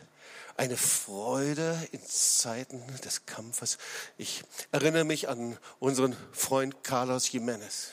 Eine 0.56 0.78
Freude 0.78 1.78
in 1.91 2.01
Zeiten 2.06 2.82
des 3.04 3.26
Kampfes. 3.26 3.78
Ich 4.18 4.43
erinnere 4.72 5.04
mich 5.04 5.30
an 5.30 5.58
unseren 5.80 6.16
Freund 6.32 6.84
Carlos 6.84 7.32
Jimenez. 7.32 7.91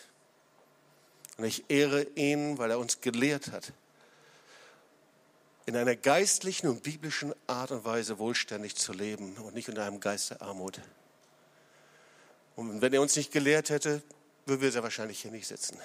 Und 1.38 1.44
ich 1.44 1.64
ehre 1.68 2.02
ihn, 2.16 2.58
weil 2.58 2.70
er 2.70 2.78
uns 2.78 3.00
gelehrt 3.00 3.50
hat, 3.50 3.72
in 5.64 5.76
einer 5.76 5.96
geistlichen 5.96 6.68
und 6.68 6.82
biblischen 6.82 7.34
Art 7.46 7.70
und 7.70 7.84
Weise 7.84 8.18
wohlständig 8.18 8.76
zu 8.76 8.92
leben 8.92 9.36
und 9.36 9.54
nicht 9.54 9.68
in 9.68 9.78
einem 9.78 10.00
Geist 10.00 10.30
der 10.30 10.42
Armut. 10.42 10.80
Und 12.56 12.82
wenn 12.82 12.92
er 12.92 13.00
uns 13.00 13.16
nicht 13.16 13.32
gelehrt 13.32 13.70
hätte, 13.70 14.02
würden 14.44 14.60
wir 14.60 14.72
sehr 14.72 14.82
wahrscheinlich 14.82 15.22
hier 15.22 15.30
nicht 15.30 15.46
sitzen. 15.46 15.78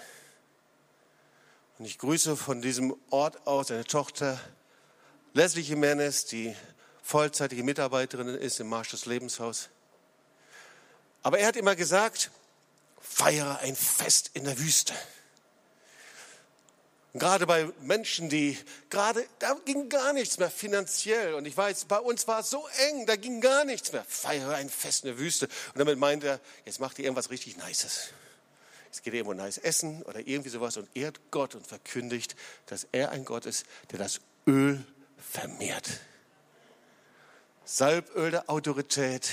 Und 1.78 1.86
ich 1.86 1.98
grüße 1.98 2.36
von 2.36 2.62
diesem 2.62 2.96
Ort 3.10 3.46
aus 3.48 3.68
seine 3.68 3.86
Tochter 3.86 4.40
Leslie 5.36 5.64
Jimenez, 5.64 6.24
die 6.24 6.56
vollzeitige 7.04 7.62
Mitarbeiterin 7.62 8.30
ist 8.30 8.62
im 8.62 8.70
Marsch 8.70 8.92
des 8.92 9.06
Lebenshaus. 9.06 9.68
Aber 11.24 11.40
er 11.40 11.48
hat 11.48 11.58
immer 11.58 11.76
gesagt, 11.76 12.32
feiere 13.02 13.60
ein 13.60 13.76
Fest 13.76 14.32
in 14.34 14.46
der 14.46 14.58
Wüste. 14.58 14.94
Gerade 17.16 17.46
bei 17.48 17.70
Menschen, 17.82 18.30
die 18.30 18.58
gerade, 18.90 19.26
da 19.40 19.58
ging 19.66 19.90
gar 19.90 20.14
nichts 20.14 20.38
mehr 20.38 20.50
finanziell. 20.50 21.34
Und 21.34 21.46
ich 21.46 21.58
weiß, 21.58 21.84
bei 21.84 22.00
uns 22.00 22.30
war 22.30 22.40
es 22.40 22.50
so 22.50 22.66
eng, 22.88 23.06
da 23.06 23.18
ging 23.18 23.42
gar 23.42 23.66
nichts 23.66 23.92
mehr. 23.92 24.06
Feiere 24.08 24.56
ein 24.56 24.70
Fest 24.70 25.04
in 25.04 25.10
der 25.10 25.20
Wüste. 25.20 25.50
Und 25.74 25.80
damit 25.80 26.00
meint 26.00 26.24
er, 26.24 26.40
jetzt 26.64 26.80
macht 26.80 26.98
ihr 26.98 27.04
irgendwas 27.04 27.30
richtig 27.30 27.58
Nices. 27.58 28.08
Jetzt 28.86 29.04
geht 29.04 29.14
ihr 29.14 29.20
irgendwo 29.20 29.34
nice 29.34 29.58
essen 29.58 30.02
oder 30.04 30.26
irgendwie 30.26 30.48
sowas 30.48 30.78
und 30.78 30.88
ehrt 30.96 31.20
Gott 31.30 31.56
und 31.56 31.68
verkündigt, 31.68 32.38
dass 32.68 32.88
er 32.94 33.12
ein 33.12 33.26
Gott 33.26 33.46
ist, 33.46 33.66
der 33.92 34.00
das 34.00 34.22
Öl 34.48 34.86
vermehrt. 35.18 35.90
Salböl 37.64 38.32
der 38.32 38.50
Autorität 38.50 39.30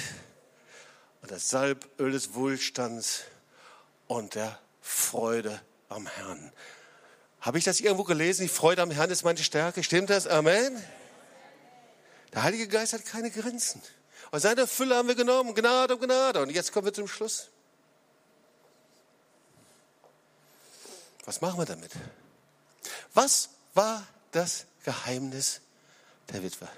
und 1.21 1.31
das 1.31 1.51
Salböl 1.51 2.13
des 2.13 2.35
Wohlstands 2.35 3.25
und 4.07 4.35
der 4.35 4.59
Freude 4.81 5.61
am 5.89 6.07
Herrn. 6.07 6.53
Habe 7.41 7.59
ich 7.59 7.65
das 7.65 7.81
irgendwo 7.81 8.05
gelesen? 8.05 8.43
Die 8.43 8.49
Freude 8.49 8.83
am 8.83 8.91
Herrn 8.91 9.11
ist 9.11 9.25
meine 9.25 9.39
Stärke. 9.39 9.83
Stimmt 9.83 10.11
das? 10.11 10.27
Amen. 10.27 10.83
Der 12.33 12.43
Heilige 12.45 12.69
Geist 12.69 12.93
hat 12.93 13.05
keine 13.05 13.31
Grenzen. 13.31 13.83
Und 14.31 14.41
seine 14.41 14.67
Fülle 14.67 14.97
haben 14.97 15.09
wir 15.09 15.15
genommen. 15.15 15.55
Gnade 15.55 15.95
um 15.95 16.01
Gnade. 16.01 16.41
Und 16.41 16.51
jetzt 16.51 16.73
kommen 16.73 16.87
wir 16.87 16.93
zum 16.95 17.09
Schluss. 17.09 17.51
Was 21.25 21.41
machen 21.41 21.59
wir 21.59 21.67
damit? 21.67 21.93
Was 23.15 23.51
war 23.75 24.07
das 24.31 24.67
Geheimnis 24.85 25.61
der 26.31 26.43
Witwe. 26.43 26.69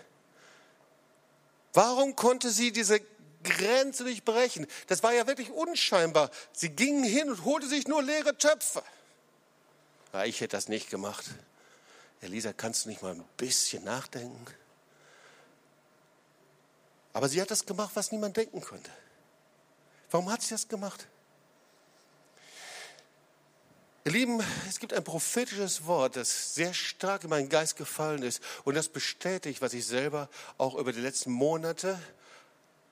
Warum 1.72 2.14
konnte 2.16 2.50
sie 2.50 2.72
diese 2.72 3.00
Grenze 3.42 4.04
nicht 4.04 4.24
brechen? 4.24 4.66
Das 4.86 5.02
war 5.02 5.12
ja 5.12 5.26
wirklich 5.26 5.50
unscheinbar. 5.50 6.30
Sie 6.52 6.70
ging 6.70 7.02
hin 7.02 7.28
und 7.28 7.44
holte 7.44 7.68
sich 7.68 7.88
nur 7.88 8.02
leere 8.02 8.38
Töpfe. 8.38 8.82
Ja, 10.12 10.24
ich 10.24 10.40
hätte 10.40 10.56
das 10.56 10.68
nicht 10.68 10.90
gemacht. 10.90 11.26
Elisa, 12.20 12.52
kannst 12.52 12.84
du 12.84 12.88
nicht 12.88 13.02
mal 13.02 13.12
ein 13.12 13.24
bisschen 13.36 13.84
nachdenken? 13.84 14.46
Aber 17.12 17.28
sie 17.28 17.40
hat 17.40 17.50
das 17.50 17.66
gemacht, 17.66 17.90
was 17.94 18.12
niemand 18.12 18.36
denken 18.36 18.60
konnte. 18.60 18.90
Warum 20.10 20.30
hat 20.30 20.42
sie 20.42 20.50
das 20.50 20.68
gemacht? 20.68 21.06
Ihr 24.06 24.12
Lieben, 24.12 24.44
es 24.68 24.80
gibt 24.80 24.92
ein 24.92 25.02
prophetisches 25.02 25.86
Wort, 25.86 26.16
das 26.16 26.54
sehr 26.54 26.74
stark 26.74 27.24
in 27.24 27.30
meinen 27.30 27.48
Geist 27.48 27.76
gefallen 27.76 28.22
ist 28.22 28.42
und 28.64 28.74
das 28.74 28.90
bestätigt, 28.90 29.62
was 29.62 29.72
ich 29.72 29.86
selber 29.86 30.28
auch 30.58 30.74
über 30.74 30.92
die 30.92 31.00
letzten 31.00 31.32
Monate 31.32 31.98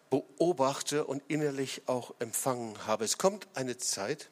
beobachte 0.08 1.04
und 1.04 1.22
innerlich 1.28 1.82
auch 1.84 2.14
empfangen 2.18 2.86
habe. 2.86 3.04
Es 3.04 3.18
kommt 3.18 3.46
eine 3.52 3.76
Zeit, 3.76 4.30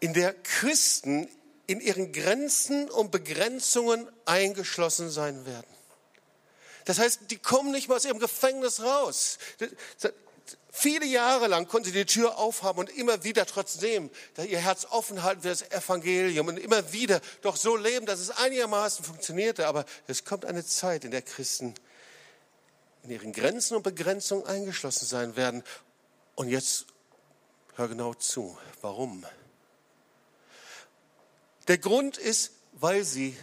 in 0.00 0.14
der 0.14 0.34
Christen 0.34 1.28
in 1.68 1.80
ihren 1.80 2.12
Grenzen 2.12 2.90
und 2.90 3.12
Begrenzungen 3.12 4.08
eingeschlossen 4.24 5.10
sein 5.10 5.46
werden. 5.46 5.72
Das 6.86 6.98
heißt, 6.98 7.30
die 7.30 7.38
kommen 7.38 7.70
nicht 7.70 7.88
mal 7.88 7.94
aus 7.94 8.04
ihrem 8.04 8.18
Gefängnis 8.18 8.80
raus. 8.80 9.38
Viele 10.74 11.04
Jahre 11.04 11.48
lang 11.48 11.68
konnten 11.68 11.84
sie 11.84 11.92
die 11.92 12.06
Tür 12.06 12.38
aufhaben 12.38 12.78
und 12.78 12.88
immer 12.88 13.24
wieder 13.24 13.44
trotzdem 13.44 14.08
ihr 14.38 14.58
Herz 14.58 14.86
offen 14.86 15.22
halten 15.22 15.42
für 15.42 15.48
das 15.48 15.70
Evangelium 15.70 16.48
und 16.48 16.58
immer 16.58 16.94
wieder 16.94 17.20
doch 17.42 17.56
so 17.56 17.76
leben, 17.76 18.06
dass 18.06 18.20
es 18.20 18.30
einigermaßen 18.30 19.04
funktionierte. 19.04 19.66
Aber 19.66 19.84
es 20.06 20.24
kommt 20.24 20.46
eine 20.46 20.64
Zeit, 20.64 21.04
in 21.04 21.10
der 21.10 21.20
Christen 21.20 21.74
in 23.02 23.10
ihren 23.10 23.32
Grenzen 23.34 23.76
und 23.76 23.82
Begrenzungen 23.82 24.46
eingeschlossen 24.46 25.04
sein 25.04 25.36
werden. 25.36 25.62
Und 26.36 26.48
jetzt 26.48 26.86
hör 27.76 27.88
genau 27.88 28.14
zu. 28.14 28.56
Warum? 28.80 29.26
Der 31.68 31.76
Grund 31.76 32.16
ist, 32.16 32.52
weil 32.72 33.04
sie 33.04 33.36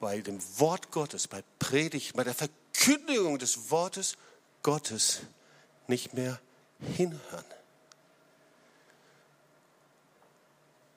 bei 0.00 0.20
dem 0.22 0.40
Wort 0.58 0.90
Gottes, 0.92 1.28
bei 1.28 1.44
Predigt, 1.58 2.16
bei 2.16 2.24
der 2.24 2.34
Verkündigung 2.34 3.38
des 3.38 3.70
Wortes 3.70 4.16
Gottes 4.62 5.20
nicht 5.88 6.14
mehr 6.14 6.40
hinhören. 6.96 7.44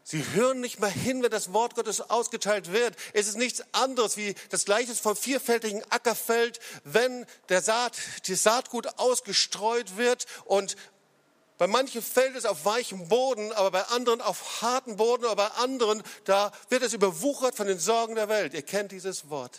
Sie 0.08 0.24
hören 0.34 0.62
nicht 0.62 0.80
mehr 0.80 0.90
hin, 0.90 1.24
wenn 1.24 1.32
das 1.32 1.52
Wort 1.52 1.74
Gottes 1.74 2.00
ausgeteilt 2.00 2.72
wird. 2.72 2.96
Es 3.14 3.28
ist 3.28 3.38
nichts 3.38 3.64
anderes 3.72 4.18
wie 4.18 4.36
das 4.52 4.66
Gleiche 4.66 4.94
vom 4.94 5.16
vierfältigen 5.16 5.84
Ackerfeld, 5.90 6.60
wenn 6.84 7.26
der 7.50 7.64
Saat, 7.64 7.98
die 8.28 8.36
Saatgut 8.36 9.00
ausgestreut 9.00 9.98
wird 9.98 10.28
und 10.46 10.76
bei 11.58 11.68
manchen 11.68 12.02
fällt 12.02 12.36
es 12.36 12.46
auf 12.46 12.66
weichem 12.66 13.08
Boden, 13.08 13.52
aber 13.54 13.72
bei 13.72 13.82
anderen 13.84 14.22
auf 14.22 14.62
harten 14.62 14.98
Boden, 14.98 15.26
aber 15.26 15.36
bei 15.36 15.48
anderen, 15.56 16.04
da 16.26 16.52
wird 16.70 16.84
es 16.84 16.94
überwuchert 16.94 17.56
von 17.56 17.66
den 17.66 17.80
Sorgen 17.80 18.16
der 18.16 18.28
Welt. 18.28 18.54
Ihr 18.54 18.62
kennt 18.62 18.92
dieses 18.92 19.30
Wort. 19.30 19.58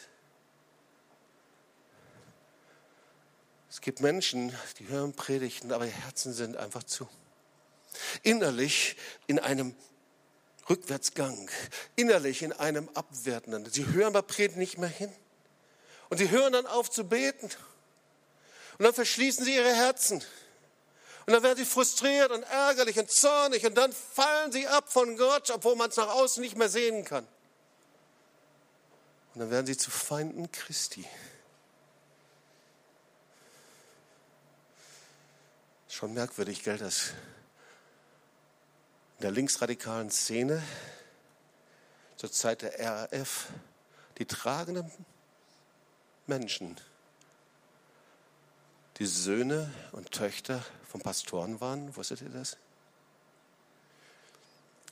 Es 3.77 3.83
gibt 3.83 4.01
Menschen, 4.01 4.57
die 4.79 4.89
hören 4.89 5.12
Predigten, 5.12 5.70
aber 5.70 5.85
ihr 5.85 5.93
Herzen 5.93 6.33
sind 6.33 6.57
einfach 6.57 6.83
zu. 6.83 7.07
Innerlich 8.22 8.97
in 9.27 9.39
einem 9.39 9.77
Rückwärtsgang, 10.70 11.51
innerlich 11.95 12.41
in 12.41 12.55
einem 12.55 12.89
Abwertenden. 12.95 13.70
Sie 13.70 13.87
hören 13.89 14.14
bei 14.14 14.22
Predigten 14.22 14.61
nicht 14.61 14.79
mehr 14.79 14.89
hin. 14.89 15.12
Und 16.09 16.16
sie 16.16 16.31
hören 16.31 16.55
dann 16.55 16.66
auf 16.66 16.91
zu 16.91 17.05
beten. 17.05 17.51
Und 18.79 18.85
dann 18.87 18.95
verschließen 18.95 19.45
sie 19.45 19.55
ihre 19.55 19.74
Herzen. 19.74 20.24
Und 21.27 21.35
dann 21.35 21.43
werden 21.43 21.59
sie 21.59 21.66
frustriert 21.66 22.31
und 22.31 22.45
ärgerlich 22.45 22.99
und 22.99 23.11
zornig 23.11 23.66
und 23.66 23.74
dann 23.74 23.93
fallen 23.93 24.53
sie 24.53 24.66
ab 24.66 24.91
von 24.91 25.18
Gott, 25.18 25.51
obwohl 25.51 25.77
man 25.77 25.91
es 25.91 25.97
nach 25.97 26.09
außen 26.09 26.43
nicht 26.43 26.57
mehr 26.57 26.70
sehen 26.70 27.05
kann. 27.05 27.29
Und 29.35 29.41
dann 29.41 29.51
werden 29.51 29.66
sie 29.66 29.77
zu 29.77 29.91
Feinden 29.91 30.51
Christi. 30.51 31.05
Schon 35.97 36.12
merkwürdig, 36.12 36.62
gell, 36.62 36.76
dass 36.76 37.12
in 39.16 39.22
der 39.22 39.30
linksradikalen 39.30 40.11
Szene 40.11 40.62
zur 42.16 42.30
Zeit 42.30 42.61
der 42.61 42.78
RAF 42.78 43.47
die 44.18 44.26
tragenden 44.26 44.92
Menschen, 46.26 46.76
die 48.99 49.07
Söhne 49.07 49.72
und 49.92 50.12
Töchter 50.12 50.62
von 50.86 51.01
Pastoren 51.01 51.62
waren. 51.62 51.97
Wusstet 51.97 52.20
ihr 52.20 52.28
das? 52.28 52.59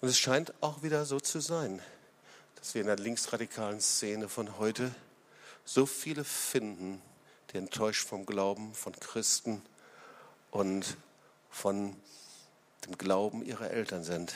Und 0.00 0.08
es 0.08 0.18
scheint 0.18 0.54
auch 0.62 0.82
wieder 0.82 1.04
so 1.04 1.20
zu 1.20 1.40
sein, 1.40 1.82
dass 2.54 2.72
wir 2.72 2.80
in 2.80 2.86
der 2.86 2.96
linksradikalen 2.96 3.82
Szene 3.82 4.30
von 4.30 4.56
heute 4.58 4.94
so 5.66 5.84
viele 5.84 6.24
finden, 6.24 7.02
die 7.52 7.58
enttäuscht 7.58 8.08
vom 8.08 8.24
Glauben 8.24 8.74
von 8.74 8.98
Christen 8.98 9.60
und 10.54 10.96
von 11.50 11.96
dem 12.86 12.96
Glauben 12.96 13.44
ihrer 13.44 13.70
Eltern 13.70 14.04
sind. 14.04 14.32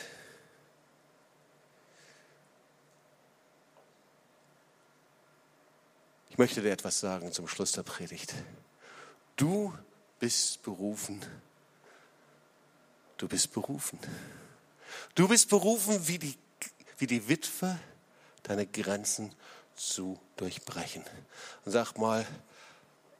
Ich 6.29 6.39
möchte 6.39 6.61
dir 6.61 6.73
etwas 6.73 6.99
sagen 6.99 7.31
zum 7.31 7.47
Schluss 7.47 7.71
der 7.71 7.85
Predigt. 7.85 8.35
Du 9.37 9.73
bist 10.19 10.61
berufen. 10.63 11.25
Du 13.17 13.29
bist 13.29 13.53
berufen. 13.53 14.01
Du 15.15 15.29
bist 15.29 15.49
berufen, 15.49 16.09
wie 16.09 16.19
die, 16.19 16.37
wie 16.99 17.07
die 17.07 17.29
Witwe 17.29 17.79
deine 18.43 18.67
Grenzen 18.67 19.33
zu 19.77 20.19
durchbrechen. 20.37 21.05
Und 21.65 21.71
sag 21.71 21.97
mal, 21.97 22.27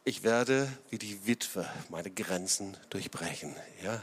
ich 0.09 0.23
werde 0.23 0.73
wie 0.89 0.97
die 0.97 1.27
Witwe 1.27 1.69
meine 1.91 2.11
Grenzen 2.11 2.75
durchbrechen. 2.89 3.55
Ja? 3.83 4.03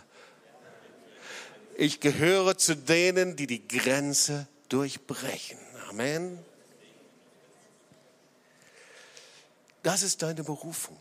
Ich 1.78 2.00
gehöre 2.00 2.60
zu 2.60 2.76
denen, 2.76 3.36
die 3.36 3.48
die 3.48 3.68
Grenze 3.68 4.48
durchbrechen. 4.70 5.58
Amen. 5.90 6.38
Das 9.82 10.04
ist 10.04 10.22
deine 10.22 10.44
Berufung. 10.44 11.00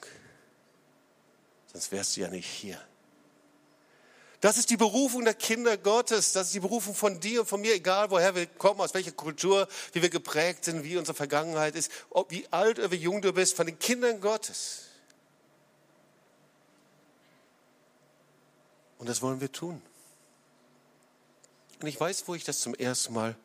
Sonst 1.71 1.93
wärst 1.93 2.17
du 2.17 2.23
ja 2.23 2.29
nicht 2.29 2.49
hier. 2.49 2.81
Das 4.41 4.57
ist 4.57 4.71
die 4.71 4.79
Berufung 4.79 5.25
der 5.25 5.35
Kinder 5.35 5.77
Gottes. 5.77 6.33
Das 6.33 6.47
ist 6.47 6.55
die 6.55 6.61
Berufung 6.61 6.95
von 6.95 7.21
dir 7.21 7.41
und 7.41 7.47
von 7.47 7.61
mir, 7.61 7.75
egal 7.75 8.11
woher 8.11 8.35
wir 8.35 8.47
kommen, 8.47 8.81
aus 8.81 8.95
welcher 8.95 9.13
Kultur, 9.13 9.69
wie 9.93 10.01
wir 10.01 10.11
geprägt 10.11 10.65
sind, 10.65 10.83
wie 10.83 10.97
unsere 10.97 11.15
Vergangenheit 11.15 11.75
ist, 11.77 11.91
ob 12.09 12.31
wie 12.31 12.47
alt 12.51 12.79
oder 12.79 12.91
wie 12.91 12.97
jung 12.97 13.21
du 13.21 13.35
bist, 13.35 13.55
von 13.55 13.67
den 13.67 13.79
Kindern 13.79 14.23
Gottes. 14.23 14.84
Und 18.99 19.09
das 19.09 19.23
wollen 19.23 19.41
wir 19.41 19.51
tun. 19.51 19.81
Und 21.81 21.89
ich 21.89 21.99
weiß, 21.99 22.27
wo 22.29 22.35
ich 22.35 22.45
das 22.45 22.61
zum 22.61 22.75
ersten 22.75 23.13
Mal 23.15 23.37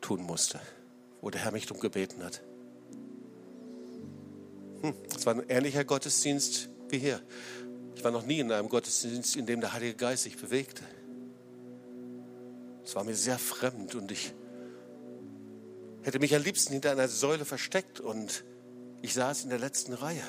tun 0.00 0.22
musste, 0.22 0.60
wo 1.20 1.30
der 1.30 1.42
Herr 1.42 1.52
mich 1.52 1.66
darum 1.66 1.80
gebeten 1.80 2.22
hat. 2.22 2.40
Hm, 4.82 4.94
es 5.14 5.26
war 5.26 5.34
ein 5.34 5.48
ähnlicher 5.48 5.84
Gottesdienst 5.84 6.68
wie 6.88 6.98
hier. 6.98 7.20
Ich 7.96 8.04
war 8.04 8.10
noch 8.10 8.24
nie 8.24 8.40
in 8.40 8.52
einem 8.52 8.68
Gottesdienst, 8.68 9.36
in 9.36 9.46
dem 9.46 9.60
der 9.60 9.72
Heilige 9.72 9.94
Geist 9.94 10.22
sich 10.24 10.36
bewegte. 10.36 10.84
Es 12.84 12.94
war 12.94 13.04
mir 13.04 13.16
sehr 13.16 13.38
fremd 13.38 13.94
und 13.94 14.12
ich 14.12 14.32
hätte 16.02 16.20
mich 16.20 16.36
am 16.36 16.42
liebsten 16.42 16.72
hinter 16.72 16.92
einer 16.92 17.08
Säule 17.08 17.44
versteckt 17.44 17.98
und 17.98 18.44
ich 19.02 19.12
saß 19.12 19.42
in 19.42 19.50
der 19.50 19.58
letzten 19.58 19.92
Reihe. 19.92 20.22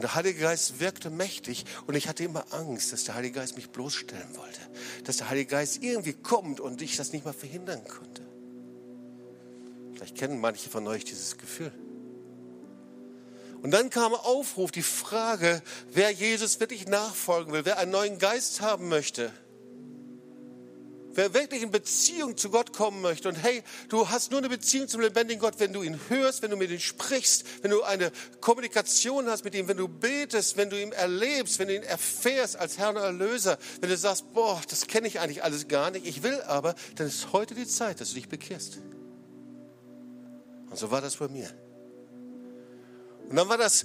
Und 0.00 0.04
der 0.04 0.14
Heilige 0.14 0.40
Geist 0.40 0.80
wirkte 0.80 1.10
mächtig 1.10 1.66
und 1.86 1.94
ich 1.94 2.08
hatte 2.08 2.24
immer 2.24 2.46
Angst, 2.54 2.90
dass 2.90 3.04
der 3.04 3.16
Heilige 3.16 3.34
Geist 3.34 3.56
mich 3.56 3.68
bloßstellen 3.68 4.34
wollte. 4.34 4.58
Dass 5.04 5.18
der 5.18 5.28
Heilige 5.28 5.50
Geist 5.50 5.82
irgendwie 5.82 6.14
kommt 6.14 6.58
und 6.58 6.80
ich 6.80 6.96
das 6.96 7.12
nicht 7.12 7.26
mal 7.26 7.34
verhindern 7.34 7.82
konnte. 7.86 8.22
Vielleicht 9.92 10.16
kennen 10.16 10.40
manche 10.40 10.70
von 10.70 10.88
euch 10.88 11.04
dieses 11.04 11.36
Gefühl. 11.36 11.70
Und 13.60 13.72
dann 13.72 13.90
kam 13.90 14.14
Aufruf, 14.14 14.70
die 14.70 14.80
Frage, 14.80 15.60
wer 15.92 16.10
Jesus 16.10 16.60
wirklich 16.60 16.88
nachfolgen 16.88 17.52
will, 17.52 17.66
wer 17.66 17.76
einen 17.76 17.92
neuen 17.92 18.18
Geist 18.18 18.62
haben 18.62 18.88
möchte 18.88 19.30
Wer 21.12 21.34
wirklich 21.34 21.62
in 21.62 21.70
Beziehung 21.70 22.36
zu 22.36 22.50
Gott 22.50 22.72
kommen 22.72 23.00
möchte 23.00 23.28
und 23.28 23.34
hey, 23.34 23.62
du 23.88 24.08
hast 24.08 24.30
nur 24.30 24.38
eine 24.38 24.48
Beziehung 24.48 24.86
zum 24.86 25.00
lebendigen 25.00 25.40
Gott, 25.40 25.54
wenn 25.58 25.72
du 25.72 25.82
ihn 25.82 25.98
hörst, 26.08 26.42
wenn 26.42 26.50
du 26.50 26.56
mit 26.56 26.70
ihm 26.70 26.78
sprichst, 26.78 27.44
wenn 27.62 27.72
du 27.72 27.82
eine 27.82 28.12
Kommunikation 28.40 29.26
hast 29.26 29.44
mit 29.44 29.54
ihm, 29.54 29.66
wenn 29.66 29.76
du 29.76 29.88
betest, 29.88 30.56
wenn 30.56 30.70
du 30.70 30.80
ihn 30.80 30.92
erlebst, 30.92 31.58
wenn 31.58 31.66
du 31.66 31.74
ihn 31.74 31.82
erfährst 31.82 32.56
als 32.56 32.78
Herr 32.78 32.90
und 32.90 32.96
Erlöser, 32.96 33.58
wenn 33.80 33.90
du 33.90 33.96
sagst, 33.96 34.32
boah, 34.32 34.60
das 34.68 34.86
kenne 34.86 35.08
ich 35.08 35.18
eigentlich 35.18 35.42
alles 35.42 35.66
gar 35.66 35.90
nicht, 35.90 36.06
ich 36.06 36.22
will 36.22 36.40
aber, 36.42 36.76
dann 36.94 37.08
ist 37.08 37.32
heute 37.32 37.54
die 37.54 37.66
Zeit, 37.66 38.00
dass 38.00 38.10
du 38.10 38.14
dich 38.14 38.28
bekehrst. 38.28 38.78
Und 40.70 40.78
so 40.78 40.92
war 40.92 41.00
das 41.00 41.16
bei 41.16 41.26
mir. 41.26 41.50
Und 43.28 43.34
dann 43.34 43.48
war 43.48 43.58
das 43.58 43.84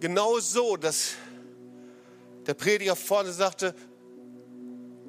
genau 0.00 0.40
so, 0.40 0.76
dass 0.76 1.10
der 2.46 2.54
Prediger 2.54 2.96
vorne 2.96 3.32
sagte, 3.32 3.74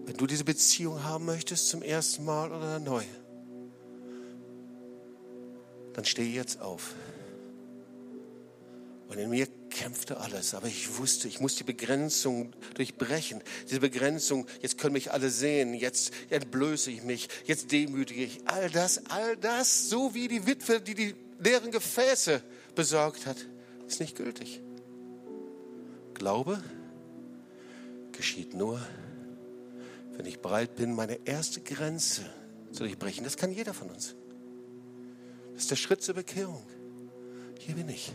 wenn 0.05 0.17
du 0.17 0.27
diese 0.27 0.43
Beziehung 0.43 1.03
haben 1.03 1.25
möchtest 1.25 1.69
zum 1.69 1.81
ersten 1.81 2.25
Mal 2.25 2.51
oder 2.51 2.79
neu, 2.79 3.03
dann 5.93 6.05
steh 6.05 6.29
jetzt 6.29 6.61
auf. 6.61 6.93
Und 9.07 9.17
in 9.17 9.29
mir 9.29 9.47
kämpfte 9.69 10.17
alles, 10.17 10.53
aber 10.55 10.67
ich 10.67 10.97
wusste, 10.97 11.27
ich 11.27 11.39
muss 11.39 11.55
die 11.55 11.63
Begrenzung 11.63 12.53
durchbrechen. 12.73 13.41
Diese 13.69 13.79
Begrenzung, 13.79 14.47
jetzt 14.61 14.77
können 14.77 14.93
mich 14.93 15.11
alle 15.11 15.29
sehen, 15.29 15.73
jetzt 15.73 16.11
entblöße 16.29 16.91
ich 16.91 17.03
mich, 17.03 17.29
jetzt 17.45 17.71
demütige 17.71 18.23
ich. 18.23 18.41
All 18.45 18.69
das, 18.69 19.05
all 19.09 19.37
das, 19.37 19.89
so 19.89 20.13
wie 20.13 20.27
die 20.27 20.45
Witwe, 20.47 20.81
die 20.81 20.95
die 20.95 21.15
leeren 21.39 21.71
Gefäße 21.71 22.41
besorgt 22.73 23.25
hat, 23.25 23.37
ist 23.87 23.99
nicht 23.99 24.15
gültig. 24.15 24.61
Glaube 26.13 26.61
geschieht 28.11 28.53
nur, 28.53 28.79
wenn 30.17 30.25
ich 30.25 30.39
bereit 30.39 30.75
bin, 30.75 30.93
meine 30.93 31.19
erste 31.25 31.61
Grenze 31.61 32.21
zu 32.71 32.83
durchbrechen. 32.83 33.23
Das 33.23 33.37
kann 33.37 33.51
jeder 33.51 33.73
von 33.73 33.89
uns. 33.89 34.15
Das 35.53 35.63
ist 35.63 35.71
der 35.71 35.75
Schritt 35.75 36.01
zur 36.01 36.15
Bekehrung. 36.15 36.63
Hier 37.59 37.75
bin 37.75 37.89
ich. 37.89 38.13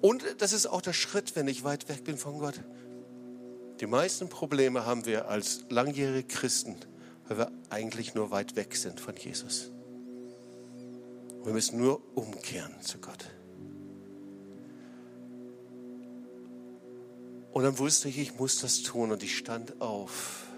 Und 0.00 0.24
das 0.38 0.52
ist 0.52 0.66
auch 0.66 0.80
der 0.80 0.92
Schritt, 0.92 1.36
wenn 1.36 1.48
ich 1.48 1.64
weit 1.64 1.88
weg 1.88 2.04
bin 2.04 2.16
von 2.16 2.38
Gott. 2.38 2.60
Die 3.80 3.86
meisten 3.86 4.28
Probleme 4.28 4.84
haben 4.84 5.06
wir 5.06 5.28
als 5.28 5.64
langjährige 5.68 6.26
Christen, 6.28 6.76
weil 7.28 7.38
wir 7.38 7.52
eigentlich 7.70 8.14
nur 8.14 8.30
weit 8.30 8.56
weg 8.56 8.76
sind 8.76 9.00
von 9.00 9.16
Jesus. 9.16 9.70
Wir 11.44 11.52
müssen 11.52 11.78
nur 11.78 12.02
umkehren 12.14 12.80
zu 12.82 12.98
Gott. 12.98 13.30
Und 17.52 17.64
dann 17.64 17.78
wusste 17.78 18.08
ich, 18.08 18.18
ich 18.18 18.38
muss 18.38 18.60
das 18.60 18.82
tun 18.82 19.10
und 19.10 19.22
ich 19.22 19.36
stand 19.36 19.80
auf. 19.80 20.49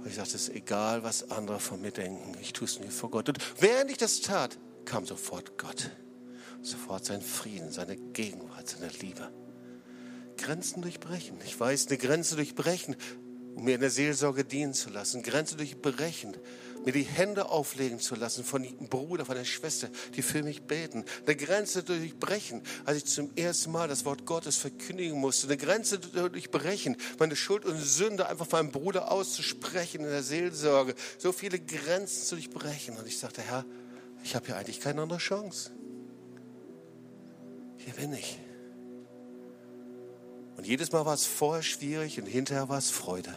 Und 0.00 0.06
ich 0.06 0.14
sagte, 0.14 0.36
es 0.36 0.48
ist 0.48 0.54
egal, 0.54 1.02
was 1.02 1.30
andere 1.30 1.60
von 1.60 1.80
mir 1.80 1.90
denken, 1.90 2.34
ich 2.40 2.54
tue 2.54 2.66
es 2.66 2.80
mir 2.80 2.90
vor 2.90 3.10
Gott. 3.10 3.28
Und 3.28 3.38
während 3.60 3.90
ich 3.90 3.98
das 3.98 4.22
tat, 4.22 4.58
kam 4.86 5.04
sofort 5.04 5.58
Gott. 5.58 5.90
Sofort 6.62 7.04
sein 7.04 7.20
Frieden, 7.20 7.70
seine 7.70 7.96
Gegenwart, 7.96 8.68
seine 8.68 8.90
Liebe. 9.00 9.30
Grenzen 10.38 10.80
durchbrechen. 10.80 11.36
Ich 11.44 11.58
weiß, 11.60 11.88
eine 11.88 11.98
Grenze 11.98 12.36
durchbrechen, 12.36 12.96
um 13.54 13.64
mir 13.64 13.74
in 13.74 13.80
der 13.80 13.90
Seelsorge 13.90 14.44
dienen 14.44 14.72
zu 14.72 14.88
lassen. 14.88 15.22
Grenze 15.22 15.56
durchbrechen, 15.56 16.34
mir 16.84 16.92
die 16.92 17.02
Hände 17.02 17.48
auflegen 17.48 17.98
zu 18.00 18.14
lassen 18.14 18.44
von 18.44 18.62
dem 18.62 18.88
Bruder, 18.88 19.24
von 19.24 19.36
der 19.36 19.44
Schwester, 19.44 19.88
die 20.14 20.22
für 20.22 20.42
mich 20.42 20.62
beten. 20.62 21.04
Eine 21.26 21.36
Grenze 21.36 21.82
durchbrechen, 21.82 22.62
als 22.84 22.98
ich 22.98 23.04
zum 23.06 23.30
ersten 23.36 23.70
Mal 23.72 23.88
das 23.88 24.04
Wort 24.04 24.26
Gottes 24.26 24.56
verkündigen 24.56 25.18
musste. 25.18 25.46
Eine 25.46 25.56
Grenze 25.56 25.98
durchbrechen, 25.98 26.96
meine 27.18 27.36
Schuld 27.36 27.64
und 27.64 27.78
Sünde 27.78 28.28
einfach 28.28 28.50
meinem 28.50 28.70
Bruder 28.70 29.10
auszusprechen 29.10 30.02
in 30.02 30.10
der 30.10 30.22
Seelsorge. 30.22 30.94
So 31.18 31.32
viele 31.32 31.58
Grenzen 31.58 32.24
zu 32.24 32.34
durchbrechen. 32.36 32.96
Und 32.96 33.06
ich 33.06 33.18
sagte, 33.18 33.42
Herr, 33.42 33.64
ich 34.22 34.34
habe 34.34 34.46
hier 34.46 34.56
eigentlich 34.56 34.80
keine 34.80 35.02
andere 35.02 35.18
Chance. 35.18 35.70
Hier 37.78 37.94
bin 37.94 38.12
ich. 38.12 38.38
Und 40.56 40.66
jedes 40.66 40.92
Mal 40.92 41.06
war 41.06 41.14
es 41.14 41.24
vorher 41.24 41.62
schwierig 41.62 42.20
und 42.20 42.26
hinterher 42.26 42.68
war 42.68 42.76
es 42.76 42.90
Freude. 42.90 43.34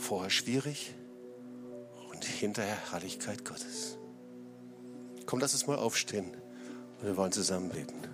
Vorher 0.00 0.30
schwierig 0.30 0.94
und 2.10 2.24
hinterher 2.24 2.90
Herrlichkeit 2.90 3.44
Gottes. 3.44 3.98
Komm, 5.26 5.40
lass 5.40 5.52
uns 5.52 5.66
mal 5.66 5.76
aufstehen 5.76 6.32
und 6.98 7.06
wir 7.06 7.16
wollen 7.16 7.32
zusammen 7.32 7.68
beten. 7.68 8.09